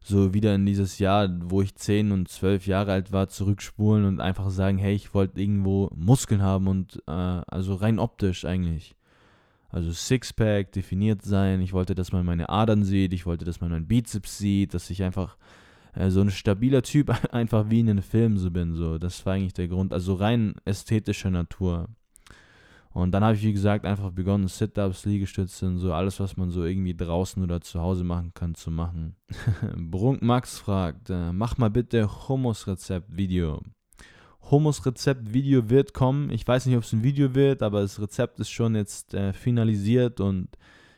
so 0.02 0.32
wieder 0.32 0.54
in 0.54 0.66
dieses 0.66 0.98
Jahr, 0.98 1.28
wo 1.42 1.62
ich 1.62 1.74
10 1.74 2.10
und 2.10 2.28
12 2.28 2.66
Jahre 2.66 2.92
alt 2.92 3.12
war, 3.12 3.28
zurückspulen 3.28 4.06
und 4.06 4.20
einfach 4.20 4.50
sagen, 4.50 4.78
hey, 4.78 4.94
ich 4.94 5.14
wollte 5.14 5.40
irgendwo 5.40 5.90
Muskeln 5.94 6.42
haben 6.42 6.68
und 6.68 7.02
äh, 7.06 7.10
also 7.10 7.74
rein 7.74 7.98
optisch 7.98 8.44
eigentlich. 8.44 8.96
Also 9.70 9.92
Sixpack, 9.92 10.72
definiert 10.72 11.22
sein. 11.22 11.60
Ich 11.60 11.72
wollte, 11.72 11.94
dass 11.94 12.12
man 12.12 12.26
meine 12.26 12.48
Adern 12.48 12.84
sieht. 12.84 13.12
Ich 13.12 13.26
wollte, 13.26 13.44
dass 13.44 13.60
man 13.60 13.70
meinen 13.70 13.86
Bizeps 13.86 14.38
sieht. 14.38 14.74
Dass 14.74 14.90
ich 14.90 15.02
einfach 15.02 15.36
äh, 15.94 16.10
so 16.10 16.20
ein 16.20 16.30
stabiler 16.30 16.82
Typ 16.82 17.10
einfach 17.32 17.70
wie 17.70 17.80
in 17.80 17.86
den 17.86 18.02
Filmen 18.02 18.38
so 18.38 18.50
bin. 18.50 18.74
So, 18.74 18.98
das 18.98 19.24
war 19.26 19.34
eigentlich 19.34 19.54
der 19.54 19.68
Grund. 19.68 19.92
Also 19.92 20.14
rein 20.14 20.54
ästhetischer 20.64 21.30
Natur. 21.30 21.88
Und 22.92 23.12
dann 23.12 23.22
habe 23.22 23.36
ich, 23.36 23.42
wie 23.44 23.52
gesagt, 23.52 23.84
einfach 23.84 24.10
begonnen, 24.10 24.48
Sit-Ups, 24.48 25.04
Liegestütze 25.04 25.66
und 25.66 25.78
so, 25.78 25.92
alles, 25.92 26.18
was 26.18 26.36
man 26.36 26.50
so 26.50 26.64
irgendwie 26.64 26.96
draußen 26.96 27.40
oder 27.40 27.60
zu 27.60 27.80
Hause 27.80 28.02
machen 28.02 28.32
kann, 28.34 28.56
zu 28.56 28.72
machen. 28.72 29.14
Brunk 29.76 30.22
Max 30.22 30.58
fragt, 30.58 31.08
äh, 31.08 31.32
mach 31.32 31.56
mal 31.56 31.70
bitte 31.70 32.28
Hummus-Rezept-Video. 32.28 33.62
Hummus-Rezept-Video 34.50 35.70
wird 35.70 35.94
kommen. 35.94 36.30
Ich 36.30 36.46
weiß 36.46 36.66
nicht, 36.66 36.76
ob 36.76 36.82
es 36.82 36.92
ein 36.92 37.02
Video 37.02 37.34
wird, 37.34 37.62
aber 37.62 37.82
das 37.82 38.00
Rezept 38.00 38.40
ist 38.40 38.50
schon 38.50 38.74
jetzt 38.74 39.14
äh, 39.14 39.32
finalisiert 39.32 40.20
und 40.20 40.48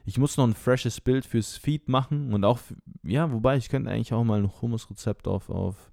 ich 0.05 0.19
muss 0.19 0.37
noch 0.37 0.47
ein 0.47 0.55
freshes 0.55 1.01
Bild 1.01 1.25
fürs 1.25 1.57
Feed 1.57 1.89
machen 1.89 2.33
und 2.33 2.45
auch, 2.45 2.59
ja, 3.03 3.31
wobei 3.31 3.57
ich 3.57 3.69
könnte 3.69 3.91
eigentlich 3.91 4.13
auch 4.13 4.25
mal 4.25 4.43
ein 4.43 4.51
Hummus-Rezept 4.61 5.29
auf, 5.29 5.49
auf 5.49 5.93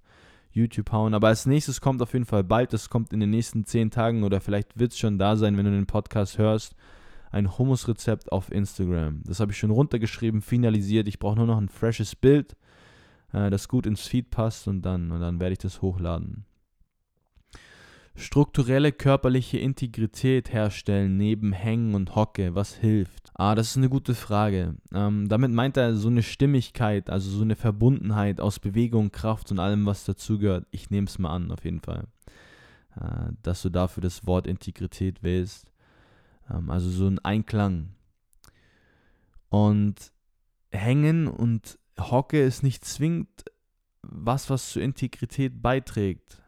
YouTube 0.52 0.92
hauen. 0.92 1.14
Aber 1.14 1.28
als 1.28 1.46
nächstes 1.46 1.82
kommt 1.82 2.02
auf 2.02 2.14
jeden 2.14 2.26
Fall 2.26 2.44
bald, 2.44 2.74
das 2.74 2.90
kommt 2.90 3.14
in 3.14 3.20
den 3.20 3.30
nächsten 3.30 3.66
zehn 3.66 3.92
Tagen 3.92 4.24
oder 4.24 4.42
vielleicht 4.42 4.80
wird 4.80 4.94
es 4.94 4.98
schon 4.98 5.20
da 5.20 5.36
sein, 5.36 5.58
wenn 5.58 5.66
du 5.66 5.72
den 5.72 5.86
Podcast 5.86 6.38
hörst, 6.38 6.76
ein 7.32 7.58
Hummus-Rezept 7.58 8.32
auf 8.32 8.52
Instagram. 8.52 9.22
Das 9.26 9.40
habe 9.40 9.52
ich 9.52 9.58
schon 9.58 9.72
runtergeschrieben, 9.72 10.42
finalisiert. 10.42 11.08
Ich 11.08 11.20
brauche 11.20 11.36
nur 11.36 11.46
noch 11.46 11.60
ein 11.60 11.70
freshes 11.70 12.16
Bild, 12.16 12.56
äh, 13.32 13.52
das 13.52 13.68
gut 13.68 13.86
ins 13.86 14.08
Feed 14.08 14.32
passt 14.32 14.68
und 14.68 14.82
dann, 14.82 15.12
und 15.12 15.20
dann 15.20 15.40
werde 15.40 15.54
ich 15.54 15.60
das 15.60 15.84
hochladen 15.84 16.46
strukturelle 18.20 18.92
körperliche 18.92 19.58
Integrität 19.58 20.52
herstellen 20.52 21.18
neben 21.18 21.54
Hängen 21.54 21.96
und 21.96 22.16
Hocke? 22.16 22.54
Was 22.56 22.76
hilft? 22.76 23.32
Ah, 23.34 23.56
das 23.56 23.72
ist 23.72 23.78
eine 23.78 23.90
gute 23.90 24.16
Frage. 24.16 24.76
Ähm, 24.94 25.30
damit 25.30 25.52
meint 25.52 25.78
er 25.78 25.96
so 25.96 26.10
eine 26.10 26.24
Stimmigkeit, 26.24 27.10
also 27.10 27.30
so 27.32 27.44
eine 27.44 27.56
Verbundenheit 27.56 28.42
aus 28.42 28.60
Bewegung, 28.60 29.12
Kraft 29.12 29.52
und 29.52 29.60
allem, 29.60 29.86
was 29.86 30.06
dazugehört. 30.06 30.68
Ich 30.72 30.90
nehme 30.90 31.08
es 31.08 31.18
mal 31.20 31.34
an, 31.34 31.52
auf 31.52 31.64
jeden 31.64 31.80
Fall. 31.80 32.08
Äh, 32.96 33.32
dass 33.42 33.62
du 33.62 33.70
dafür 33.70 34.02
das 34.02 34.28
Wort 34.28 34.48
Integrität 34.48 35.24
wählst. 35.24 35.72
Ähm, 36.52 36.70
also 36.70 36.90
so 36.90 37.08
ein 37.08 37.20
Einklang. 37.20 37.96
Und 39.50 40.12
Hängen 40.72 41.28
und 41.28 41.80
Hocke 42.00 42.42
ist 42.42 42.64
nicht 42.64 42.86
zwingend 42.86 43.46
was, 44.02 44.50
was 44.50 44.72
zur 44.72 44.82
Integrität 44.82 45.62
beiträgt 45.62 46.42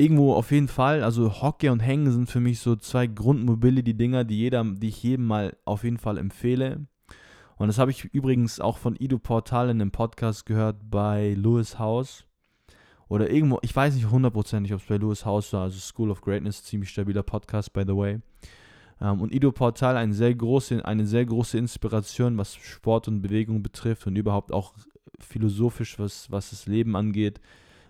irgendwo 0.00 0.34
auf 0.34 0.50
jeden 0.50 0.68
Fall, 0.68 1.02
also 1.04 1.42
Hockey 1.42 1.68
und 1.68 1.80
Hängen 1.80 2.10
sind 2.10 2.30
für 2.30 2.40
mich 2.40 2.60
so 2.60 2.74
zwei 2.76 3.06
Grundmobility-Dinger, 3.06 4.24
die, 4.24 4.38
jeder, 4.38 4.64
die 4.64 4.88
ich 4.88 5.02
jedem 5.02 5.26
mal 5.26 5.56
auf 5.64 5.84
jeden 5.84 5.98
Fall 5.98 6.18
empfehle. 6.18 6.86
Und 7.56 7.68
das 7.68 7.78
habe 7.78 7.90
ich 7.90 8.04
übrigens 8.06 8.58
auch 8.58 8.78
von 8.78 8.96
Ido 8.96 9.18
Portal 9.18 9.68
in 9.68 9.80
einem 9.80 9.90
Podcast 9.90 10.46
gehört 10.46 10.76
bei 10.90 11.34
Lewis 11.34 11.78
House. 11.78 12.24
Oder 13.08 13.30
irgendwo, 13.30 13.58
ich 13.62 13.76
weiß 13.76 13.94
nicht 13.94 14.10
hundertprozentig, 14.10 14.72
ob 14.72 14.80
es 14.80 14.86
bei 14.86 14.96
Lewis 14.96 15.26
House 15.26 15.52
war, 15.52 15.64
also 15.64 15.78
School 15.78 16.10
of 16.10 16.22
Greatness, 16.22 16.64
ziemlich 16.64 16.90
stabiler 16.90 17.22
Podcast, 17.22 17.72
by 17.72 17.82
the 17.86 17.94
way. 17.94 18.20
Ähm, 19.00 19.20
und 19.20 19.34
Ido 19.34 19.52
Portal 19.52 19.96
eine 19.96 20.14
sehr, 20.14 20.34
große, 20.34 20.84
eine 20.84 21.06
sehr 21.06 21.26
große 21.26 21.58
Inspiration, 21.58 22.38
was 22.38 22.54
Sport 22.54 23.08
und 23.08 23.20
Bewegung 23.20 23.62
betrifft 23.62 24.06
und 24.06 24.16
überhaupt 24.16 24.52
auch 24.52 24.72
philosophisch, 25.18 25.98
was, 25.98 26.30
was 26.30 26.50
das 26.50 26.66
Leben 26.66 26.96
angeht. 26.96 27.40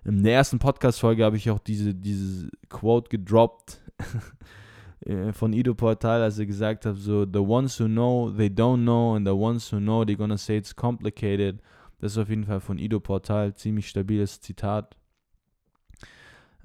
In 0.05 0.23
der 0.23 0.35
ersten 0.35 0.59
Podcast-Folge 0.59 1.25
habe 1.25 1.37
ich 1.37 1.51
auch 1.51 1.59
diese, 1.59 1.95
diese 1.95 2.51
Quote 2.69 3.11
gedroppt 3.11 3.81
äh, 5.01 5.33
von 5.33 5.53
Ido 5.53 5.75
Portal, 5.75 6.23
als 6.23 6.39
er 6.39 6.47
gesagt 6.47 6.87
hat, 6.87 6.97
so, 6.97 7.27
the 7.31 7.39
ones 7.39 7.79
who 7.79 7.87
know, 7.87 8.31
they 8.31 8.49
don't 8.49 8.83
know, 8.83 9.15
and 9.15 9.27
the 9.27 9.35
ones 9.35 9.71
who 9.73 9.79
know, 9.79 10.03
they're 10.03 10.17
gonna 10.17 10.39
say 10.39 10.57
it's 10.57 10.75
complicated. 10.75 11.61
Das 11.99 12.13
ist 12.13 12.19
auf 12.19 12.31
jeden 12.31 12.45
Fall 12.45 12.61
von 12.61 12.79
Ido 12.79 12.99
Portal, 12.99 13.55
ziemlich 13.55 13.89
stabiles 13.89 14.41
Zitat. 14.41 14.97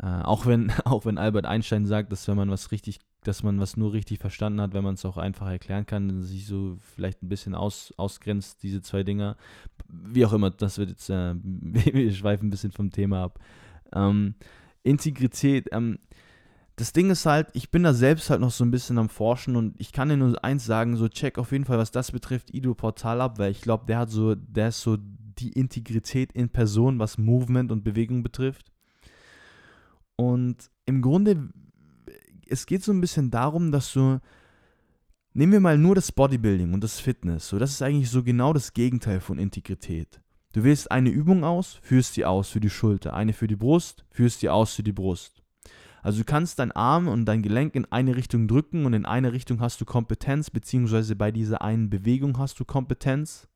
Äh, 0.01 0.21
auch, 0.23 0.45
wenn, 0.45 0.71
auch 0.85 1.05
wenn 1.05 1.17
Albert 1.17 1.45
Einstein 1.45 1.85
sagt, 1.85 2.11
dass 2.11 2.27
wenn 2.27 2.37
man 2.37 2.49
was 2.49 2.71
richtig 2.71 2.99
dass 3.27 3.43
man 3.43 3.59
was 3.59 3.77
nur 3.77 3.93
richtig 3.93 4.19
verstanden 4.19 4.61
hat, 4.61 4.73
wenn 4.73 4.83
man 4.83 4.95
es 4.95 5.05
auch 5.05 5.17
einfach 5.17 5.47
erklären 5.47 5.85
kann, 5.85 6.21
sich 6.21 6.47
so 6.47 6.77
vielleicht 6.95 7.23
ein 7.23 7.29
bisschen 7.29 7.55
aus, 7.55 7.93
ausgrenzt, 7.97 8.63
diese 8.63 8.81
zwei 8.81 9.03
Dinger. 9.03 9.37
Wie 9.87 10.25
auch 10.25 10.33
immer, 10.33 10.51
das 10.51 10.77
wird 10.77 10.89
jetzt, 10.89 11.09
äh, 11.09 11.35
wir 11.41 12.13
schweifen 12.13 12.47
ein 12.47 12.51
bisschen 12.51 12.71
vom 12.71 12.91
Thema 12.91 13.23
ab. 13.23 13.39
Ähm, 13.93 14.35
Integrität, 14.83 15.69
ähm, 15.71 15.99
das 16.75 16.91
Ding 16.91 17.09
ist 17.09 17.25
halt, 17.25 17.47
ich 17.53 17.71
bin 17.71 17.83
da 17.83 17.93
selbst 17.93 18.29
halt 18.29 18.41
noch 18.41 18.51
so 18.51 18.65
ein 18.65 18.71
bisschen 18.71 18.97
am 18.97 19.09
Forschen 19.09 19.55
und 19.55 19.75
ich 19.79 19.93
kann 19.93 20.09
dir 20.09 20.17
nur 20.17 20.43
eins 20.43 20.65
sagen, 20.65 20.97
so 20.97 21.07
check 21.07 21.37
auf 21.37 21.51
jeden 21.51 21.65
Fall, 21.65 21.77
was 21.77 21.91
das 21.91 22.11
betrifft, 22.11 22.53
Ido 22.53 22.73
Portal 22.73 23.21
ab, 23.21 23.39
weil 23.39 23.51
ich 23.51 23.61
glaube, 23.61 23.85
der 23.85 23.99
hat 23.99 24.09
so, 24.09 24.35
der 24.35 24.69
ist 24.69 24.81
so 24.81 24.97
die 25.39 25.53
Integrität 25.53 26.33
in 26.33 26.49
Person, 26.49 26.99
was 26.99 27.17
Movement 27.17 27.71
und 27.71 27.83
Bewegung 27.83 28.23
betrifft. 28.23 28.71
Und 30.17 30.69
im 30.85 31.01
Grunde 31.01 31.49
es 32.49 32.65
geht 32.65 32.83
so 32.83 32.91
ein 32.91 33.01
bisschen 33.01 33.31
darum, 33.31 33.71
dass 33.71 33.93
du, 33.93 34.19
nehmen 35.33 35.53
wir 35.53 35.59
mal 35.59 35.77
nur 35.77 35.95
das 35.95 36.11
Bodybuilding 36.11 36.73
und 36.73 36.83
das 36.83 36.99
Fitness, 36.99 37.49
so 37.49 37.59
das 37.59 37.71
ist 37.71 37.81
eigentlich 37.81 38.09
so 38.09 38.23
genau 38.23 38.53
das 38.53 38.73
Gegenteil 38.73 39.19
von 39.19 39.37
Integrität. 39.37 40.21
Du 40.53 40.63
wählst 40.63 40.89
eine 40.89 41.09
Übung 41.09 41.43
aus, 41.43 41.79
führst 41.81 42.15
die 42.15 42.25
aus 42.25 42.49
für 42.49 42.61
die 42.61 42.69
Schulter, 42.69 43.13
eine 43.13 43.33
für 43.33 43.47
die 43.47 43.57
Brust, 43.57 44.05
führst 44.09 44.41
die 44.41 44.49
aus 44.49 44.73
für 44.73 44.83
die 44.83 44.93
Brust. 44.93 45.43
Also 46.01 46.19
du 46.19 46.23
kannst 46.23 46.59
deinen 46.59 46.71
Arm 46.71 47.07
und 47.07 47.25
dein 47.25 47.41
Gelenk 47.41 47.75
in 47.75 47.91
eine 47.91 48.15
Richtung 48.15 48.47
drücken 48.47 48.85
und 48.85 48.93
in 48.93 49.05
eine 49.05 49.33
Richtung 49.33 49.59
hast 49.59 49.81
du 49.81 49.85
Kompetenz, 49.85 50.51
beziehungsweise 50.51 51.15
bei 51.15 51.31
dieser 51.31 51.63
einen 51.63 51.89
Bewegung 51.89 52.37
hast 52.37 52.59
du 52.59 52.63
Kompetenz. 52.63 53.47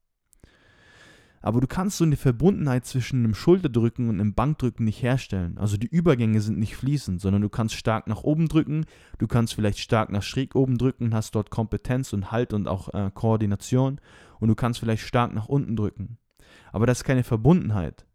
Aber 1.41 1.61
du 1.61 1.67
kannst 1.67 1.97
so 1.97 2.03
eine 2.03 2.17
Verbundenheit 2.17 2.85
zwischen 2.85 3.23
einem 3.23 3.33
Schulterdrücken 3.33 4.09
und 4.09 4.19
einem 4.19 4.33
Bankdrücken 4.33 4.85
nicht 4.85 5.01
herstellen. 5.01 5.57
Also 5.57 5.77
die 5.77 5.87
Übergänge 5.87 6.41
sind 6.41 6.59
nicht 6.59 6.75
fließend, 6.75 7.21
sondern 7.21 7.41
du 7.41 7.49
kannst 7.49 7.75
stark 7.75 8.07
nach 8.07 8.23
oben 8.23 8.47
drücken, 8.49 8.85
du 9.19 9.27
kannst 9.27 9.53
vielleicht 9.53 9.79
stark 9.79 10.11
nach 10.11 10.23
schräg 10.23 10.55
oben 10.55 10.77
drücken, 10.77 11.13
hast 11.13 11.35
dort 11.35 11.49
Kompetenz 11.49 12.11
und 12.11 12.31
Halt 12.31 12.53
und 12.53 12.67
auch 12.67 12.93
äh, 12.93 13.09
Koordination 13.13 14.01
und 14.39 14.49
du 14.49 14.55
kannst 14.55 14.79
vielleicht 14.79 15.03
stark 15.03 15.33
nach 15.33 15.47
unten 15.47 15.75
drücken. 15.75 16.17
Aber 16.73 16.85
das 16.85 16.99
ist 16.99 17.03
keine 17.05 17.23
Verbundenheit. 17.23 18.05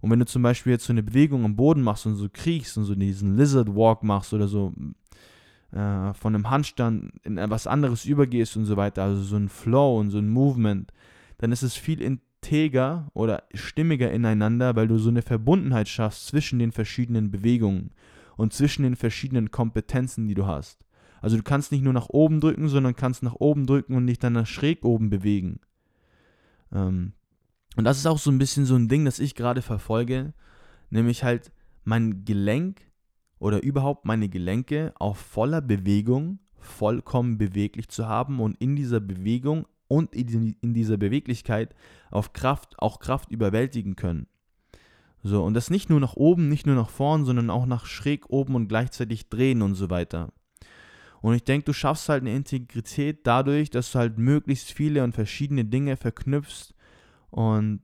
Und 0.00 0.10
wenn 0.10 0.18
du 0.18 0.26
zum 0.26 0.42
Beispiel 0.42 0.72
jetzt 0.72 0.86
so 0.86 0.92
eine 0.92 1.02
Bewegung 1.02 1.44
am 1.44 1.56
Boden 1.56 1.82
machst 1.82 2.06
und 2.06 2.16
so 2.16 2.28
kriechst 2.32 2.76
und 2.76 2.84
so 2.84 2.94
diesen 2.94 3.36
Lizard 3.36 3.68
Walk 3.74 4.02
machst 4.02 4.32
oder 4.32 4.48
so 4.48 4.72
äh, 5.72 6.12
von 6.14 6.34
einem 6.34 6.50
Handstand 6.50 7.12
in 7.22 7.38
etwas 7.38 7.66
anderes 7.66 8.04
übergehst 8.04 8.56
und 8.56 8.64
so 8.64 8.76
weiter, 8.76 9.04
also 9.04 9.22
so 9.22 9.36
ein 9.36 9.48
Flow 9.48 10.00
und 10.00 10.10
so 10.10 10.18
ein 10.18 10.28
Movement, 10.28 10.92
dann 11.38 11.52
ist 11.52 11.62
es 11.62 11.74
viel 11.74 12.00
in 12.00 12.20
integer 12.52 13.10
oder 13.14 13.44
stimmiger 13.54 14.12
ineinander, 14.12 14.76
weil 14.76 14.86
du 14.86 14.98
so 14.98 15.08
eine 15.08 15.22
Verbundenheit 15.22 15.88
schaffst 15.88 16.26
zwischen 16.26 16.58
den 16.58 16.70
verschiedenen 16.70 17.30
Bewegungen 17.30 17.92
und 18.36 18.52
zwischen 18.52 18.82
den 18.82 18.94
verschiedenen 18.94 19.50
Kompetenzen, 19.50 20.28
die 20.28 20.34
du 20.34 20.46
hast. 20.46 20.84
Also 21.22 21.38
du 21.38 21.42
kannst 21.42 21.72
nicht 21.72 21.82
nur 21.82 21.94
nach 21.94 22.10
oben 22.10 22.40
drücken, 22.40 22.68
sondern 22.68 22.94
kannst 22.94 23.22
nach 23.22 23.36
oben 23.36 23.66
drücken 23.66 23.94
und 23.96 24.06
dich 24.06 24.18
dann 24.18 24.34
nach 24.34 24.46
schräg 24.46 24.84
oben 24.84 25.08
bewegen. 25.08 25.60
Ähm, 26.72 27.12
und 27.76 27.84
das 27.84 27.96
ist 27.96 28.06
auch 28.06 28.18
so 28.18 28.30
ein 28.30 28.38
bisschen 28.38 28.66
so 28.66 28.74
ein 28.74 28.88
Ding, 28.88 29.06
das 29.06 29.18
ich 29.18 29.34
gerade 29.34 29.62
verfolge, 29.62 30.34
nämlich 30.90 31.24
halt 31.24 31.52
mein 31.84 32.26
Gelenk 32.26 32.82
oder 33.38 33.62
überhaupt 33.62 34.04
meine 34.04 34.28
Gelenke 34.28 34.92
auf 34.98 35.16
voller 35.16 35.62
Bewegung 35.62 36.38
vollkommen 36.58 37.38
beweglich 37.38 37.88
zu 37.88 38.06
haben 38.06 38.40
und 38.40 38.60
in 38.60 38.76
dieser 38.76 39.00
Bewegung 39.00 39.66
und 39.92 40.14
in 40.14 40.72
dieser 40.72 40.96
Beweglichkeit 40.96 41.74
auf 42.10 42.32
Kraft, 42.32 42.78
auch 42.78 42.98
Kraft 42.98 43.30
überwältigen 43.30 43.94
können. 43.94 44.26
So, 45.22 45.44
und 45.44 45.52
das 45.52 45.68
nicht 45.68 45.90
nur 45.90 46.00
nach 46.00 46.14
oben, 46.14 46.48
nicht 46.48 46.64
nur 46.66 46.76
nach 46.76 46.88
vorn, 46.88 47.26
sondern 47.26 47.50
auch 47.50 47.66
nach 47.66 47.84
schräg 47.84 48.30
oben 48.30 48.54
und 48.54 48.68
gleichzeitig 48.68 49.28
drehen 49.28 49.60
und 49.60 49.74
so 49.74 49.90
weiter. 49.90 50.32
Und 51.20 51.34
ich 51.34 51.44
denke, 51.44 51.66
du 51.66 51.74
schaffst 51.74 52.08
halt 52.08 52.22
eine 52.22 52.34
Integrität 52.34 53.26
dadurch, 53.26 53.68
dass 53.68 53.92
du 53.92 53.98
halt 53.98 54.16
möglichst 54.16 54.72
viele 54.72 55.04
und 55.04 55.14
verschiedene 55.14 55.66
Dinge 55.66 55.98
verknüpfst 55.98 56.74
und 57.30 57.82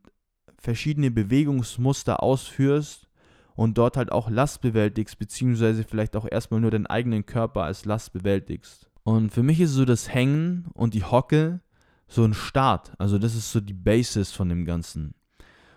verschiedene 0.59 1.11
Bewegungsmuster 1.11 2.23
ausführst 2.23 3.07
und 3.55 3.77
dort 3.77 3.99
halt 3.99 4.13
auch 4.13 4.31
Last 4.31 4.63
bewältigst, 4.63 5.19
beziehungsweise 5.19 5.85
vielleicht 5.85 6.17
auch 6.17 6.27
erstmal 6.29 6.61
nur 6.61 6.71
deinen 6.71 6.87
eigenen 6.87 7.27
Körper 7.27 7.65
als 7.65 7.85
Last 7.85 8.15
bewältigst. 8.15 8.89
Und 9.05 9.31
für 9.31 9.43
mich 9.43 9.61
ist 9.61 9.73
so 9.73 9.85
das 9.85 10.13
Hängen 10.13 10.69
und 10.73 10.95
die 10.95 11.05
Hocke 11.05 11.61
so 12.09 12.25
ein 12.25 12.35
Start. 12.35 12.93
Also 12.99 13.19
das 13.19 13.35
ist 13.35 13.53
so 13.53 13.61
die 13.61 13.75
Basis 13.75 14.33
von 14.33 14.49
dem 14.49 14.65
Ganzen. 14.65 15.15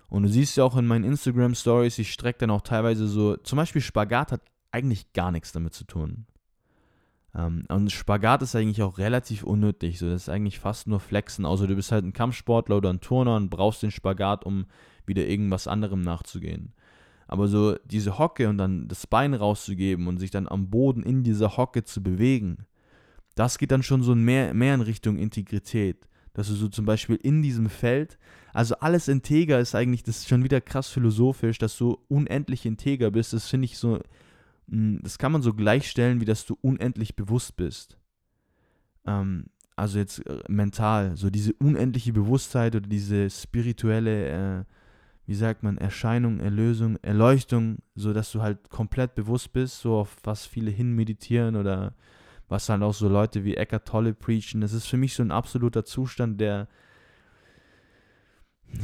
Und 0.10 0.24
du 0.24 0.30
siehst 0.30 0.58
ja 0.58 0.64
auch 0.64 0.76
in 0.76 0.88
meinen 0.88 1.06
Instagram 1.06 1.56
Stories, 1.56 2.00
ich 2.00 2.12
strecke 2.12 2.40
dann 2.40 2.52
auch 2.52 2.62
teilweise 2.62 3.08
so, 3.08 3.38
zum 3.38 3.58
Beispiel 3.58 3.82
Spagat 3.82 4.32
hat 4.32 4.42
eigentlich 4.72 5.14
gar 5.14 5.32
nichts 5.32 5.52
damit 5.52 5.74
zu 5.74 5.86
tun. 5.86 6.26
Ähm, 7.36 7.66
und 7.70 7.92
Spagat 7.92 8.42
ist 8.42 8.56
eigentlich 8.56 8.82
auch 8.82 8.98
relativ 8.98 9.44
unnötig. 9.44 10.00
So, 10.00 10.10
das 10.10 10.24
ist 10.24 10.30
eigentlich 10.30 10.60
fast 10.60 10.88
nur 10.88 11.00
Flexen. 11.00 11.46
Außer 11.46 11.68
du 11.68 11.76
bist 11.76 11.92
halt 11.92 12.06
ein 12.06 12.14
Kampfsportler 12.14 12.78
oder 12.78 12.90
ein 12.90 13.02
Turner 13.02 13.36
und 13.36 13.50
brauchst 13.50 13.84
den 13.84 13.92
Spagat, 13.92 14.46
um 14.46 14.66
wieder 15.06 15.26
irgendwas 15.26 15.68
anderem 15.68 16.02
nachzugehen. 16.02 16.74
Aber 17.28 17.48
so 17.48 17.78
diese 17.86 18.20
Hocke 18.20 18.50
und 18.50 18.58
dann 18.58 18.88
das 18.90 19.08
Bein 19.08 19.34
rauszugeben 19.34 20.08
und 20.08 20.18
sich 20.18 20.32
dann 20.32 20.50
am 20.50 20.70
Boden 20.70 21.04
in 21.04 21.24
dieser 21.24 21.56
Hocke 21.56 21.84
zu 21.86 22.04
bewegen, 22.04 22.66
das 23.36 23.58
geht 23.58 23.72
dann 23.72 23.84
schon 23.84 24.04
so 24.04 24.14
mehr, 24.16 24.54
mehr 24.54 24.76
in 24.76 24.82
Richtung 24.82 25.18
Integrität. 25.18 26.10
Dass 26.34 26.48
du 26.48 26.54
so 26.54 26.70
zum 26.70 26.86
Beispiel 26.86 27.18
in 27.18 27.42
diesem 27.42 27.70
Feld, 27.70 28.18
also 28.54 28.76
alles 28.76 29.08
integer 29.08 29.60
ist 29.60 29.76
eigentlich, 29.76 30.04
das 30.04 30.20
ist 30.20 30.30
schon 30.30 30.44
wieder 30.44 30.62
krass 30.62 30.88
philosophisch, 30.90 31.58
dass 31.58 31.78
du 31.78 32.00
unendlich 32.08 32.66
integer 32.66 33.12
bist. 33.12 33.34
Das 33.34 33.48
finde 33.48 33.66
ich 33.66 33.78
so 33.78 34.00
hm, 34.72 35.00
das 35.04 35.18
kann 35.18 35.32
man 35.32 35.42
so 35.42 35.54
gleichstellen, 35.54 36.22
wie 36.22 36.26
dass 36.26 36.46
du 36.46 36.58
unendlich 36.62 37.16
bewusst 37.16 37.58
bist. 37.58 37.98
Ähm, 39.06 39.46
also 39.76 40.00
jetzt 40.00 40.26
äh, 40.26 40.40
mental, 40.48 41.16
so 41.18 41.30
diese 41.30 41.54
unendliche 41.54 42.14
Bewusstheit 42.14 42.76
oder 42.76 42.88
diese 42.88 43.30
spirituelle, 43.30 44.62
äh, 44.62 44.64
wie 45.26 45.36
sagt 45.36 45.64
man, 45.64 45.78
Erscheinung, 45.78 46.40
Erlösung, 46.40 46.98
Erleuchtung, 47.02 47.80
so 47.96 48.14
dass 48.14 48.32
du 48.32 48.42
halt 48.42 48.70
komplett 48.70 49.16
bewusst 49.16 49.54
bist, 49.54 49.82
so 49.82 49.96
auf 49.98 50.18
was 50.24 50.46
viele 50.46 50.72
hin 50.72 50.94
meditieren 50.94 51.56
oder 51.56 51.94
was 52.52 52.70
halt 52.70 52.84
auch 52.84 52.94
so 52.94 53.08
Leute 53.08 53.44
wie 53.44 53.56
Eckhart 53.56 53.88
Tolle 53.88 54.14
preachen. 54.14 54.62
Das 54.62 54.74
ist 54.74 54.86
für 54.86 54.98
mich 54.98 55.16
so 55.16 55.24
ein 55.24 55.32
absoluter 55.32 55.86
Zustand, 55.86 56.40
der 56.40 56.68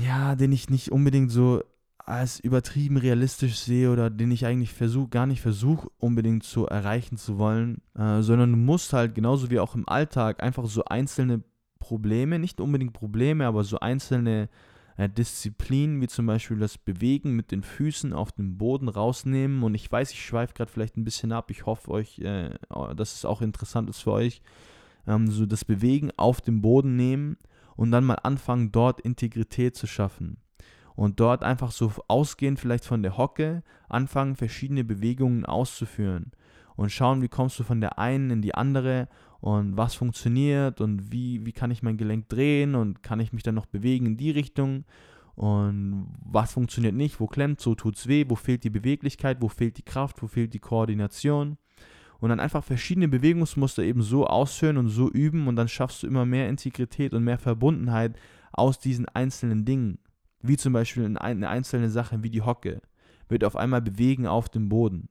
ja, 0.04 0.36
den 0.36 0.52
ich 0.52 0.70
nicht 0.70 0.92
unbedingt 0.92 1.32
so 1.32 1.64
als 1.98 2.40
übertrieben 2.40 2.98
realistisch 2.98 3.60
sehe 3.60 3.92
oder 3.92 4.10
den 4.10 4.32
ich 4.32 4.46
eigentlich 4.46 4.74
versuche, 4.74 5.10
gar 5.10 5.26
nicht 5.26 5.42
versuche 5.42 5.90
unbedingt 5.98 6.44
zu 6.44 6.66
erreichen 6.66 7.18
zu 7.18 7.38
wollen, 7.38 7.82
äh, 7.96 8.22
sondern 8.22 8.52
du 8.52 8.58
musst 8.58 8.94
halt 8.94 9.14
genauso 9.14 9.50
wie 9.50 9.60
auch 9.60 9.76
im 9.76 9.88
Alltag 9.88 10.42
einfach 10.42 10.66
so 10.66 10.86
einzelne 10.86 11.44
Probleme, 11.80 12.40
nicht 12.40 12.62
unbedingt 12.62 12.94
Probleme, 12.94 13.46
aber 13.46 13.64
so 13.64 13.80
einzelne 13.80 14.44
äh, 14.44 14.48
Disziplinen, 14.98 16.02
wie 16.02 16.08
zum 16.08 16.26
Beispiel 16.26 16.58
das 16.58 16.78
Bewegen 16.80 17.36
mit 17.36 17.52
den 17.52 17.62
Füßen 17.62 18.14
auf 18.14 18.32
dem 18.32 18.58
Boden 18.58 18.90
rausnehmen. 18.90 19.62
Und 19.62 19.76
ich 19.76 19.92
weiß, 19.92 20.12
ich 20.12 20.26
schweife 20.26 20.56
gerade 20.56 20.72
vielleicht 20.72 20.98
ein 20.98 21.04
bisschen 21.04 21.32
ab. 21.32 21.52
Ich 21.52 21.68
hoffe 21.68 21.92
euch, 21.92 22.20
äh, 22.20 22.50
dass 22.96 23.14
es 23.14 23.26
auch 23.26 23.42
interessant 23.42 23.90
ist 23.90 24.02
für 24.02 24.14
euch. 24.14 24.42
Ähm, 25.06 25.30
so 25.30 25.46
das 25.46 25.64
Bewegen 25.64 26.12
auf 26.18 26.42
dem 26.42 26.62
Boden 26.62 26.96
nehmen 26.96 27.38
und 27.76 27.92
dann 27.92 28.06
mal 28.06 28.16
anfangen, 28.16 28.72
dort 28.72 29.00
Integrität 29.02 29.76
zu 29.76 29.86
schaffen 29.86 30.38
und 30.96 31.20
dort 31.20 31.44
einfach 31.44 31.72
so 31.72 31.92
ausgehend 32.08 32.60
vielleicht 32.60 32.84
von 32.84 33.04
der 33.04 33.18
Hocke 33.18 33.64
anfangen, 33.88 34.36
verschiedene 34.36 34.84
Bewegungen 34.84 35.46
auszuführen 35.46 36.32
und 36.76 36.92
schauen, 36.92 37.22
wie 37.22 37.28
kommst 37.28 37.60
du 37.60 37.64
von 37.64 37.82
der 37.82 38.00
einen 38.00 38.32
in 38.32 38.42
die 38.42 38.56
andere 38.56 39.08
und 39.40 39.78
was 39.78 39.96
funktioniert 39.96 40.82
und 40.82 41.12
wie, 41.12 41.46
wie 41.46 41.52
kann 41.52 41.72
ich 41.72 41.84
mein 41.84 41.98
Gelenk 41.98 42.28
drehen 42.30 42.76
und 42.76 43.04
kann 43.04 43.20
ich 43.20 43.34
mich 43.34 43.44
dann 43.44 43.56
noch 43.56 43.68
bewegen 43.68 44.06
in 44.06 44.18
die 44.18 44.32
Richtung? 44.32 44.86
Und 45.36 46.08
was 46.26 46.54
funktioniert 46.54 46.96
nicht, 46.96 47.20
wo 47.20 47.28
klemmt, 47.28 47.62
so 47.62 47.76
tut 47.76 47.96
es 47.96 48.08
weh, 48.08 48.26
wo 48.28 48.36
fehlt 48.36 48.64
die 48.64 48.72
Beweglichkeit, 48.72 49.38
wo 49.40 49.50
fehlt 49.50 49.78
die 49.78 49.84
Kraft, 49.84 50.24
wo 50.24 50.28
fehlt 50.28 50.54
die 50.56 50.60
Koordination? 50.60 51.58
Und 52.20 52.30
dann 52.30 52.40
einfach 52.40 52.64
verschiedene 52.64 53.08
Bewegungsmuster 53.08 53.84
eben 53.84 54.02
so 54.02 54.26
ausführen 54.26 54.78
und 54.78 54.90
so 54.90 55.12
üben 55.12 55.48
und 55.48 55.56
dann 55.56 55.68
schaffst 55.68 56.02
du 56.02 56.08
immer 56.08 56.26
mehr 56.26 56.50
Integrität 56.50 57.14
und 57.14 57.24
mehr 57.24 57.38
Verbundenheit 57.38 58.18
aus 58.52 58.80
diesen 58.80 59.08
einzelnen 59.10 59.66
Dingen. 59.66 60.00
Wie 60.42 60.58
zum 60.58 60.74
Beispiel 60.74 61.16
eine 61.16 61.50
einzelne 61.50 61.92
Sache 61.92 62.24
wie 62.24 62.32
die 62.32 62.42
Hocke, 62.42 62.82
wird 63.30 63.44
auf 63.44 63.56
einmal 63.56 63.84
bewegen 63.84 64.26
auf 64.26 64.50
dem 64.50 64.70
Boden. 64.70 65.10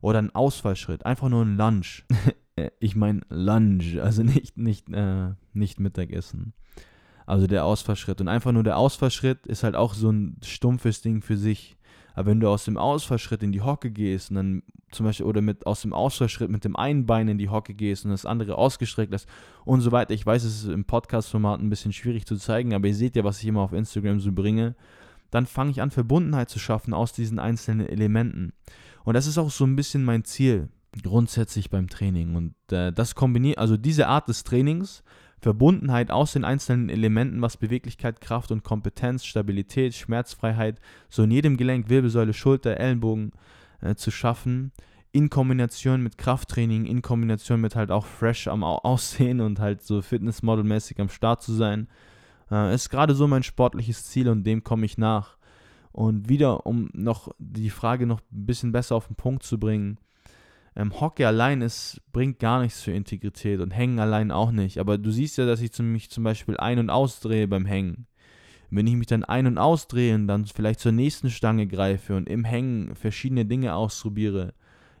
Oder 0.00 0.20
ein 0.20 0.34
Ausfallschritt, 0.34 1.04
einfach 1.04 1.28
nur 1.28 1.44
ein 1.44 1.56
Lunge. 1.56 2.04
ich 2.78 2.96
meine 2.96 3.22
Lunge, 3.28 4.02
also 4.02 4.22
nicht, 4.24 4.56
nicht, 4.56 4.88
äh, 4.90 5.32
nicht 5.52 5.80
Mittagessen. 5.80 6.52
Also 7.26 7.46
der 7.46 7.64
Ausfallschritt. 7.64 8.20
Und 8.20 8.28
einfach 8.28 8.52
nur 8.52 8.64
der 8.64 8.76
Ausfallschritt 8.76 9.46
ist 9.46 9.64
halt 9.64 9.76
auch 9.76 9.94
so 9.94 10.10
ein 10.10 10.36
stumpfes 10.44 11.00
Ding 11.00 11.22
für 11.22 11.36
sich. 11.36 11.76
Aber 12.14 12.30
wenn 12.30 12.38
du 12.38 12.48
aus 12.48 12.64
dem 12.64 12.76
Ausfallschritt 12.76 13.42
in 13.42 13.50
die 13.50 13.62
Hocke 13.62 13.90
gehst 13.90 14.30
und 14.30 14.36
dann 14.36 14.62
zum 14.92 15.06
Beispiel 15.06 15.26
oder 15.26 15.40
mit 15.40 15.66
aus 15.66 15.82
dem 15.82 15.92
Ausfallschritt 15.92 16.48
mit 16.48 16.64
dem 16.64 16.76
einen 16.76 17.06
Bein 17.06 17.26
in 17.26 17.38
die 17.38 17.48
Hocke 17.48 17.74
gehst 17.74 18.04
und 18.04 18.12
das 18.12 18.26
andere 18.26 18.56
ausgestreckt 18.56 19.10
lässt 19.10 19.28
und 19.64 19.80
so 19.80 19.90
weiter. 19.90 20.14
Ich 20.14 20.24
weiß, 20.24 20.44
es 20.44 20.62
ist 20.62 20.70
im 20.70 20.84
Podcast-Format 20.84 21.60
ein 21.60 21.70
bisschen 21.70 21.92
schwierig 21.92 22.26
zu 22.26 22.36
zeigen, 22.36 22.72
aber 22.72 22.86
ihr 22.86 22.94
seht 22.94 23.16
ja, 23.16 23.24
was 23.24 23.40
ich 23.40 23.48
immer 23.48 23.62
auf 23.62 23.72
Instagram 23.72 24.20
so 24.20 24.30
bringe. 24.30 24.76
Dann 25.32 25.46
fange 25.46 25.72
ich 25.72 25.82
an, 25.82 25.90
Verbundenheit 25.90 26.50
zu 26.50 26.60
schaffen 26.60 26.94
aus 26.94 27.12
diesen 27.12 27.40
einzelnen 27.40 27.88
Elementen. 27.88 28.52
Und 29.02 29.14
das 29.14 29.26
ist 29.26 29.38
auch 29.38 29.50
so 29.50 29.64
ein 29.64 29.74
bisschen 29.74 30.04
mein 30.04 30.24
Ziel 30.24 30.68
grundsätzlich 31.02 31.70
beim 31.70 31.88
Training. 31.88 32.34
Und 32.34 32.54
äh, 32.72 32.92
das 32.92 33.14
kombiniert, 33.14 33.58
also 33.58 33.76
diese 33.76 34.06
Art 34.08 34.28
des 34.28 34.44
Trainings 34.44 35.02
Verbundenheit 35.44 36.10
aus 36.10 36.32
den 36.32 36.42
einzelnen 36.42 36.88
Elementen, 36.88 37.42
was 37.42 37.58
Beweglichkeit, 37.58 38.22
Kraft 38.22 38.50
und 38.50 38.64
Kompetenz, 38.64 39.26
Stabilität, 39.26 39.94
Schmerzfreiheit, 39.94 40.80
so 41.10 41.22
in 41.24 41.30
jedem 41.30 41.58
Gelenk, 41.58 41.90
Wirbelsäule, 41.90 42.32
Schulter, 42.32 42.78
Ellenbogen 42.78 43.32
äh, 43.82 43.94
zu 43.94 44.10
schaffen, 44.10 44.72
in 45.12 45.28
Kombination 45.28 46.02
mit 46.02 46.16
Krafttraining, 46.16 46.86
in 46.86 47.02
Kombination 47.02 47.60
mit 47.60 47.76
halt 47.76 47.90
auch 47.90 48.06
fresh 48.06 48.48
am 48.48 48.64
Aussehen 48.64 49.42
und 49.42 49.60
halt 49.60 49.82
so 49.82 50.00
Fitnessmodel-mäßig 50.00 50.98
am 50.98 51.10
Start 51.10 51.42
zu 51.42 51.52
sein, 51.52 51.88
äh, 52.50 52.74
ist 52.74 52.88
gerade 52.88 53.14
so 53.14 53.28
mein 53.28 53.42
sportliches 53.42 54.06
Ziel 54.06 54.30
und 54.30 54.44
dem 54.44 54.64
komme 54.64 54.86
ich 54.86 54.96
nach. 54.96 55.36
Und 55.92 56.30
wieder, 56.30 56.64
um 56.64 56.88
noch 56.94 57.28
die 57.38 57.68
Frage 57.68 58.06
noch 58.06 58.20
ein 58.32 58.46
bisschen 58.46 58.72
besser 58.72 58.96
auf 58.96 59.08
den 59.08 59.16
Punkt 59.16 59.42
zu 59.42 59.60
bringen, 59.60 59.98
ähm, 60.76 61.00
Hockey 61.00 61.24
allein 61.24 61.62
ist, 61.62 62.00
bringt 62.12 62.38
gar 62.38 62.60
nichts 62.60 62.82
für 62.82 62.92
Integrität 62.92 63.60
und 63.60 63.70
Hängen 63.70 63.98
allein 63.98 64.30
auch 64.30 64.50
nicht. 64.50 64.78
Aber 64.78 64.98
du 64.98 65.10
siehst 65.10 65.38
ja, 65.38 65.46
dass 65.46 65.60
ich 65.60 65.78
mich 65.78 66.10
zum 66.10 66.24
Beispiel 66.24 66.56
ein- 66.56 66.78
und 66.78 66.90
ausdrehe 66.90 67.48
beim 67.48 67.66
Hängen. 67.66 68.06
Wenn 68.70 68.86
ich 68.86 68.96
mich 68.96 69.06
dann 69.06 69.24
ein- 69.24 69.46
und 69.46 69.58
ausdrehe 69.58 70.14
und 70.14 70.26
dann 70.26 70.46
vielleicht 70.46 70.80
zur 70.80 70.92
nächsten 70.92 71.30
Stange 71.30 71.66
greife 71.66 72.16
und 72.16 72.28
im 72.28 72.44
Hängen 72.44 72.96
verschiedene 72.96 73.44
Dinge 73.44 73.74
ausprobiere, 73.74 74.54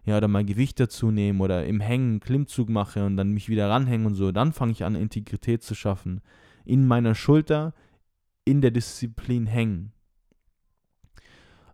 ja, 0.04 0.18
oder 0.18 0.28
mal 0.28 0.44
Gewicht 0.44 0.78
dazu 0.78 1.10
nehme 1.10 1.42
oder 1.42 1.64
im 1.66 1.80
Hängen 1.80 2.10
einen 2.10 2.20
Klimmzug 2.20 2.68
mache 2.68 3.04
und 3.04 3.16
dann 3.16 3.30
mich 3.32 3.48
wieder 3.48 3.70
ranhänge 3.70 4.06
und 4.06 4.14
so, 4.14 4.32
dann 4.32 4.52
fange 4.52 4.72
ich 4.72 4.84
an, 4.84 4.94
Integrität 4.94 5.62
zu 5.62 5.74
schaffen. 5.74 6.20
In 6.64 6.86
meiner 6.86 7.14
Schulter, 7.14 7.72
in 8.44 8.60
der 8.60 8.70
Disziplin 8.70 9.46
hängen. 9.46 9.92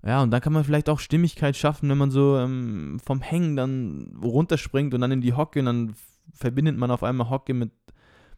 Ja, 0.04 0.22
und 0.22 0.30
dann 0.30 0.40
kann 0.40 0.52
man 0.52 0.64
vielleicht 0.64 0.88
auch 0.88 0.98
Stimmigkeit 0.98 1.56
schaffen, 1.56 1.88
wenn 1.90 1.98
man 1.98 2.10
so 2.10 2.38
ähm, 2.38 2.98
vom 3.04 3.20
Hängen 3.20 3.56
dann 3.56 4.18
runterspringt 4.22 4.94
und 4.94 5.02
dann 5.02 5.12
in 5.12 5.20
die 5.20 5.34
Hocke 5.34 5.60
und 5.60 5.66
dann 5.66 5.94
verbindet 6.32 6.76
man 6.76 6.90
auf 6.90 7.02
einmal 7.02 7.28
Hocke 7.28 7.52
mit, 7.52 7.70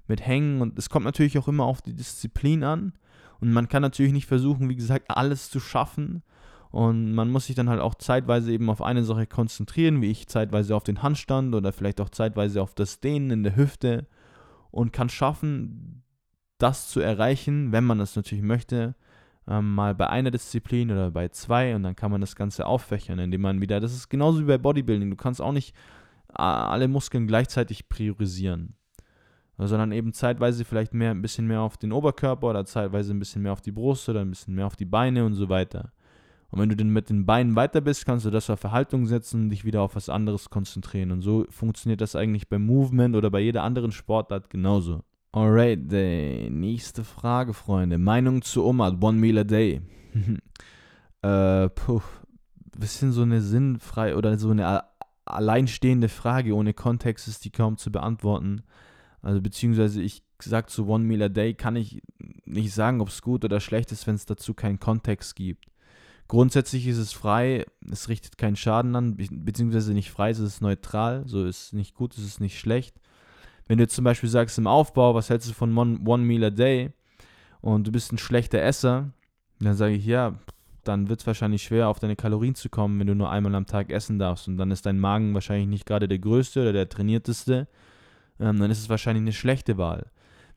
mit 0.08 0.26
Hängen. 0.26 0.60
Und 0.60 0.78
es 0.78 0.90
kommt 0.90 1.04
natürlich 1.04 1.38
auch 1.38 1.48
immer 1.48 1.64
auf 1.64 1.80
die 1.80 1.94
Disziplin 1.94 2.64
an. 2.64 2.94
Und 3.40 3.52
man 3.52 3.68
kann 3.68 3.82
natürlich 3.82 4.12
nicht 4.12 4.26
versuchen, 4.26 4.68
wie 4.68 4.76
gesagt, 4.76 5.06
alles 5.08 5.50
zu 5.50 5.60
schaffen. 5.60 6.22
Und 6.70 7.12
man 7.12 7.30
muss 7.30 7.46
sich 7.46 7.54
dann 7.54 7.68
halt 7.68 7.80
auch 7.80 7.94
zeitweise 7.94 8.50
eben 8.50 8.70
auf 8.70 8.82
eine 8.82 9.04
Sache 9.04 9.26
konzentrieren, 9.26 10.00
wie 10.00 10.10
ich 10.10 10.26
zeitweise 10.26 10.74
auf 10.74 10.84
den 10.84 11.02
Handstand 11.02 11.54
oder 11.54 11.72
vielleicht 11.72 12.00
auch 12.00 12.08
zeitweise 12.08 12.62
auf 12.62 12.74
das 12.74 13.00
Dehnen 13.00 13.30
in 13.30 13.42
der 13.42 13.56
Hüfte 13.56 14.06
und 14.70 14.92
kann 14.92 15.10
schaffen, 15.10 16.02
das 16.58 16.88
zu 16.88 17.00
erreichen, 17.00 17.72
wenn 17.72 17.84
man 17.84 18.00
es 18.00 18.16
natürlich 18.16 18.44
möchte, 18.44 18.94
ähm, 19.48 19.74
mal 19.74 19.94
bei 19.94 20.08
einer 20.08 20.30
Disziplin 20.30 20.90
oder 20.90 21.10
bei 21.10 21.28
zwei 21.28 21.74
und 21.74 21.82
dann 21.82 21.96
kann 21.96 22.10
man 22.10 22.20
das 22.20 22.36
Ganze 22.36 22.66
auffächern, 22.66 23.18
indem 23.18 23.40
man 23.40 23.60
wieder, 23.60 23.80
das 23.80 23.92
ist 23.92 24.08
genauso 24.08 24.40
wie 24.40 24.46
bei 24.46 24.58
Bodybuilding, 24.58 25.10
du 25.10 25.16
kannst 25.16 25.40
auch 25.40 25.52
nicht 25.52 25.74
alle 26.34 26.88
Muskeln 26.88 27.26
gleichzeitig 27.26 27.88
priorisieren, 27.88 28.74
sondern 29.58 29.92
eben 29.92 30.12
zeitweise 30.12 30.64
vielleicht 30.64 30.94
mehr, 30.94 31.10
ein 31.10 31.20
bisschen 31.20 31.46
mehr 31.46 31.60
auf 31.60 31.76
den 31.76 31.92
Oberkörper 31.92 32.48
oder 32.48 32.64
zeitweise 32.64 33.12
ein 33.12 33.18
bisschen 33.18 33.42
mehr 33.42 33.52
auf 33.52 33.60
die 33.60 33.72
Brust 33.72 34.08
oder 34.08 34.20
ein 34.20 34.30
bisschen 34.30 34.54
mehr 34.54 34.66
auf 34.66 34.76
die 34.76 34.86
Beine 34.86 35.26
und 35.26 35.34
so 35.34 35.48
weiter. 35.48 35.92
Und 36.50 36.60
wenn 36.60 36.68
du 36.68 36.76
dann 36.76 36.90
mit 36.90 37.08
den 37.08 37.24
Beinen 37.24 37.56
weiter 37.56 37.80
bist, 37.80 38.04
kannst 38.04 38.26
du 38.26 38.30
das 38.30 38.50
auf 38.50 38.60
Verhaltung 38.60 39.06
setzen 39.06 39.44
und 39.44 39.50
dich 39.50 39.64
wieder 39.64 39.80
auf 39.80 39.96
was 39.96 40.10
anderes 40.10 40.50
konzentrieren. 40.50 41.10
Und 41.10 41.22
so 41.22 41.46
funktioniert 41.48 42.02
das 42.02 42.14
eigentlich 42.14 42.48
beim 42.48 42.66
Movement 42.66 43.16
oder 43.16 43.30
bei 43.30 43.40
jeder 43.40 43.62
anderen 43.62 43.90
Sportart 43.90 44.50
genauso. 44.50 45.02
Alright, 45.34 45.90
die 45.90 46.50
nächste 46.50 47.04
Frage, 47.04 47.54
Freunde. 47.54 47.96
Meinung 47.96 48.42
zu 48.42 48.66
Omar, 48.66 49.02
One 49.02 49.18
Meal 49.18 49.38
a 49.38 49.44
Day. 49.44 49.80
äh, 51.22 51.70
puh, 51.70 52.02
bisschen 52.76 53.12
so 53.12 53.22
eine 53.22 53.40
sinnfrei 53.40 54.14
oder 54.14 54.36
so 54.38 54.50
eine 54.50 54.84
alleinstehende 55.24 56.10
Frage. 56.10 56.54
Ohne 56.54 56.74
Kontext 56.74 57.28
ist 57.28 57.46
die 57.46 57.50
kaum 57.50 57.78
zu 57.78 57.90
beantworten. 57.90 58.60
Also 59.22 59.40
beziehungsweise 59.40 60.02
ich 60.02 60.22
sage 60.38 60.66
zu 60.66 60.86
One 60.86 61.04
Meal 61.04 61.22
a 61.22 61.28
Day, 61.30 61.54
kann 61.54 61.76
ich 61.76 62.02
nicht 62.44 62.74
sagen, 62.74 63.00
ob 63.00 63.08
es 63.08 63.22
gut 63.22 63.42
oder 63.42 63.58
schlecht 63.60 63.90
ist, 63.90 64.06
wenn 64.06 64.16
es 64.16 64.26
dazu 64.26 64.52
keinen 64.52 64.80
Kontext 64.80 65.34
gibt. 65.34 65.64
Grundsätzlich 66.28 66.86
ist 66.86 66.98
es 66.98 67.12
frei, 67.12 67.64
es 67.90 68.10
richtet 68.10 68.36
keinen 68.36 68.56
Schaden 68.56 68.94
an, 68.96 69.16
beziehungsweise 69.16 69.94
nicht 69.94 70.10
frei, 70.10 70.28
es 70.28 70.40
ist 70.40 70.60
neutral, 70.60 71.22
so 71.26 71.46
ist 71.46 71.72
nicht 71.72 71.94
gut, 71.94 72.18
es 72.18 72.24
ist 72.24 72.40
nicht 72.40 72.58
schlecht. 72.58 73.00
Wenn 73.66 73.78
du 73.78 73.86
zum 73.86 74.04
Beispiel 74.04 74.28
sagst 74.28 74.58
im 74.58 74.66
Aufbau, 74.66 75.14
was 75.14 75.30
hältst 75.30 75.48
du 75.48 75.54
von 75.54 75.76
One, 75.76 76.00
One 76.04 76.24
Meal 76.24 76.44
a 76.44 76.50
Day 76.50 76.92
und 77.60 77.86
du 77.86 77.92
bist 77.92 78.12
ein 78.12 78.18
schlechter 78.18 78.60
Esser, 78.60 79.10
dann 79.60 79.74
sage 79.74 79.94
ich, 79.94 80.04
ja, 80.04 80.34
dann 80.84 81.08
wird 81.08 81.20
es 81.20 81.26
wahrscheinlich 81.26 81.62
schwer, 81.62 81.88
auf 81.88 82.00
deine 82.00 82.16
Kalorien 82.16 82.54
zu 82.54 82.68
kommen, 82.68 82.98
wenn 82.98 83.06
du 83.06 83.14
nur 83.14 83.30
einmal 83.30 83.54
am 83.54 83.66
Tag 83.66 83.90
essen 83.90 84.18
darfst. 84.18 84.48
Und 84.48 84.56
dann 84.56 84.70
ist 84.70 84.84
dein 84.84 84.98
Magen 84.98 85.32
wahrscheinlich 85.34 85.68
nicht 85.68 85.86
gerade 85.86 86.08
der 86.08 86.18
größte 86.18 86.60
oder 86.60 86.72
der 86.72 86.88
trainierteste. 86.88 87.68
Ähm, 88.40 88.58
dann 88.58 88.70
ist 88.70 88.80
es 88.80 88.88
wahrscheinlich 88.88 89.22
eine 89.22 89.32
schlechte 89.32 89.78
Wahl. 89.78 90.10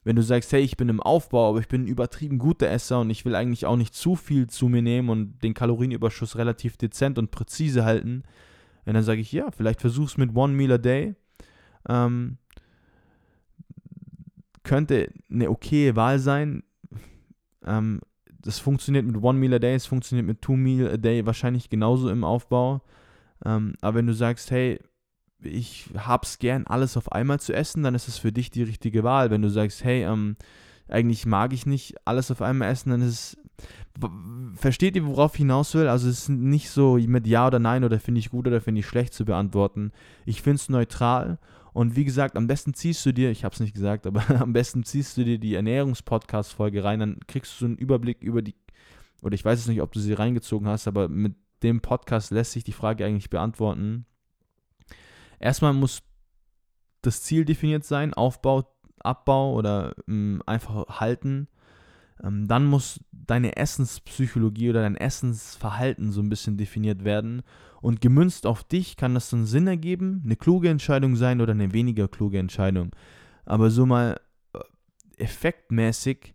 Wenn 0.03 0.15
du 0.15 0.23
sagst, 0.23 0.51
hey, 0.51 0.61
ich 0.61 0.77
bin 0.77 0.89
im 0.89 1.01
Aufbau, 1.01 1.49
aber 1.49 1.59
ich 1.59 1.67
bin 1.67 1.83
ein 1.83 1.87
übertrieben 1.87 2.37
guter 2.37 2.69
Esser 2.69 3.01
und 3.01 3.09
ich 3.09 3.25
will 3.25 3.35
eigentlich 3.35 3.65
auch 3.65 3.75
nicht 3.75 3.95
zu 3.95 4.15
viel 4.15 4.47
zu 4.47 4.67
mir 4.67 4.81
nehmen 4.81 5.09
und 5.09 5.43
den 5.43 5.53
Kalorienüberschuss 5.53 6.37
relativ 6.37 6.77
dezent 6.77 7.17
und 7.17 7.31
präzise 7.31 7.85
halten, 7.85 8.23
dann 8.85 9.01
sage 9.03 9.21
ich, 9.21 9.31
ja, 9.31 9.49
vielleicht 9.49 9.81
versuch's 9.81 10.17
mit 10.17 10.35
One 10.35 10.53
Meal 10.53 10.73
a 10.73 10.77
Day. 10.77 11.15
Ähm, 11.89 12.37
könnte 14.65 15.13
eine 15.31 15.49
okaye 15.49 15.95
Wahl 15.95 16.19
sein. 16.19 16.63
Ähm, 17.65 18.01
das 18.41 18.59
funktioniert 18.59 19.05
mit 19.05 19.21
One 19.23 19.39
Meal 19.39 19.53
a 19.53 19.59
Day, 19.59 19.73
es 19.73 19.85
funktioniert 19.85 20.27
mit 20.27 20.41
Two 20.41 20.57
Meal 20.57 20.91
a 20.91 20.97
Day 20.97 21.25
wahrscheinlich 21.25 21.69
genauso 21.69 22.09
im 22.09 22.23
Aufbau. 22.23 22.81
Ähm, 23.45 23.73
aber 23.81 23.97
wenn 23.97 24.07
du 24.07 24.13
sagst, 24.13 24.51
hey, 24.51 24.79
ich 25.41 25.89
hab's 25.95 26.39
gern, 26.39 26.67
alles 26.67 26.97
auf 26.97 27.11
einmal 27.11 27.39
zu 27.39 27.53
essen, 27.53 27.83
dann 27.83 27.95
ist 27.95 28.07
es 28.07 28.17
für 28.17 28.31
dich 28.31 28.51
die 28.51 28.63
richtige 28.63 29.03
Wahl. 29.03 29.29
Wenn 29.29 29.41
du 29.41 29.49
sagst, 29.49 29.83
hey, 29.83 30.03
ähm, 30.03 30.35
eigentlich 30.87 31.25
mag 31.25 31.53
ich 31.53 31.65
nicht 31.65 31.95
alles 32.05 32.29
auf 32.31 32.41
einmal 32.41 32.69
essen, 32.69 32.91
dann 32.91 33.01
ist 33.01 33.09
es. 33.09 33.37
Versteht 34.55 34.97
ihr, 34.97 35.05
worauf 35.05 35.35
ich 35.35 35.39
hinaus 35.39 35.73
will? 35.73 35.87
Also, 35.87 36.09
es 36.09 36.23
ist 36.23 36.29
nicht 36.29 36.69
so 36.69 36.97
mit 36.97 37.25
Ja 37.25 37.47
oder 37.47 37.59
Nein 37.59 37.85
oder 37.85 37.99
finde 37.99 38.19
ich 38.19 38.29
gut 38.29 38.47
oder 38.47 38.59
finde 38.59 38.79
ich 38.79 38.85
schlecht 38.85 39.13
zu 39.13 39.23
beantworten. 39.23 39.91
Ich 40.25 40.41
finde 40.41 40.57
es 40.57 40.67
neutral 40.67 41.39
und 41.75 41.97
wie 41.97 42.05
gesagt, 42.05 42.37
am 42.37 42.47
besten 42.47 42.73
ziehst 42.73 43.05
du 43.05 43.11
dir, 43.11 43.31
ich 43.31 43.43
habe 43.43 43.53
es 43.53 43.59
nicht 43.59 43.73
gesagt, 43.73 44.07
aber 44.07 44.23
am 44.41 44.53
besten 44.53 44.85
ziehst 44.85 45.17
du 45.17 45.25
dir 45.25 45.37
die 45.37 45.55
Ernährungspodcast-Folge 45.55 46.85
rein, 46.85 47.01
dann 47.01 47.19
kriegst 47.27 47.59
du 47.59 47.65
einen 47.65 47.75
Überblick 47.75 48.23
über 48.23 48.41
die, 48.41 48.55
oder 49.21 49.35
ich 49.35 49.43
weiß 49.43 49.59
es 49.59 49.67
nicht, 49.67 49.81
ob 49.81 49.91
du 49.91 49.99
sie 49.99 50.13
reingezogen 50.13 50.69
hast, 50.69 50.87
aber 50.87 51.09
mit 51.09 51.35
dem 51.63 51.81
Podcast 51.81 52.31
lässt 52.31 52.53
sich 52.53 52.63
die 52.63 52.71
Frage 52.71 53.05
eigentlich 53.05 53.29
beantworten. 53.29 54.05
Erstmal 55.37 55.73
muss 55.73 56.01
das 57.01 57.23
Ziel 57.23 57.43
definiert 57.43 57.83
sein, 57.83 58.13
Aufbau, 58.13 58.73
Abbau 58.99 59.53
oder 59.53 59.95
mh, 60.05 60.43
einfach 60.45 61.01
halten. 61.01 61.49
Ähm, 62.23 62.47
dann 62.47 62.65
muss 62.65 62.99
deine 63.11 63.57
Essenspsychologie 63.57 64.69
oder 64.69 64.81
dein 64.81 64.95
Essensverhalten 64.95 66.11
so 66.11 66.21
ein 66.21 66.29
bisschen 66.29 66.57
definiert 66.57 67.03
werden. 67.03 67.41
Und 67.81 68.01
gemünzt 68.01 68.47
auf 68.47 68.63
dich 68.63 68.97
kann 68.97 69.13
das 69.13 69.29
dann 69.29 69.45
Sinn 69.45 69.67
ergeben, 69.67 70.21
eine 70.25 70.35
kluge 70.35 70.69
Entscheidung 70.69 71.15
sein 71.15 71.41
oder 71.41 71.51
eine 71.51 71.73
weniger 71.73 72.07
kluge 72.07 72.39
Entscheidung. 72.39 72.91
Aber 73.45 73.69
so 73.69 73.85
mal 73.85 74.19
äh, 74.53 74.59
effektmäßig 75.17 76.33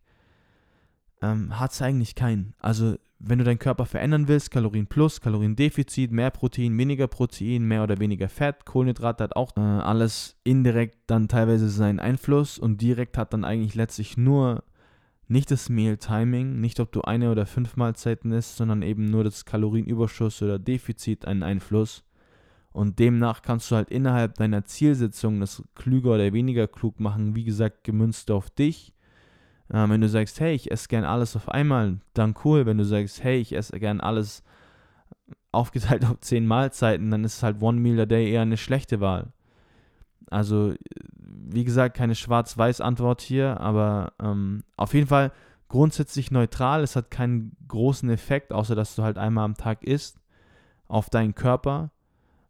ähm, 1.22 1.58
hat 1.58 1.72
es 1.72 1.82
eigentlich 1.82 2.14
keinen. 2.14 2.54
Also 2.60 2.96
wenn 3.18 3.38
du 3.38 3.44
deinen 3.44 3.58
Körper 3.58 3.84
verändern 3.84 4.28
willst, 4.28 4.50
Kalorien 4.50 4.86
plus, 4.86 5.20
Kaloriendefizit, 5.20 6.10
mehr 6.10 6.30
Protein, 6.30 6.76
weniger 6.78 7.06
Protein, 7.06 7.64
mehr 7.64 7.82
oder 7.82 7.98
weniger 7.98 8.28
Fett, 8.30 8.64
Kohlenhydrate 8.64 9.24
hat 9.24 9.36
auch 9.36 9.56
äh, 9.56 9.60
alles 9.60 10.36
indirekt 10.42 10.98
dann 11.06 11.28
teilweise 11.28 11.68
seinen 11.68 12.00
Einfluss 12.00 12.58
und 12.58 12.80
direkt 12.80 13.18
hat 13.18 13.34
dann 13.34 13.44
eigentlich 13.44 13.74
letztlich 13.74 14.16
nur 14.16 14.64
nicht 15.30 15.50
das 15.52 15.68
Meal-Timing, 15.68 16.60
nicht 16.60 16.80
ob 16.80 16.90
du 16.90 17.02
eine 17.02 17.30
oder 17.30 17.46
fünf 17.46 17.76
Mahlzeiten 17.76 18.32
isst, 18.32 18.56
sondern 18.56 18.82
eben 18.82 19.04
nur 19.04 19.22
das 19.22 19.44
Kalorienüberschuss 19.44 20.42
oder 20.42 20.58
Defizit 20.58 21.24
einen 21.24 21.44
Einfluss. 21.44 22.02
Und 22.72 22.98
demnach 22.98 23.42
kannst 23.42 23.70
du 23.70 23.76
halt 23.76 23.90
innerhalb 23.90 24.34
deiner 24.34 24.64
Zielsetzung 24.64 25.38
das 25.38 25.62
klüger 25.76 26.14
oder 26.14 26.32
weniger 26.32 26.66
klug 26.66 26.98
machen, 26.98 27.36
wie 27.36 27.44
gesagt, 27.44 27.84
gemünzt 27.84 28.30
auf 28.32 28.50
dich. 28.50 28.92
Äh, 29.68 29.88
wenn 29.88 30.00
du 30.00 30.08
sagst, 30.08 30.40
hey, 30.40 30.54
ich 30.54 30.70
esse 30.70 30.88
gern 30.88 31.04
alles 31.04 31.36
auf 31.36 31.48
einmal, 31.48 32.00
dann 32.12 32.34
cool. 32.44 32.66
Wenn 32.66 32.78
du 32.78 32.84
sagst, 32.84 33.22
hey, 33.22 33.38
ich 33.38 33.52
esse 33.54 33.78
gern 33.78 34.00
alles 34.00 34.42
aufgeteilt 35.52 36.04
auf 36.10 36.18
zehn 36.20 36.44
Mahlzeiten, 36.44 37.08
dann 37.10 37.22
ist 37.22 37.44
halt 37.44 37.62
One 37.62 37.78
Meal 37.78 38.00
a 38.00 38.06
Day 38.06 38.32
eher 38.32 38.42
eine 38.42 38.56
schlechte 38.56 38.98
Wahl. 39.00 39.32
Also 40.30 40.74
wie 41.22 41.64
gesagt, 41.64 41.96
keine 41.96 42.14
Schwarz-Weiß-Antwort 42.14 43.20
hier, 43.20 43.60
aber 43.60 44.12
ähm, 44.22 44.62
auf 44.76 44.94
jeden 44.94 45.08
Fall 45.08 45.32
grundsätzlich 45.68 46.30
neutral. 46.30 46.82
Es 46.82 46.96
hat 46.96 47.10
keinen 47.10 47.56
großen 47.68 48.08
Effekt, 48.10 48.52
außer 48.52 48.74
dass 48.74 48.94
du 48.94 49.02
halt 49.02 49.18
einmal 49.18 49.44
am 49.44 49.56
Tag 49.56 49.82
isst 49.82 50.20
auf 50.86 51.10
deinen 51.10 51.34
Körper. 51.34 51.90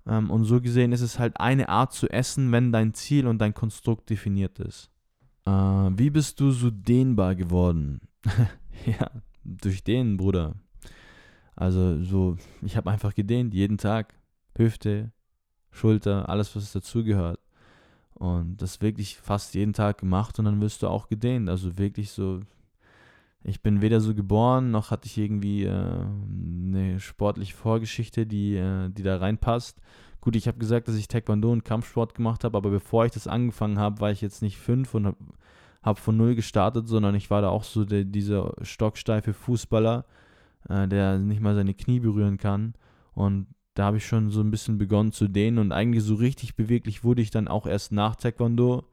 Ähm, 0.06 0.30
und 0.30 0.44
so 0.44 0.60
gesehen 0.60 0.92
ist 0.92 1.00
es 1.00 1.18
halt 1.18 1.40
eine 1.40 1.68
Art 1.68 1.92
zu 1.92 2.08
essen, 2.08 2.52
wenn 2.52 2.72
dein 2.72 2.94
Ziel 2.94 3.26
und 3.26 3.38
dein 3.38 3.54
Konstrukt 3.54 4.10
definiert 4.10 4.58
ist. 4.58 4.90
Äh, 5.46 5.50
wie 5.50 6.10
bist 6.10 6.40
du 6.40 6.50
so 6.50 6.70
dehnbar 6.70 7.34
geworden? 7.34 8.00
ja, 8.86 9.10
durch 9.44 9.84
Dehnen, 9.84 10.16
Bruder. 10.16 10.54
Also 11.56 12.02
so, 12.02 12.36
ich 12.62 12.76
habe 12.76 12.90
einfach 12.90 13.14
gedehnt, 13.14 13.54
jeden 13.54 13.78
Tag. 13.78 14.14
Hüfte, 14.56 15.12
Schulter, 15.70 16.28
alles, 16.28 16.54
was 16.56 16.72
dazugehört. 16.72 17.38
Und 18.20 18.60
das 18.60 18.82
wirklich 18.82 19.16
fast 19.16 19.54
jeden 19.54 19.72
Tag 19.72 19.96
gemacht 19.96 20.38
und 20.38 20.44
dann 20.44 20.60
wirst 20.60 20.82
du 20.82 20.88
auch 20.88 21.08
gedehnt. 21.08 21.48
Also 21.48 21.78
wirklich 21.78 22.10
so, 22.10 22.40
ich 23.42 23.62
bin 23.62 23.80
weder 23.80 24.02
so 24.02 24.14
geboren, 24.14 24.70
noch 24.70 24.90
hatte 24.90 25.06
ich 25.06 25.16
irgendwie 25.16 25.64
äh, 25.64 25.70
eine 25.70 27.00
sportliche 27.00 27.56
Vorgeschichte, 27.56 28.26
die, 28.26 28.56
äh, 28.56 28.90
die 28.90 29.02
da 29.02 29.16
reinpasst. 29.16 29.80
Gut, 30.20 30.36
ich 30.36 30.48
habe 30.48 30.58
gesagt, 30.58 30.86
dass 30.86 30.96
ich 30.96 31.08
Taekwondo 31.08 31.50
und 31.50 31.64
Kampfsport 31.64 32.14
gemacht 32.14 32.44
habe, 32.44 32.58
aber 32.58 32.68
bevor 32.68 33.06
ich 33.06 33.12
das 33.12 33.26
angefangen 33.26 33.78
habe, 33.78 34.02
war 34.02 34.10
ich 34.10 34.20
jetzt 34.20 34.42
nicht 34.42 34.58
fünf 34.58 34.94
und 34.94 35.06
habe 35.06 35.16
hab 35.82 35.98
von 35.98 36.18
null 36.18 36.34
gestartet, 36.34 36.88
sondern 36.88 37.14
ich 37.14 37.30
war 37.30 37.40
da 37.40 37.48
auch 37.48 37.64
so 37.64 37.86
der, 37.86 38.04
dieser 38.04 38.52
stocksteife 38.60 39.32
Fußballer, 39.32 40.04
äh, 40.68 40.86
der 40.86 41.18
nicht 41.18 41.40
mal 41.40 41.54
seine 41.54 41.72
Knie 41.72 42.00
berühren 42.00 42.36
kann. 42.36 42.74
Und 43.14 43.46
da 43.74 43.84
habe 43.84 43.98
ich 43.98 44.06
schon 44.06 44.30
so 44.30 44.40
ein 44.40 44.50
bisschen 44.50 44.78
begonnen 44.78 45.12
zu 45.12 45.28
dehnen 45.28 45.58
und 45.58 45.72
eigentlich 45.72 46.02
so 46.02 46.14
richtig 46.14 46.56
beweglich 46.56 47.04
wurde 47.04 47.22
ich 47.22 47.30
dann 47.30 47.48
auch 47.48 47.66
erst 47.66 47.92
nach 47.92 48.16
Taekwondo, 48.16 48.84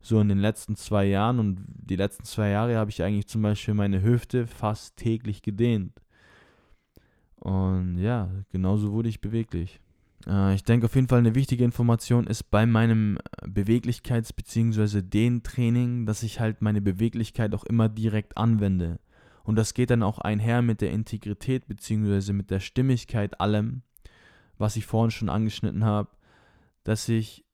so 0.00 0.20
in 0.20 0.28
den 0.28 0.38
letzten 0.38 0.76
zwei 0.76 1.06
Jahren. 1.06 1.38
Und 1.38 1.64
die 1.68 1.96
letzten 1.96 2.24
zwei 2.24 2.50
Jahre 2.50 2.76
habe 2.76 2.90
ich 2.90 3.02
eigentlich 3.02 3.26
zum 3.26 3.42
Beispiel 3.42 3.74
meine 3.74 4.02
Hüfte 4.02 4.46
fast 4.46 4.96
täglich 4.96 5.42
gedehnt. 5.42 5.92
Und 7.36 7.98
ja, 7.98 8.30
genauso 8.50 8.92
wurde 8.92 9.08
ich 9.08 9.20
beweglich. 9.20 9.80
Äh, 10.26 10.54
ich 10.54 10.64
denke 10.64 10.86
auf 10.86 10.94
jeden 10.94 11.08
Fall 11.08 11.18
eine 11.18 11.34
wichtige 11.34 11.64
Information 11.64 12.26
ist 12.26 12.50
bei 12.50 12.66
meinem 12.66 13.18
Beweglichkeits- 13.42 14.34
bzw. 14.34 15.02
Dehntraining, 15.02 16.06
dass 16.06 16.22
ich 16.22 16.40
halt 16.40 16.62
meine 16.62 16.80
Beweglichkeit 16.80 17.54
auch 17.54 17.64
immer 17.64 17.88
direkt 17.88 18.36
anwende. 18.36 18.98
Und 19.44 19.56
das 19.56 19.74
geht 19.74 19.90
dann 19.90 20.02
auch 20.02 20.18
einher 20.18 20.60
mit 20.60 20.80
der 20.80 20.90
Integrität 20.90 21.68
bzw. 21.68 22.32
mit 22.32 22.50
der 22.50 22.60
Stimmigkeit 22.60 23.40
allem, 23.40 23.82
was 24.58 24.76
ich 24.76 24.86
vorhin 24.86 25.10
schon 25.10 25.28
angeschnitten 25.28 25.84
habe, 25.84 26.10
dass 26.84 27.08
ich 27.08 27.44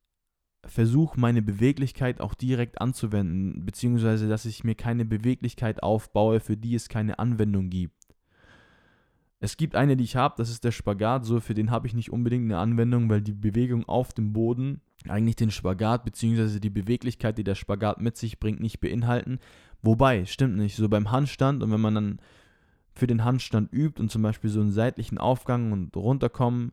versuche, 0.64 1.18
meine 1.18 1.42
Beweglichkeit 1.42 2.20
auch 2.20 2.34
direkt 2.34 2.80
anzuwenden, 2.80 3.64
beziehungsweise 3.64 4.28
dass 4.28 4.44
ich 4.44 4.64
mir 4.64 4.74
keine 4.74 5.05
Beweglichkeit 5.05 5.82
aufbaue, 5.82 6.40
für 6.40 6.57
die 6.57 6.74
es 6.74 6.88
keine 6.88 7.18
Anwendung 7.18 7.68
gibt. 7.68 8.03
Es 9.40 9.57
gibt 9.57 9.74
eine, 9.74 9.96
die 9.96 10.05
ich 10.05 10.14
habe, 10.14 10.36
das 10.38 10.50
ist 10.50 10.62
der 10.62 10.70
Spagat, 10.70 11.24
so 11.24 11.40
für 11.40 11.55
den 11.55 11.72
habe 11.72 11.88
ich 11.88 11.94
nicht 11.94 12.12
unbedingt 12.12 12.44
eine 12.44 12.59
Anwendung, 12.59 13.09
weil 13.09 13.20
die 13.20 13.32
Bewegung 13.32 13.84
auf 13.88 14.12
dem 14.12 14.32
Boden 14.32 14.80
eigentlich 15.09 15.34
den 15.34 15.50
Spagat 15.50 16.05
beziehungsweise 16.05 16.61
die 16.61 16.70
Beweglichkeit, 16.70 17.38
die 17.38 17.44
der 17.44 17.57
Spagat 17.57 18.00
mit 18.00 18.16
sich 18.16 18.38
bringt, 18.38 18.61
nicht 18.61 18.78
beinhalten. 18.78 19.40
Wobei, 19.82 20.26
stimmt 20.26 20.57
nicht, 20.57 20.76
so 20.76 20.88
beim 20.88 21.11
Handstand 21.11 21.64
und 21.64 21.72
wenn 21.72 21.80
man 21.80 21.94
dann 21.96 22.18
für 22.95 23.07
den 23.07 23.24
Handstand 23.24 23.72
übt 23.72 24.01
und 24.01 24.11
zum 24.11 24.22
Beispiel 24.22 24.51
so 24.51 24.61
einen 24.61 24.72
seitlichen 24.72 25.18
Aufgang 25.18 25.72
und 25.72 25.97
runterkommen, 25.97 26.72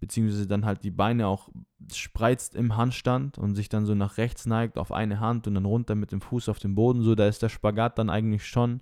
beziehungsweise 0.00 0.46
dann 0.46 0.64
halt 0.64 0.84
die 0.84 0.90
Beine 0.90 1.26
auch 1.26 1.48
spreizt 1.92 2.54
im 2.54 2.76
Handstand 2.76 3.38
und 3.38 3.54
sich 3.54 3.68
dann 3.68 3.86
so 3.86 3.94
nach 3.94 4.16
rechts 4.16 4.46
neigt 4.46 4.78
auf 4.78 4.92
eine 4.92 5.20
Hand 5.20 5.46
und 5.46 5.54
dann 5.54 5.64
runter 5.64 5.94
mit 5.94 6.12
dem 6.12 6.20
Fuß 6.20 6.48
auf 6.48 6.58
den 6.58 6.74
Boden, 6.74 7.02
so 7.02 7.14
da 7.14 7.26
ist 7.26 7.42
der 7.42 7.48
Spagat 7.48 7.98
dann 7.98 8.10
eigentlich 8.10 8.46
schon, 8.46 8.80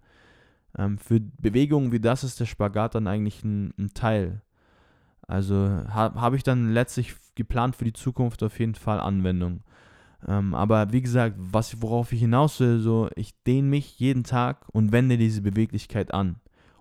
ähm, 0.78 0.99
für 0.99 1.20
Bewegungen 1.20 1.93
wie 1.93 2.01
das 2.01 2.24
ist 2.24 2.41
der 2.41 2.47
Spagat 2.47 2.95
dann 2.95 3.07
eigentlich 3.07 3.43
ein, 3.45 3.72
ein 3.78 3.95
Teil. 3.95 4.43
Also 5.26 5.55
habe 5.89 6.20
hab 6.20 6.34
ich 6.34 6.43
dann 6.43 6.72
letztlich 6.72 7.16
geplant 7.34 7.74
für 7.74 7.84
die 7.84 7.93
Zukunft 7.93 8.43
auf 8.43 8.59
jeden 8.61 8.76
Fall 8.76 9.01
Anwendung. 9.01 9.62
Ähm, 10.26 10.55
aber 10.55 10.93
wie 10.93 11.03
gesagt, 11.03 11.37
was, 11.39 11.82
worauf 11.82 12.12
ich 12.12 12.20
hinaus 12.20 12.61
will, 12.61 12.78
so 12.78 13.09
ich 13.16 13.34
dehne 13.45 13.68
mich 13.68 13.99
jeden 13.99 14.24
Tag 14.24 14.66
und 14.72 14.93
wende 14.93 15.18
diese 15.18 15.43
Beweglichkeit 15.43 16.14
an. 16.14 16.37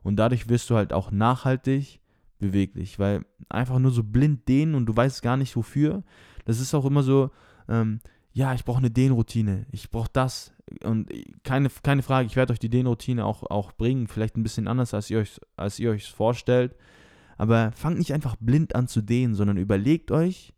Und 0.05 0.17
dadurch 0.17 0.49
wirst 0.49 0.69
du 0.69 0.75
halt 0.75 0.93
auch 0.93 1.09
nachhaltig 1.09 1.99
beweglich, 2.37 2.99
weil 2.99 3.25
einfach 3.49 3.79
nur 3.79 3.89
so 3.89 4.03
blind 4.03 4.47
dehnen 4.47 4.75
und 4.75 4.85
du 4.85 4.95
weißt 4.95 5.23
gar 5.23 5.35
nicht 5.35 5.55
wofür. 5.55 6.03
Das 6.45 6.59
ist 6.59 6.75
auch 6.75 6.85
immer 6.85 7.01
so, 7.01 7.31
ähm, 7.67 8.01
ja, 8.31 8.53
ich 8.53 8.63
brauche 8.65 8.77
eine 8.77 8.91
Dehnroutine, 8.91 9.65
ich 9.71 9.89
brauche 9.89 10.11
das. 10.13 10.53
Und 10.83 11.09
keine, 11.43 11.71
keine 11.81 12.03
Frage, 12.03 12.27
ich 12.27 12.35
werde 12.35 12.53
euch 12.53 12.59
die 12.59 12.69
Dehnroutine 12.69 13.25
auch, 13.25 13.49
auch 13.49 13.71
bringen, 13.71 14.07
vielleicht 14.07 14.37
ein 14.37 14.43
bisschen 14.43 14.67
anders, 14.67 14.93
als 14.93 15.09
ihr 15.09 15.17
euch 15.17 15.41
als 15.57 15.79
ihr 15.79 15.89
euch 15.89 16.11
vorstellt. 16.11 16.75
Aber 17.39 17.71
fangt 17.71 17.97
nicht 17.97 18.13
einfach 18.13 18.35
blind 18.35 18.75
an 18.75 18.87
zu 18.87 19.01
dehnen, 19.01 19.33
sondern 19.33 19.57
überlegt 19.57 20.11
euch, 20.11 20.53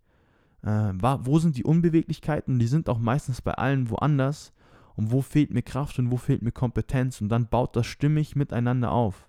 äh, 0.61 0.91
wo 0.91 1.39
sind 1.39 1.55
die 1.55 1.63
Unbeweglichkeiten? 1.63 2.59
Die 2.59 2.67
sind 2.67 2.89
auch 2.89 2.99
meistens 2.99 3.41
bei 3.41 3.53
allen 3.53 3.89
woanders. 3.89 4.51
Und 4.97 5.13
wo 5.13 5.21
fehlt 5.21 5.53
mir 5.53 5.61
Kraft 5.61 5.99
und 5.99 6.11
wo 6.11 6.17
fehlt 6.17 6.41
mir 6.41 6.51
Kompetenz? 6.51 7.21
Und 7.21 7.29
dann 7.29 7.47
baut 7.47 7.77
das 7.77 7.85
stimmig 7.85 8.35
miteinander 8.35 8.91
auf. 8.91 9.26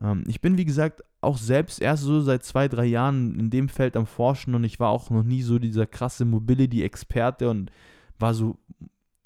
Ähm, 0.00 0.24
ich 0.26 0.40
bin, 0.40 0.58
wie 0.58 0.64
gesagt, 0.64 1.02
auch 1.20 1.38
selbst 1.38 1.80
erst 1.80 2.02
so 2.02 2.20
seit 2.20 2.44
zwei, 2.44 2.68
drei 2.68 2.84
Jahren 2.84 3.38
in 3.38 3.50
dem 3.50 3.68
Feld 3.68 3.96
am 3.96 4.06
Forschen 4.06 4.54
und 4.54 4.64
ich 4.64 4.78
war 4.80 4.90
auch 4.90 5.10
noch 5.10 5.22
nie 5.22 5.42
so 5.42 5.58
dieser 5.58 5.86
krasse 5.86 6.24
Mobility-Experte 6.24 7.48
und 7.48 7.70
war 8.18 8.34
so 8.34 8.58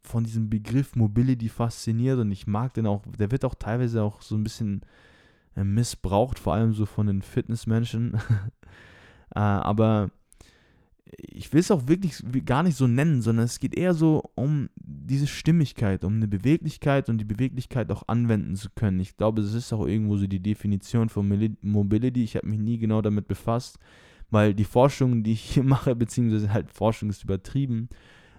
von 0.03 0.25
diesem 0.25 0.49
Begriff 0.49 0.97
Mobility 0.97 1.49
fasziniert 1.49 2.19
und 2.19 2.31
ich 2.31 2.47
mag 2.47 2.73
den 2.75 2.87
auch, 2.87 3.03
der 3.19 3.31
wird 3.31 3.45
auch 3.45 3.55
teilweise 3.55 4.03
auch 4.03 4.23
so 4.23 4.37
ein 4.37 4.45
bisschen 4.45 4.83
äh, 5.57 5.64
missbraucht, 5.64 6.39
vor 6.39 6.55
allem 6.55 6.73
so 6.73 6.87
von 6.87 7.07
den 7.07 7.23
Fitnessmenschen. 7.23 8.14
äh, 9.35 9.41
aber 9.41 10.11
ich 11.17 11.53
will 11.53 11.61
es 11.61 11.71
auch 11.71 11.89
wirklich 11.89 12.23
gar 12.45 12.63
nicht 12.63 12.77
so 12.77 12.87
nennen, 12.87 13.23
sondern 13.23 13.45
es 13.45 13.61
geht 13.61 13.75
eher 13.77 13.95
so 13.95 14.31
um 14.35 14.69
diese 14.77 15.27
Stimmigkeit, 15.27 16.05
um 16.05 16.17
eine 16.17 16.29
Beweglichkeit 16.29 17.09
und 17.09 17.19
die 17.19 17.25
Beweglichkeit 17.25 17.91
auch 17.91 18.05
anwenden 18.09 18.57
zu 18.57 18.69
können. 18.75 19.01
Ich 19.01 19.17
glaube, 19.17 19.43
das 19.43 19.55
ist 19.55 19.73
auch 19.73 19.87
irgendwo 19.87 20.17
so 20.17 20.27
die 20.27 20.43
Definition 20.43 21.09
von 21.09 21.57
Mobility. 21.63 22.23
Ich 22.23 22.37
habe 22.37 22.49
mich 22.49 22.59
nie 22.59 22.79
genau 22.79 23.03
damit 23.03 23.29
befasst, 23.29 23.79
weil 24.31 24.55
die 24.55 24.65
Forschung, 24.65 25.23
die 25.23 25.33
ich 25.33 25.43
hier 25.43 25.63
mache, 25.65 25.95
beziehungsweise 25.95 26.53
halt 26.53 26.71
Forschung 26.71 27.11
ist 27.11 27.25
übertrieben, 27.25 27.89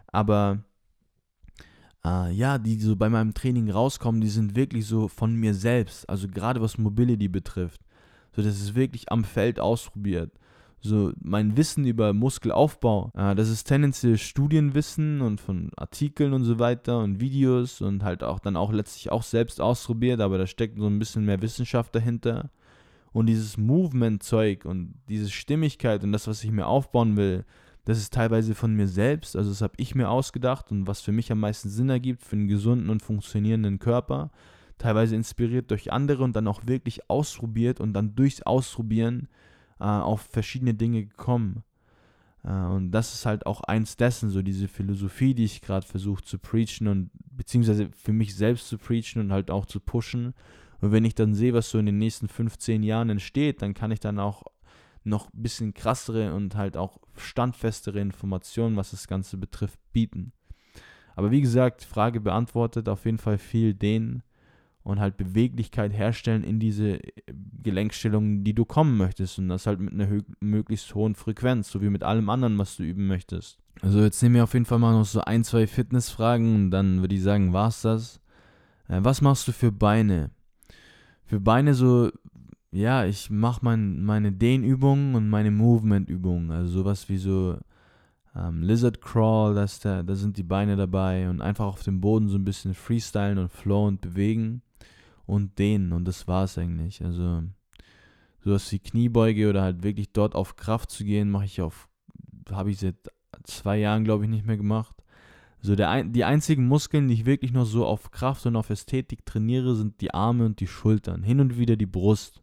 aber 0.08 0.64
äh, 2.06 2.32
ja, 2.32 2.58
die 2.58 2.80
so 2.80 2.96
bei 2.96 3.10
meinem 3.10 3.34
Training 3.34 3.70
rauskommen, 3.70 4.22
die 4.22 4.30
sind 4.30 4.56
wirklich 4.56 4.86
so 4.86 5.08
von 5.08 5.36
mir 5.36 5.54
selbst, 5.54 6.10
also 6.10 6.28
gerade 6.28 6.62
was 6.62 6.78
Mobility 6.78 7.28
betrifft. 7.28 7.82
So, 8.36 8.44
das 8.44 8.62
ist 8.62 8.76
wirklich 8.76 9.12
am 9.12 9.24
Feld 9.24 9.60
ausprobiert 9.60 10.32
so 10.82 11.12
mein 11.22 11.58
Wissen 11.58 11.86
über 11.86 12.14
Muskelaufbau, 12.14 13.12
äh, 13.16 13.36
das 13.36 13.50
ist 13.50 13.66
tendenziell 13.66 14.18
Studienwissen 14.18 15.22
und 15.22 15.42
von 15.42 15.72
Artikeln 15.76 16.34
und 16.34 16.44
so 16.44 16.60
weiter 16.60 17.00
und 17.00 17.20
Videos 17.20 17.82
und 17.82 18.04
halt 18.04 18.24
auch 18.24 18.40
dann 18.40 18.56
auch 18.56 18.72
letztlich 18.72 19.12
auch 19.12 19.24
selbst 19.24 19.60
ausprobiert, 19.60 20.22
aber 20.22 20.38
da 20.38 20.48
steckt 20.48 20.80
so 20.80 20.88
ein 20.88 21.00
bisschen 21.00 21.26
mehr 21.26 21.42
Wissenschaft 21.42 21.94
dahinter. 21.96 22.50
Und 23.12 23.26
dieses 23.26 23.58
Movement-Zeug 23.58 24.66
und 24.66 24.94
diese 25.10 25.30
Stimmigkeit 25.30 26.04
und 26.04 26.12
das, 26.12 26.28
was 26.28 26.44
ich 26.44 26.52
mir 26.52 26.68
aufbauen 26.68 27.18
will, 27.18 27.44
das 27.86 27.98
ist 27.98 28.14
teilweise 28.14 28.54
von 28.54 28.76
mir 28.76 28.88
selbst, 28.88 29.36
also 29.36 29.50
das 29.50 29.62
habe 29.62 29.74
ich 29.78 29.96
mir 29.96 30.10
ausgedacht 30.10 30.72
und 30.72 30.86
was 30.86 31.02
für 31.02 31.12
mich 31.12 31.32
am 31.32 31.40
meisten 31.40 31.70
Sinn 31.70 31.90
ergibt 31.90 32.24
für 32.24 32.36
einen 32.36 32.48
gesunden 32.48 32.90
und 32.90 33.02
funktionierenden 33.02 33.80
Körper. 33.80 34.30
Teilweise 34.78 35.16
inspiriert 35.16 35.72
durch 35.72 35.92
andere 35.92 36.24
und 36.24 36.36
dann 36.36 36.48
auch 36.48 36.68
wirklich 36.68 37.10
ausprobiert 37.10 37.82
und 37.82 37.94
dann 37.94 38.16
durchs 38.16 38.44
Ausprobieren 38.44 39.28
äh, 39.80 39.84
auf 39.84 40.22
verschiedene 40.22 40.74
Dinge 40.74 41.06
gekommen. 41.06 41.64
Äh, 42.44 42.52
und 42.52 42.92
das 42.92 43.14
ist 43.14 43.26
halt 43.26 43.46
auch 43.46 43.62
eins 43.62 43.98
dessen, 43.98 44.30
so 44.30 44.42
diese 44.42 44.68
Philosophie, 44.68 45.34
die 45.34 45.46
ich 45.46 45.62
gerade 45.62 45.86
versuche 45.86 46.24
zu 46.24 46.38
preachen 46.40 46.88
und 46.88 47.12
beziehungsweise 47.32 47.90
für 47.96 48.14
mich 48.14 48.36
selbst 48.36 48.68
zu 48.68 48.78
preachen 48.78 49.22
und 49.22 49.32
halt 49.32 49.52
auch 49.52 49.66
zu 49.66 49.80
pushen. 49.80 50.34
Und 50.82 50.92
wenn 50.92 51.06
ich 51.06 51.16
dann 51.16 51.34
sehe, 51.34 51.54
was 51.54 51.70
so 51.70 51.78
in 51.78 51.86
den 51.86 51.98
nächsten 51.98 52.28
15 52.28 52.84
Jahren 52.84 53.10
entsteht, 53.10 53.62
dann 53.62 53.74
kann 53.74 53.92
ich 53.92 54.00
dann 54.00 54.20
auch 54.20 54.44
noch 55.04 55.34
ein 55.34 55.42
bisschen 55.42 55.74
krassere 55.74 56.34
und 56.34 56.56
halt 56.56 56.78
auch 56.78 57.00
standfestere 57.16 58.00
Informationen, 58.00 58.76
was 58.76 58.92
das 58.92 59.08
Ganze 59.08 59.38
betrifft, 59.38 59.80
bieten. 59.92 60.32
Aber 61.16 61.32
wie 61.32 61.42
gesagt, 61.42 61.84
Frage 61.84 62.22
beantwortet, 62.22 62.88
auf 62.88 63.06
jeden 63.06 63.18
Fall 63.18 63.38
viel 63.38 63.74
denen, 63.74 64.24
und 64.90 65.00
halt 65.00 65.18
Beweglichkeit 65.18 65.94
herstellen 65.94 66.44
in 66.44 66.60
diese 66.60 66.96
äh, 66.96 67.12
Gelenkstellungen, 67.62 68.44
die 68.44 68.54
du 68.54 68.66
kommen 68.66 68.98
möchtest. 68.98 69.38
Und 69.38 69.50
das 69.50 69.68
halt 69.68 69.80
mit 69.80 69.94
einer 69.94 70.24
möglichst 70.40 70.94
hohen 70.96 71.16
Frequenz, 71.16 71.70
so 71.70 71.82
wie 71.82 71.90
mit 71.90 72.04
allem 72.04 72.30
anderen, 72.30 72.58
was 72.58 72.78
du 72.78 72.84
üben 72.84 73.08
möchtest. 73.08 73.60
Also 73.82 74.02
jetzt 74.02 74.22
nehmen 74.24 74.36
wir 74.36 74.44
auf 74.44 74.54
jeden 74.54 74.66
Fall 74.66 74.80
mal 74.80 74.94
noch 74.94 75.06
so 75.06 75.22
ein, 75.22 75.44
zwei 75.44 75.68
Fitnessfragen 75.68 76.56
und 76.56 76.72
dann 76.72 77.02
würde 77.02 77.16
ich 77.16 77.22
sagen, 77.22 77.54
war's 77.54 77.84
das. 77.84 78.20
Äh, 78.88 79.00
was 79.04 79.22
machst 79.22 79.48
du 79.48 79.52
für 79.52 79.72
Beine? 79.72 80.32
Für 81.26 81.40
Beine 81.40 81.76
so, 81.76 82.10
ja, 82.72 83.06
ich 83.06 83.30
mache 83.30 83.60
mein, 83.64 84.04
meine 84.04 84.32
Dehnübungen 84.32 85.14
und 85.14 85.30
meine 85.30 85.52
Movementübungen. 85.52 86.50
Also 86.50 86.80
sowas 86.80 87.08
wie 87.10 87.18
so 87.18 87.58
ähm, 88.36 88.64
Lizard 88.64 89.02
Crawl, 89.02 89.54
da 89.54 89.68
sind 89.68 90.38
die 90.38 90.44
Beine 90.44 90.76
dabei 90.76 91.30
und 91.30 91.42
einfach 91.42 91.66
auf 91.66 91.84
dem 91.84 92.02
Boden 92.02 92.28
so 92.28 92.40
ein 92.40 92.46
bisschen 92.46 92.74
freestylen 92.74 93.38
und 93.38 93.52
flow 93.52 93.86
und 93.86 94.02
bewegen 94.02 94.64
und 95.30 95.60
dehnen 95.60 95.94
und 95.94 96.06
das 96.06 96.28
war 96.28 96.44
es 96.44 96.58
eigentlich. 96.58 97.04
Also 97.04 97.44
sowas 98.44 98.72
wie 98.72 98.80
Kniebeuge 98.80 99.50
oder 99.50 99.62
halt 99.62 99.84
wirklich 99.84 100.12
dort 100.12 100.36
auf 100.36 100.56
Kraft 100.56 100.92
zu 100.92 101.04
gehen, 101.04 101.30
mache 101.30 101.46
ich 101.46 101.62
auf, 101.62 101.88
habe 102.52 102.72
ich 102.72 102.80
seit 102.80 102.96
zwei 103.44 103.78
Jahren 103.78 104.04
glaube 104.04 104.26
ich 104.26 104.30
nicht 104.30 104.46
mehr 104.46 104.58
gemacht. 104.58 104.96
So 105.62 105.76
der, 105.76 106.04
die 106.06 106.24
einzigen 106.24 106.68
Muskeln, 106.68 107.10
die 107.10 107.16
ich 107.16 107.26
wirklich 107.26 107.52
noch 107.52 107.66
so 107.66 107.86
auf 107.86 108.12
Kraft 108.12 108.46
und 108.46 108.56
auf 108.56 108.70
Ästhetik 108.70 109.26
trainiere, 109.26 109.76
sind 109.76 110.00
die 110.00 110.14
Arme 110.14 110.46
und 110.46 110.62
die 110.62 110.68
Schultern. 110.68 111.22
Hin 111.22 111.42
und 111.42 111.58
wieder 111.58 111.76
die 111.76 111.86
Brust. 111.86 112.42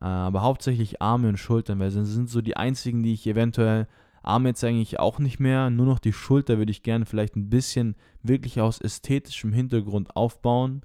Äh, 0.00 0.04
aber 0.04 0.42
hauptsächlich 0.42 1.00
Arme 1.00 1.30
und 1.30 1.38
Schultern, 1.38 1.78
weil 1.78 1.90
das 1.90 2.08
sind 2.08 2.28
so 2.28 2.42
die 2.42 2.56
einzigen, 2.56 3.02
die 3.02 3.14
ich 3.14 3.26
eventuell 3.26 3.88
Arme 4.22 4.50
jetzt 4.50 4.62
eigentlich 4.62 5.00
auch 5.00 5.18
nicht 5.18 5.40
mehr, 5.40 5.70
nur 5.70 5.86
noch 5.86 5.98
die 5.98 6.12
Schulter 6.12 6.58
würde 6.58 6.70
ich 6.70 6.82
gerne 6.82 7.06
vielleicht 7.06 7.34
ein 7.34 7.50
bisschen 7.50 7.96
wirklich 8.22 8.60
aus 8.60 8.80
ästhetischem 8.80 9.52
Hintergrund 9.52 10.14
aufbauen. 10.14 10.82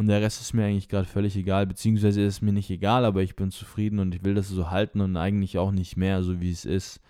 Und 0.00 0.06
der 0.06 0.22
Rest 0.22 0.40
ist 0.40 0.54
mir 0.54 0.64
eigentlich 0.64 0.88
gerade 0.88 1.06
völlig 1.06 1.36
egal, 1.36 1.66
beziehungsweise 1.66 2.22
ist 2.22 2.40
mir 2.40 2.54
nicht 2.54 2.70
egal, 2.70 3.04
aber 3.04 3.22
ich 3.22 3.36
bin 3.36 3.50
zufrieden 3.50 3.98
und 3.98 4.14
ich 4.14 4.24
will 4.24 4.32
das 4.32 4.48
so 4.48 4.70
halten 4.70 5.02
und 5.02 5.18
eigentlich 5.18 5.58
auch 5.58 5.72
nicht 5.72 5.98
mehr, 5.98 6.22
so 6.22 6.40
wie 6.40 6.50
es 6.50 6.64
ist. 6.64 7.02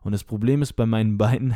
Und 0.00 0.12
das 0.12 0.24
Problem 0.24 0.62
ist 0.62 0.72
bei 0.72 0.86
meinen 0.86 1.18
Beinen, 1.18 1.54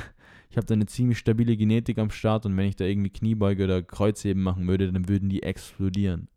ich 0.51 0.59
habe 0.59 0.67
da 0.67 0.75
eine 0.75 0.85
ziemlich 0.85 1.17
stabile 1.17 1.57
Genetik 1.57 1.97
am 1.97 2.11
Start 2.11 2.45
und 2.45 2.55
wenn 2.59 2.67
ich 2.67 2.77
da 2.77 2.85
irgendwie 2.85 3.09
Kniebeuge 3.09 3.65
oder 3.65 3.83
Kreuzheben 3.83 4.43
machen 4.43 4.69
würde, 4.69 4.93
dann 4.93 5.09
würden 5.09 5.31
die 5.31 5.43
explodieren. 5.43 6.29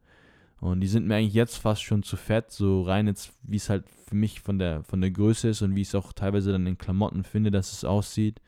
Und 0.61 0.79
die 0.79 0.87
sind 0.87 1.07
mir 1.07 1.15
eigentlich 1.15 1.33
jetzt 1.33 1.57
fast 1.57 1.83
schon 1.83 2.03
zu 2.03 2.15
fett, 2.15 2.49
so 2.49 2.83
rein 2.83 3.07
jetzt, 3.07 3.33
wie 3.43 3.57
es 3.57 3.69
halt 3.69 3.83
für 3.89 4.15
mich 4.15 4.39
von 4.39 4.59
der, 4.59 4.81
von 4.85 5.01
der 5.01 5.11
Größe 5.11 5.49
ist 5.49 5.61
und 5.61 5.75
wie 5.75 5.81
ich 5.81 5.89
es 5.89 5.95
auch 5.95 6.13
teilweise 6.13 6.53
dann 6.53 6.67
in 6.67 6.77
Klamotten 6.77 7.25
finde, 7.25 7.51
dass 7.51 7.73
es 7.73 7.83
aussieht. 7.83 8.39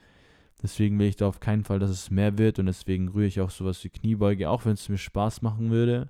Deswegen 0.61 0.99
will 0.99 1.07
ich 1.07 1.15
da 1.15 1.27
auf 1.27 1.39
keinen 1.39 1.63
Fall, 1.63 1.79
dass 1.79 1.89
es 1.89 2.11
mehr 2.11 2.37
wird 2.37 2.59
und 2.59 2.65
deswegen 2.65 3.09
rühre 3.09 3.27
ich 3.27 3.39
auch 3.39 3.49
sowas 3.49 3.83
wie 3.83 3.89
Kniebeuge, 3.89 4.49
auch 4.49 4.65
wenn 4.65 4.73
es 4.73 4.89
mir 4.89 4.97
Spaß 4.97 5.41
machen 5.41 5.71
würde. 5.71 6.09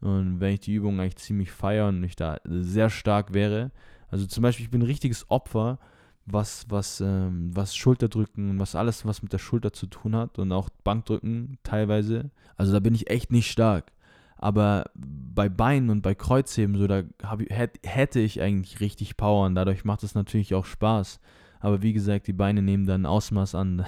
Und 0.00 0.40
wenn 0.40 0.54
ich 0.54 0.60
die 0.60 0.74
Übung 0.74 1.00
eigentlich 1.00 1.16
ziemlich 1.16 1.50
feiere 1.50 1.88
und 1.88 2.02
ich 2.02 2.16
da 2.16 2.38
sehr 2.44 2.90
stark 2.90 3.32
wäre. 3.32 3.70
Also 4.10 4.26
zum 4.26 4.42
Beispiel, 4.42 4.64
ich 4.64 4.70
bin 4.70 4.82
ein 4.82 4.86
richtiges 4.86 5.30
Opfer, 5.30 5.78
was, 6.26 6.66
was, 6.68 7.00
ähm, 7.00 7.50
was 7.54 7.76
Schulterdrücken, 7.76 8.58
was 8.58 8.74
alles, 8.74 9.06
was 9.06 9.22
mit 9.22 9.32
der 9.32 9.38
Schulter 9.38 9.72
zu 9.72 9.86
tun 9.86 10.16
hat 10.16 10.38
und 10.38 10.52
auch 10.52 10.68
Bankdrücken 10.82 11.58
teilweise. 11.62 12.30
Also 12.56 12.72
da 12.72 12.80
bin 12.80 12.94
ich 12.94 13.10
echt 13.10 13.30
nicht 13.30 13.50
stark. 13.50 13.92
Aber 14.36 14.90
bei 14.94 15.48
Beinen 15.48 15.90
und 15.90 16.02
bei 16.02 16.14
Kreuzheben, 16.14 16.76
so, 16.76 16.86
da 16.86 17.04
ich, 17.38 17.78
hätte 17.82 18.20
ich 18.20 18.42
eigentlich 18.42 18.80
richtig 18.80 19.16
Power 19.16 19.46
und 19.46 19.54
dadurch 19.54 19.84
macht 19.84 20.02
es 20.02 20.14
natürlich 20.14 20.54
auch 20.54 20.66
Spaß. 20.66 21.20
Aber 21.64 21.80
wie 21.80 21.94
gesagt, 21.94 22.26
die 22.26 22.34
Beine 22.34 22.60
nehmen 22.60 22.84
dann 22.84 23.06
Ausmaß 23.06 23.54
an, 23.54 23.86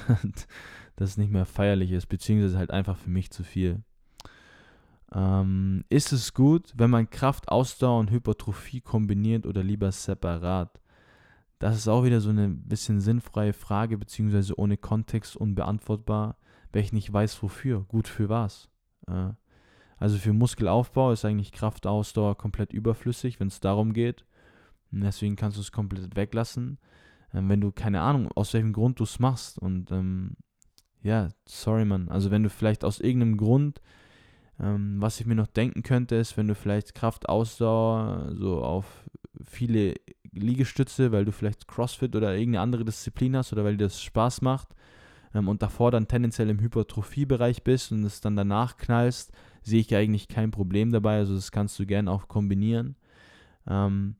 dass 0.96 1.10
es 1.10 1.16
nicht 1.18 1.30
mehr 1.30 1.44
feierlich 1.44 1.92
ist, 1.92 2.06
beziehungsweise 2.06 2.56
halt 2.56 2.70
einfach 2.70 2.96
für 2.96 3.10
mich 3.10 3.30
zu 3.30 3.44
viel. 3.44 3.82
Ähm, 5.12 5.84
ist 5.90 6.10
es 6.10 6.32
gut, 6.32 6.72
wenn 6.74 6.88
man 6.88 7.10
Kraft, 7.10 7.50
Ausdauer 7.50 8.00
und 8.00 8.10
Hypertrophie 8.10 8.80
kombiniert 8.80 9.44
oder 9.44 9.62
lieber 9.62 9.92
separat? 9.92 10.80
Das 11.58 11.76
ist 11.76 11.86
auch 11.86 12.02
wieder 12.02 12.22
so 12.22 12.30
eine 12.30 12.48
bisschen 12.48 12.98
sinnfreie 12.98 13.52
Frage, 13.52 13.98
beziehungsweise 13.98 14.58
ohne 14.58 14.78
Kontext 14.78 15.36
unbeantwortbar, 15.36 16.38
weil 16.72 16.80
ich 16.80 16.94
nicht 16.94 17.12
weiß, 17.12 17.42
wofür. 17.42 17.84
Gut 17.88 18.08
für 18.08 18.30
was. 18.30 18.70
Äh, 19.06 19.32
also 19.98 20.16
für 20.16 20.32
Muskelaufbau 20.32 21.12
ist 21.12 21.26
eigentlich 21.26 21.52
Kraft, 21.52 21.86
Ausdauer 21.86 22.38
komplett 22.38 22.72
überflüssig, 22.72 23.38
wenn 23.38 23.48
es 23.48 23.60
darum 23.60 23.92
geht. 23.92 24.24
Deswegen 24.92 25.36
kannst 25.36 25.58
du 25.58 25.60
es 25.60 25.72
komplett 25.72 26.16
weglassen 26.16 26.78
ähm, 27.34 27.48
wenn 27.48 27.60
du 27.60 27.72
keine 27.72 28.00
Ahnung, 28.00 28.30
aus 28.34 28.54
welchem 28.54 28.72
Grund 28.72 29.00
du 29.00 29.04
es 29.04 29.18
machst. 29.18 29.58
Und 29.58 29.90
ähm, 29.90 30.36
ja, 31.02 31.28
sorry, 31.46 31.84
Mann. 31.84 32.08
Also 32.08 32.30
wenn 32.30 32.42
du 32.42 32.50
vielleicht 32.50 32.84
aus 32.84 33.00
irgendeinem 33.00 33.36
Grund, 33.36 33.80
ähm, 34.60 34.96
was 35.00 35.20
ich 35.20 35.26
mir 35.26 35.34
noch 35.34 35.46
denken 35.46 35.82
könnte, 35.82 36.16
ist, 36.16 36.36
wenn 36.36 36.48
du 36.48 36.54
vielleicht 36.54 36.94
Kraft, 36.94 37.28
Ausdauer, 37.28 38.32
so 38.34 38.62
auf 38.62 39.04
viele 39.44 39.94
Liegestütze, 40.32 41.12
weil 41.12 41.24
du 41.24 41.32
vielleicht 41.32 41.68
CrossFit 41.68 42.14
oder 42.14 42.34
irgendeine 42.34 42.62
andere 42.62 42.84
Disziplin 42.84 43.36
hast 43.36 43.52
oder 43.52 43.64
weil 43.64 43.76
dir 43.76 43.84
das 43.84 44.02
Spaß 44.02 44.42
macht 44.42 44.68
ähm, 45.34 45.48
und 45.48 45.62
davor 45.62 45.90
dann 45.90 46.08
tendenziell 46.08 46.50
im 46.50 46.60
Hypertrophiebereich 46.60 47.62
bist 47.62 47.92
und 47.92 48.04
es 48.04 48.20
dann 48.20 48.36
danach 48.36 48.76
knallst, 48.76 49.32
sehe 49.62 49.80
ich 49.80 49.94
eigentlich 49.94 50.28
kein 50.28 50.50
Problem 50.50 50.90
dabei. 50.90 51.18
Also 51.18 51.34
das 51.34 51.52
kannst 51.52 51.78
du 51.78 51.86
gerne 51.86 52.10
auch 52.10 52.28
kombinieren. 52.28 52.96
ähm, 53.66 54.16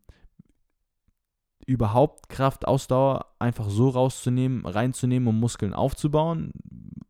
überhaupt 1.67 2.29
Kraft, 2.29 2.67
Ausdauer 2.67 3.27
einfach 3.39 3.69
so 3.69 3.89
rauszunehmen, 3.89 4.65
reinzunehmen, 4.65 5.29
um 5.29 5.39
Muskeln 5.39 5.75
aufzubauen. 5.75 6.53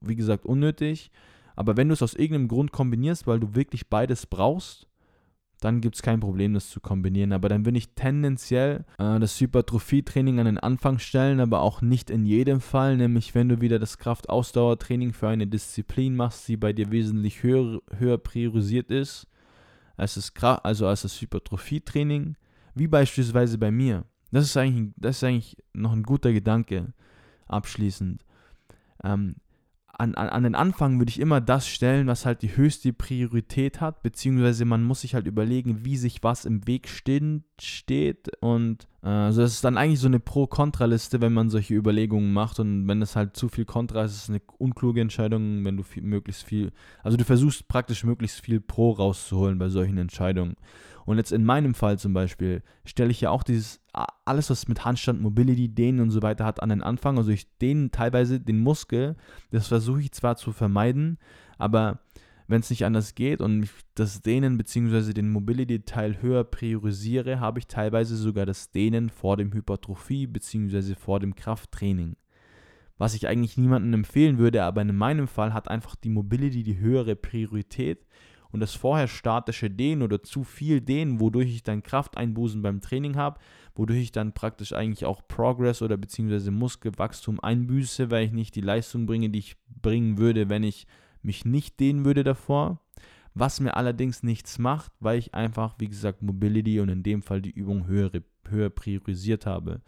Wie 0.01 0.17
gesagt, 0.17 0.47
unnötig. 0.47 1.11
Aber 1.55 1.77
wenn 1.77 1.89
du 1.89 1.95
es 1.95 2.03
aus 2.03 2.15
irgendeinem 2.15 2.49
Grund 2.49 2.73
kombinierst, 2.73 3.27
weil 3.27 3.41
du 3.41 3.55
wirklich 3.55 3.89
beides 3.89 4.27
brauchst, 4.27 4.87
dann 5.61 5.81
gibt 5.81 5.97
es 5.97 6.03
kein 6.03 6.21
Problem, 6.21 6.53
das 6.53 6.69
zu 6.69 6.81
kombinieren. 6.81 7.33
Aber 7.33 7.49
dann 7.49 7.65
würde 7.65 7.79
ich 7.79 7.95
tendenziell 7.95 8.85
äh, 8.99 9.19
das 9.19 9.41
Hypertrophie-Training 9.41 10.39
an 10.39 10.47
den 10.47 10.59
Anfang 10.59 10.99
stellen, 10.99 11.41
aber 11.41 11.61
auch 11.63 11.81
nicht 11.81 12.11
in 12.11 12.27
jedem 12.27 12.61
Fall. 12.61 12.97
Nämlich, 12.97 13.35
wenn 13.35 13.49
du 13.49 13.61
wieder 13.61 13.79
das 13.79 13.99
Kraft-Ausdauer-Training 13.99 15.13
für 15.13 15.29
eine 15.29 15.47
Disziplin 15.47 16.15
machst, 16.15 16.47
die 16.49 16.57
bei 16.57 16.73
dir 16.73 16.91
wesentlich 16.91 17.43
höher, 17.43 17.81
höher 17.97 18.19
priorisiert 18.19 18.91
ist, 18.91 19.27
als 19.97 20.15
das, 20.15 20.33
also 20.63 20.87
als 20.87 21.03
das 21.03 21.21
Hypertrophie-Training, 21.21 22.37
wie 22.75 22.87
beispielsweise 22.87 23.57
bei 23.57 23.71
mir. 23.71 24.05
Das 24.37 24.45
ist 24.45 24.57
eigentlich, 24.59 24.93
das 24.99 25.16
ist 25.16 25.24
eigentlich 25.24 25.57
noch 25.72 25.93
ein 25.93 26.03
guter 26.03 26.30
Gedanke 26.30 26.93
abschließend. 27.47 28.22
Ähm, 29.03 29.37
an, 29.95 30.14
an, 30.14 30.28
an 30.28 30.43
den 30.43 30.55
Anfang 30.55 30.99
würde 30.99 31.09
ich 31.09 31.20
immer 31.20 31.41
das 31.41 31.66
stellen, 31.66 32.07
was 32.07 32.26
halt 32.26 32.43
die 32.43 32.55
höchste 32.55 32.93
Priorität 32.93 33.80
hat, 33.80 34.03
beziehungsweise 34.03 34.66
man 34.66 34.84
muss 34.84 35.01
sich 35.01 35.14
halt 35.14 35.26
überlegen, 35.26 35.87
wie 35.87 35.97
sich 35.97 36.22
was 36.22 36.45
im 36.45 36.66
Weg 36.66 36.87
steht 36.87 38.28
und 38.43 38.87
äh, 39.03 39.09
also 39.09 39.41
das 39.41 39.53
ist 39.53 39.64
dann 39.64 39.78
eigentlich 39.78 40.01
so 40.01 40.09
eine 40.09 40.20
Pro-Kontra-Liste, 40.20 41.22
wenn 41.22 41.32
man 41.32 41.49
solche 41.49 41.72
Überlegungen 41.72 42.34
macht 42.34 42.61
und 42.61 42.87
wenn 42.87 43.01
es 43.01 43.16
halt 43.16 43.39
zu 43.39 43.49
viel 43.49 43.64
Kontra 43.64 44.05
ist, 44.05 44.12
ist 44.12 44.24
es 44.24 44.28
eine 44.28 44.43
unkluge 44.59 45.01
Entscheidung, 45.01 45.64
wenn 45.64 45.78
du 45.78 45.82
viel, 45.82 46.03
möglichst 46.03 46.45
viel, 46.45 46.72
also 47.03 47.16
du 47.16 47.24
versuchst 47.24 47.68
praktisch 47.68 48.05
möglichst 48.05 48.43
viel 48.43 48.61
Pro 48.61 48.91
rauszuholen 48.91 49.57
bei 49.57 49.70
solchen 49.70 49.97
Entscheidungen 49.97 50.57
und 51.07 51.19
jetzt 51.19 51.33
in 51.33 51.45
meinem 51.45 51.75
Fall 51.75 51.99
zum 51.99 52.13
Beispiel 52.13 52.63
stelle 52.85 53.13
ich 53.13 53.21
ja 53.21 53.31
auch 53.31 53.45
dieses, 53.45 53.81
alles 54.25 54.51
was 54.51 54.69
mit 54.69 54.85
Handstand, 54.85 55.23
Mobility, 55.23 55.69
Dehnen 55.69 56.01
und 56.01 56.11
so 56.11 56.21
weiter 56.21 56.45
hat 56.45 56.63
an 56.63 56.69
den 56.69 56.83
Anfang. 56.83 57.17
Also 57.17 57.31
ich 57.31 57.47
dehne 57.59 57.91
teilweise 57.91 58.41
den 58.41 58.59
Muskel, 58.59 59.17
das 59.53 59.69
versuche 59.69 60.01
ich 60.01 60.13
zwar 60.13 60.37
zu 60.37 60.53
vermeiden, 60.53 61.19
aber 61.59 62.01
wenn 62.49 62.61
es 62.61 62.71
nicht 62.71 62.85
anders 62.85 63.15
geht 63.15 63.41
und 63.41 63.65
ich 63.65 63.71
das 63.95 64.21
Dehnen 64.23 64.59
bzw. 64.59 65.13
den 65.13 65.31
Mobility-Teil 65.31 66.23
höher 66.23 66.45
priorisiere, 66.45 67.41
habe 67.41 67.61
ich 67.61 67.67
teilweise 67.69 68.17
sogar 68.17 68.45
das 68.45 68.71
Dehnen 68.71 69.09
vor 69.09 69.37
dem 69.37 69.53
Hypertrophie 69.53 70.27
bzw. 70.27 70.95
vor 70.97 71.21
dem 71.21 71.35
Krafttraining. 71.37 72.17
Was 72.99 73.15
ich 73.15 73.29
eigentlich 73.29 73.59
niemandem 73.59 73.93
empfehlen 73.95 74.39
würde, 74.39 74.65
aber 74.65 74.83
in 74.83 74.97
meinem 74.97 75.29
Fall 75.29 75.53
hat 75.53 75.69
einfach 75.69 75.97
die 75.97 76.09
Mobility 76.09 76.63
die 76.63 76.79
höhere 76.79 77.15
Priorität 77.15 78.07
und 78.57 78.61
das 78.61 78.75
vorher 78.75 79.07
statische 79.07 79.69
Dehnen 79.69 80.01
oder 80.01 80.23
zu 80.23 80.43
viel 80.43 80.81
Dehnen, 80.81 81.21
wodurch 81.21 81.51
ich 81.51 81.63
dann 81.63 81.83
Krafteinbußen 81.83 82.63
beim 82.63 82.81
Training 82.81 83.15
habe, 83.15 83.39
wodurch 83.75 83.99
ich 83.99 84.13
dann 84.13 84.33
praktisch 84.33 84.73
eigentlich 84.73 85.05
auch 85.05 85.21
Progress 85.29 85.83
oder 85.83 85.99
beziehungsweise 85.99 86.51
Muskelwachstum 86.51 87.39
einbüße, 87.39 88.11
weil 88.11 88.25
ich 88.25 88.33
nicht 88.33 88.55
die 88.55 88.63
Leistung 88.63 89.05
bringe, 89.05 89.29
die 89.29 89.41
ich 89.41 89.57
bringen 89.69 90.17
würde, 90.17 90.49
wenn 90.49 90.63
ich 90.63 90.87
mich 91.21 91.45
nicht 91.45 91.79
dehnen 91.81 92.07
würde 92.07 92.25
davor. 92.25 92.81
Was 93.35 93.61
mir 93.61 93.77
allerdings 93.77 94.23
nichts 94.23 94.59
macht, 94.59 94.91
weil 95.01 95.19
ich 95.19 95.35
einfach, 95.35 95.75
wie 95.79 95.89
gesagt, 95.89 96.23
Mobility 96.23 96.81
und 96.81 96.89
in 96.89 97.03
dem 97.03 97.21
Fall 97.21 97.43
die 97.43 97.51
Übung 97.51 97.87
höher, 97.87 98.11
höher 98.49 98.71
priorisiert 98.71 99.45
habe. 99.45 99.83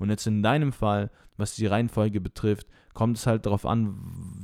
Und 0.00 0.10
jetzt 0.10 0.26
in 0.26 0.42
deinem 0.42 0.72
Fall, 0.72 1.10
was 1.36 1.54
die 1.54 1.66
Reihenfolge 1.66 2.20
betrifft, 2.20 2.66
kommt 2.94 3.18
es 3.18 3.26
halt 3.26 3.46
darauf 3.46 3.66
an, 3.66 3.94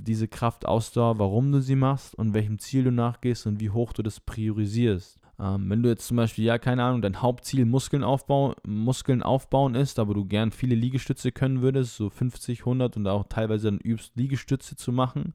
diese 0.07 0.29
Kraftausdauer, 0.29 1.19
warum 1.19 1.51
du 1.51 1.61
sie 1.61 1.75
machst 1.75 2.15
und 2.15 2.35
welchem 2.35 2.59
Ziel 2.59 2.85
du 2.85 2.93
nachgehst 2.93 3.47
und 3.47 3.59
wie 3.59 3.71
hoch 3.71 3.93
du 3.93 4.03
das 4.03 4.21
priorisierst. 4.21 5.19
Ähm, 5.39 5.69
wenn 5.69 5.83
du 5.83 5.89
jetzt 5.89 6.07
zum 6.07 6.19
Beispiel, 6.19 6.45
ja, 6.45 6.59
keine 6.59 6.85
Ahnung, 6.85 7.03
dein 7.03 7.21
Hauptziel 7.23 7.65
Muskeln, 7.65 8.05
aufbau, 8.05 8.55
Muskeln 8.67 9.23
aufbauen 9.23 9.75
ist, 9.75 9.99
aber 9.99 10.15
du 10.15 10.27
gern 10.27 10.51
viele 10.51 10.75
Liegestütze 10.75 11.33
können 11.33 11.63
würdest, 11.63 11.97
so 11.97 12.09
50, 12.11 12.61
100 12.61 12.97
und 12.97 13.07
auch 13.09 13.25
teilweise 13.29 13.71
dann 13.71 13.79
übst, 13.79 14.13
Liegestütze 14.15 14.77
zu 14.77 14.93
machen. 14.93 15.35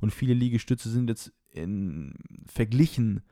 Und 0.00 0.12
viele 0.12 0.34
Liegestütze 0.34 0.90
sind 0.90 1.08
jetzt 1.08 1.32
in, 1.50 2.14
verglichen 2.46 3.22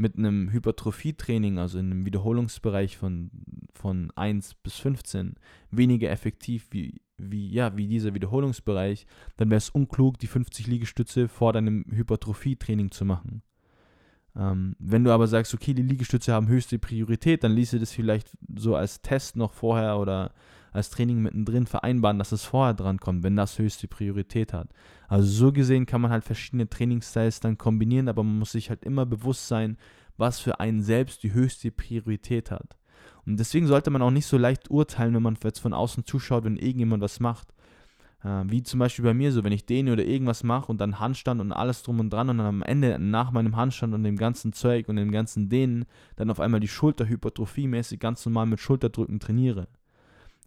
mit 0.00 0.16
einem 0.16 0.50
Hypertrophie-Training, 0.50 1.58
also 1.58 1.78
in 1.78 1.90
einem 1.90 2.06
Wiederholungsbereich 2.06 2.96
von, 2.96 3.30
von 3.74 4.10
1 4.16 4.54
bis 4.54 4.76
15, 4.76 5.34
weniger 5.70 6.10
effektiv 6.10 6.68
wie, 6.70 7.02
wie, 7.18 7.50
ja, 7.50 7.76
wie 7.76 7.86
dieser 7.86 8.14
Wiederholungsbereich, 8.14 9.06
dann 9.36 9.50
wäre 9.50 9.58
es 9.58 9.68
unklug, 9.68 10.18
die 10.18 10.26
50 10.26 10.66
Liegestütze 10.66 11.28
vor 11.28 11.52
deinem 11.52 11.84
Hypertrophie-Training 11.90 12.90
zu 12.92 13.04
machen. 13.04 13.42
Ähm, 14.34 14.74
wenn 14.78 15.04
du 15.04 15.12
aber 15.12 15.26
sagst, 15.26 15.52
okay, 15.52 15.74
die 15.74 15.82
Liegestütze 15.82 16.32
haben 16.32 16.48
höchste 16.48 16.78
Priorität, 16.78 17.44
dann 17.44 17.52
ließe 17.52 17.78
das 17.78 17.92
vielleicht 17.92 18.30
so 18.56 18.76
als 18.76 19.02
Test 19.02 19.36
noch 19.36 19.52
vorher 19.52 19.98
oder 19.98 20.32
als 20.72 20.90
Training 20.90 21.22
mittendrin 21.22 21.66
vereinbaren, 21.66 22.18
dass 22.18 22.32
es 22.32 22.44
vorher 22.44 22.74
dran 22.74 22.98
kommt, 22.98 23.22
wenn 23.22 23.36
das 23.36 23.58
höchste 23.58 23.88
Priorität 23.88 24.52
hat. 24.52 24.68
Also 25.08 25.28
so 25.28 25.52
gesehen 25.52 25.86
kann 25.86 26.00
man 26.00 26.10
halt 26.10 26.24
verschiedene 26.24 26.68
Trainingsstyles 26.68 27.40
dann 27.40 27.58
kombinieren, 27.58 28.08
aber 28.08 28.22
man 28.22 28.38
muss 28.38 28.52
sich 28.52 28.70
halt 28.70 28.84
immer 28.84 29.06
bewusst 29.06 29.48
sein, 29.48 29.76
was 30.16 30.38
für 30.38 30.60
einen 30.60 30.82
selbst 30.82 31.22
die 31.22 31.32
höchste 31.32 31.70
Priorität 31.70 32.50
hat. 32.50 32.76
Und 33.26 33.38
deswegen 33.38 33.66
sollte 33.66 33.90
man 33.90 34.02
auch 34.02 34.10
nicht 34.10 34.26
so 34.26 34.38
leicht 34.38 34.70
urteilen, 34.70 35.14
wenn 35.14 35.22
man 35.22 35.38
jetzt 35.42 35.60
von 35.60 35.72
außen 35.72 36.04
zuschaut, 36.04 36.44
wenn 36.44 36.56
irgendjemand 36.56 37.02
was 37.02 37.20
macht. 37.20 37.52
Äh, 38.22 38.44
wie 38.46 38.62
zum 38.62 38.80
Beispiel 38.80 39.04
bei 39.04 39.14
mir 39.14 39.32
so, 39.32 39.44
wenn 39.44 39.52
ich 39.52 39.66
den 39.66 39.88
oder 39.88 40.04
irgendwas 40.04 40.42
mache 40.42 40.70
und 40.70 40.80
dann 40.80 41.00
Handstand 41.00 41.40
und 41.40 41.52
alles 41.52 41.82
drum 41.82 42.00
und 42.00 42.12
dran 42.12 42.28
und 42.28 42.38
dann 42.38 42.46
am 42.46 42.62
Ende 42.62 42.98
nach 42.98 43.30
meinem 43.30 43.56
Handstand 43.56 43.94
und 43.94 44.04
dem 44.04 44.16
ganzen 44.16 44.52
Zeug 44.52 44.88
und 44.88 44.96
dem 44.96 45.10
ganzen 45.10 45.48
Dehnen 45.48 45.86
dann 46.16 46.30
auf 46.30 46.40
einmal 46.40 46.60
die 46.60 46.68
Schulter 46.68 47.08
hypertrophiemäßig 47.08 47.98
ganz 47.98 48.24
normal 48.26 48.46
mit 48.46 48.60
Schulterdrücken 48.60 49.20
trainiere. 49.20 49.68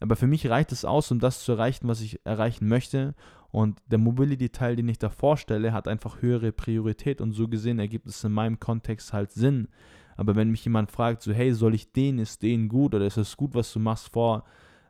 Aber 0.03 0.17
für 0.17 0.27
mich 0.27 0.49
reicht 0.49 0.73
es 0.73 0.83
aus, 0.83 1.11
um 1.11 1.19
das 1.19 1.45
zu 1.45 1.53
erreichen, 1.53 1.87
was 1.87 2.01
ich 2.01 2.19
erreichen 2.25 2.67
möchte. 2.67 3.15
Und 3.51 3.79
der 3.85 3.99
Mobility-Teil, 3.99 4.75
den 4.75 4.89
ich 4.89 4.99
da 4.99 5.09
vorstelle, 5.09 5.71
hat 5.71 5.87
einfach 5.87 6.21
höhere 6.21 6.51
Priorität 6.51 7.21
und 7.21 7.31
so 7.31 7.47
gesehen 7.47 7.79
ergibt 7.79 8.07
es 8.07 8.21
in 8.25 8.33
meinem 8.33 8.59
Kontext 8.59 9.13
halt 9.13 9.31
Sinn. 9.31 9.69
Aber 10.17 10.35
wenn 10.35 10.51
mich 10.51 10.65
jemand 10.65 10.91
fragt, 10.91 11.21
so, 11.21 11.31
hey, 11.31 11.53
soll 11.53 11.73
ich 11.73 11.93
den, 11.93 12.19
ist 12.19 12.41
den 12.43 12.67
gut 12.67 12.93
oder 12.93 13.05
ist 13.05 13.15
es 13.15 13.37
gut, 13.37 13.55
was 13.55 13.71
du 13.71 13.79
machst 13.79 14.09
vor, 14.09 14.43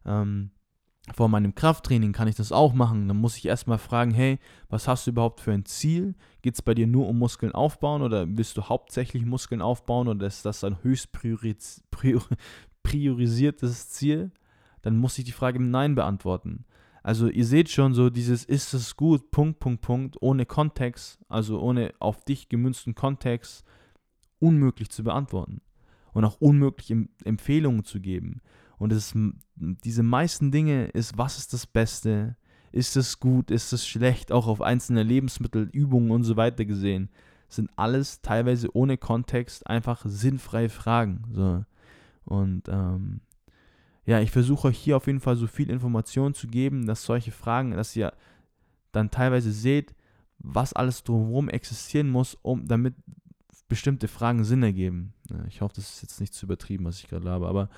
ähm, 0.04 0.50
vor 1.14 1.30
meinem 1.30 1.54
Krafttraining, 1.54 2.12
kann 2.12 2.28
ich 2.28 2.36
das 2.36 2.52
auch 2.52 2.74
machen? 2.74 3.08
Dann 3.08 3.18
muss 3.18 3.38
ich 3.38 3.46
erstmal 3.46 3.78
fragen, 3.78 4.16
hey, 4.16 4.40
was 4.68 4.88
hast 4.88 5.06
du 5.06 5.12
überhaupt 5.12 5.42
für 5.42 5.52
ein 5.52 5.66
Ziel? 5.66 6.16
Geht 6.42 6.56
es 6.56 6.64
bei 6.64 6.74
dir 6.74 6.88
nur 6.88 7.08
um 7.08 7.20
Muskeln 7.20 7.52
aufbauen 7.52 8.02
oder 8.02 8.26
willst 8.28 8.58
du 8.58 8.64
hauptsächlich 8.64 9.26
Muskeln 9.26 9.62
aufbauen 9.62 10.08
oder 10.08 10.26
ist 10.26 10.44
das 10.44 10.64
ein 10.64 10.82
höchst 10.82 11.12
prioris 11.12 11.84
prior 11.92 12.24
priorisiertes 12.82 13.90
Ziel? 13.90 14.32
Dann 14.84 14.98
muss 14.98 15.18
ich 15.18 15.26
die 15.26 15.32
Frage 15.32 15.58
im 15.58 15.72
Nein 15.72 15.96
beantworten. 15.96 16.66
Also 17.02 17.28
ihr 17.28 17.46
seht 17.46 17.70
schon 17.70 17.94
so 17.94 18.10
dieses 18.10 18.46
ist 18.46 18.74
es 18.74 18.96
gut, 18.96 19.32
Punkt, 19.32 19.60
Punkt, 19.60 19.82
Punkt, 19.82 20.18
ohne 20.22 20.46
Kontext, 20.46 21.20
also 21.28 21.60
ohne 21.60 21.94
auf 22.00 22.24
dich 22.24 22.48
gemünzten 22.48 22.96
Kontext, 22.96 23.66
unmöglich 24.40 24.90
zu 24.90 25.04
beantworten. 25.04 25.62
Und 26.14 26.26
auch 26.26 26.40
unmöglich 26.40 26.96
Empfehlungen 27.26 27.84
zu 27.84 28.00
geben. 28.00 28.42
Und 28.78 28.94
es, 28.94 29.14
diese 29.56 30.04
meisten 30.04 30.52
Dinge 30.52 30.86
ist, 30.86 31.18
was 31.18 31.40
ist 31.40 31.54
das 31.54 31.66
Beste? 31.66 32.38
Ist 32.72 32.96
es 32.96 33.20
gut? 33.20 33.52
Ist 33.52 33.74
es 33.74 33.88
schlecht? 33.88 34.32
Auch 34.32 34.48
auf 34.48 34.62
einzelne 34.62 35.04
Lebensmittel, 35.04 35.70
Übungen 35.72 36.12
und 36.12 36.24
so 36.24 36.38
weiter 36.38 36.66
gesehen. 36.66 37.10
Sind 37.50 37.72
alles 37.76 38.22
teilweise 38.22 38.76
ohne 38.76 38.98
Kontext 38.98 39.68
einfach 39.68 40.04
sinnfreie 40.06 40.70
Fragen. 40.70 41.24
So. 41.32 41.66
Und 42.26 42.64
ähm, 42.70 43.22
ja, 44.06 44.20
ich 44.20 44.32
versuche 44.32 44.68
euch 44.68 44.78
hier 44.78 44.98
auf 44.98 45.08
jeden 45.08 45.20
Fall 45.20 45.36
so 45.36 45.48
viel 45.48 45.70
Information 45.70 46.34
zu 46.34 46.48
geben, 46.48 46.86
dass 46.86 47.04
solche 47.04 47.32
Fragen, 47.32 47.72
dass 47.72 47.96
ihr 47.96 48.14
dann 48.92 49.12
teilweise 49.12 49.52
seht, 49.52 49.96
was 50.40 50.74
alles 50.74 51.04
drumherum 51.04 51.50
existieren 51.50 52.10
muss, 52.10 52.38
um 52.42 52.68
damit 52.68 52.96
bestimmte 53.70 54.08
Fragen 54.08 54.44
Sinn 54.44 54.62
ergeben. 54.62 55.14
Ich 55.48 55.62
hoffe, 55.62 55.76
das 55.76 55.96
ist 55.96 56.02
jetzt 56.02 56.20
nicht 56.20 56.34
zu 56.34 56.46
übertrieben, 56.46 56.86
was 56.86 57.00
ich 57.00 57.08
gerade 57.08 57.30
habe, 57.30 57.48
aber 57.48 57.70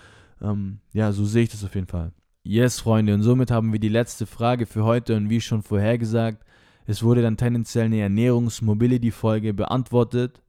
ähm, 0.41 0.79
ja, 0.93 1.11
so 1.11 1.25
sehe 1.25 1.43
ich 1.43 1.49
das 1.49 1.63
auf 1.63 1.75
jeden 1.75 1.87
Fall. 1.87 2.11
Yes, 2.43 2.79
Freunde, 2.79 3.13
und 3.13 3.21
somit 3.21 3.49
haben 3.49 3.71
wir 3.71 3.79
die 3.79 3.89
letzte 3.89 4.25
Frage 4.25 4.65
für 4.65 4.83
heute 4.83 5.15
und 5.15 5.29
wie 5.29 5.41
schon 5.41 5.63
vorhergesagt, 5.63 6.43
es 6.85 7.01
wurde 7.01 7.21
dann 7.21 7.37
tendenziell 7.37 7.85
eine 7.85 8.01
Ernährungs-Mobility-Folge 8.01 9.53
beantwortet. 9.53 10.41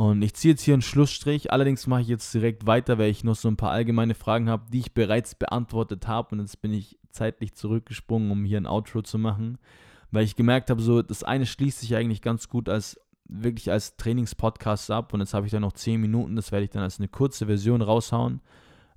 Und 0.00 0.22
ich 0.22 0.32
ziehe 0.32 0.54
jetzt 0.54 0.62
hier 0.62 0.72
einen 0.72 0.80
Schlussstrich. 0.80 1.52
Allerdings 1.52 1.86
mache 1.86 2.00
ich 2.00 2.08
jetzt 2.08 2.32
direkt 2.32 2.66
weiter, 2.66 2.96
weil 2.96 3.10
ich 3.10 3.22
noch 3.22 3.36
so 3.36 3.48
ein 3.48 3.58
paar 3.58 3.70
allgemeine 3.70 4.14
Fragen 4.14 4.48
habe, 4.48 4.64
die 4.72 4.78
ich 4.78 4.94
bereits 4.94 5.34
beantwortet 5.34 6.08
habe. 6.08 6.34
Und 6.34 6.40
jetzt 6.40 6.62
bin 6.62 6.72
ich 6.72 6.98
zeitlich 7.10 7.52
zurückgesprungen, 7.52 8.30
um 8.30 8.46
hier 8.46 8.56
ein 8.56 8.66
Outro 8.66 9.02
zu 9.02 9.18
machen. 9.18 9.58
Weil 10.10 10.24
ich 10.24 10.36
gemerkt 10.36 10.70
habe, 10.70 10.80
so 10.80 11.02
das 11.02 11.22
eine 11.22 11.44
schließt 11.44 11.80
sich 11.80 11.96
eigentlich 11.96 12.22
ganz 12.22 12.48
gut 12.48 12.70
als 12.70 12.98
wirklich 13.28 13.70
als 13.70 13.98
Trainingspodcast 13.98 14.90
ab. 14.90 15.12
Und 15.12 15.20
jetzt 15.20 15.34
habe 15.34 15.44
ich 15.44 15.52
dann 15.52 15.60
noch 15.60 15.74
10 15.74 16.00
Minuten. 16.00 16.34
Das 16.34 16.50
werde 16.50 16.64
ich 16.64 16.70
dann 16.70 16.82
als 16.82 16.98
eine 16.98 17.08
kurze 17.08 17.44
Version 17.44 17.82
raushauen. 17.82 18.40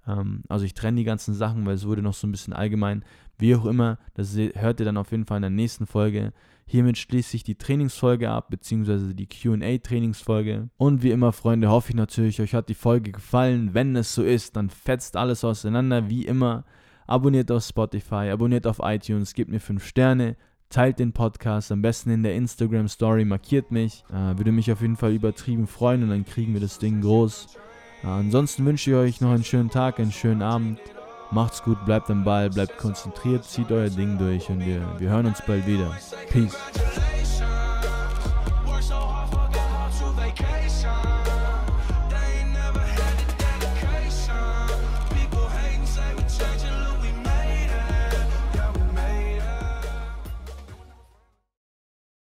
Ähm, 0.07 0.43
also 0.49 0.65
ich 0.65 0.73
trenne 0.73 0.97
die 0.97 1.03
ganzen 1.03 1.33
Sachen, 1.33 1.65
weil 1.65 1.75
es 1.75 1.85
wurde 1.85 2.01
noch 2.01 2.13
so 2.13 2.27
ein 2.27 2.31
bisschen 2.31 2.53
allgemein. 2.53 3.03
Wie 3.37 3.55
auch 3.55 3.65
immer, 3.65 3.97
das 4.13 4.35
hört 4.35 4.79
ihr 4.79 4.85
dann 4.85 4.97
auf 4.97 5.11
jeden 5.11 5.25
Fall 5.25 5.37
in 5.37 5.43
der 5.43 5.49
nächsten 5.49 5.87
Folge. 5.87 6.33
Hiermit 6.65 6.97
schließe 6.97 7.35
ich 7.35 7.43
die 7.43 7.57
Trainingsfolge 7.57 8.29
ab, 8.29 8.49
beziehungsweise 8.49 9.13
die 9.13 9.27
QA-Trainingsfolge. 9.27 10.69
Und 10.77 11.03
wie 11.03 11.11
immer, 11.11 11.33
Freunde, 11.33 11.69
hoffe 11.69 11.89
ich 11.89 11.95
natürlich, 11.95 12.41
euch 12.41 12.53
hat 12.53 12.69
die 12.69 12.73
Folge 12.73 13.11
gefallen. 13.11 13.73
Wenn 13.73 13.95
es 13.95 14.15
so 14.15 14.23
ist, 14.23 14.55
dann 14.55 14.69
fetzt 14.69 15.17
alles 15.17 15.43
auseinander, 15.43 16.09
wie 16.09 16.25
immer. 16.25 16.63
Abonniert 17.05 17.51
auf 17.51 17.63
Spotify, 17.63 18.29
abonniert 18.31 18.65
auf 18.65 18.79
iTunes, 18.81 19.33
gebt 19.33 19.51
mir 19.51 19.59
5 19.59 19.85
Sterne, 19.85 20.37
teilt 20.69 20.99
den 20.99 21.11
Podcast, 21.11 21.71
am 21.71 21.81
besten 21.81 22.11
in 22.11 22.23
der 22.23 22.35
Instagram 22.35 22.87
Story, 22.87 23.25
markiert 23.25 23.71
mich. 23.71 24.05
Äh, 24.09 24.37
würde 24.37 24.53
mich 24.53 24.71
auf 24.71 24.81
jeden 24.81 24.95
Fall 24.95 25.11
übertrieben 25.11 25.67
freuen 25.67 26.03
und 26.03 26.09
dann 26.09 26.23
kriegen 26.23 26.53
wir 26.53 26.61
das 26.61 26.79
Ding 26.79 27.01
groß. 27.01 27.57
Ansonsten 28.03 28.65
wünsche 28.65 28.91
ich 28.91 28.95
euch 28.95 29.21
noch 29.21 29.31
einen 29.31 29.43
schönen 29.43 29.69
Tag, 29.69 29.99
einen 29.99 30.11
schönen 30.11 30.41
Abend. 30.41 30.79
Macht's 31.31 31.63
gut, 31.63 31.83
bleibt 31.85 32.09
am 32.11 32.23
Ball, 32.23 32.49
bleibt 32.49 32.77
konzentriert, 32.77 33.45
zieht 33.45 33.71
euer 33.71 33.89
Ding 33.89 34.17
durch 34.17 34.49
und 34.49 34.59
wir, 34.65 34.81
wir 34.99 35.09
hören 35.09 35.25
uns 35.25 35.41
bald 35.45 35.65
wieder. 35.65 35.97
Peace. 36.29 36.55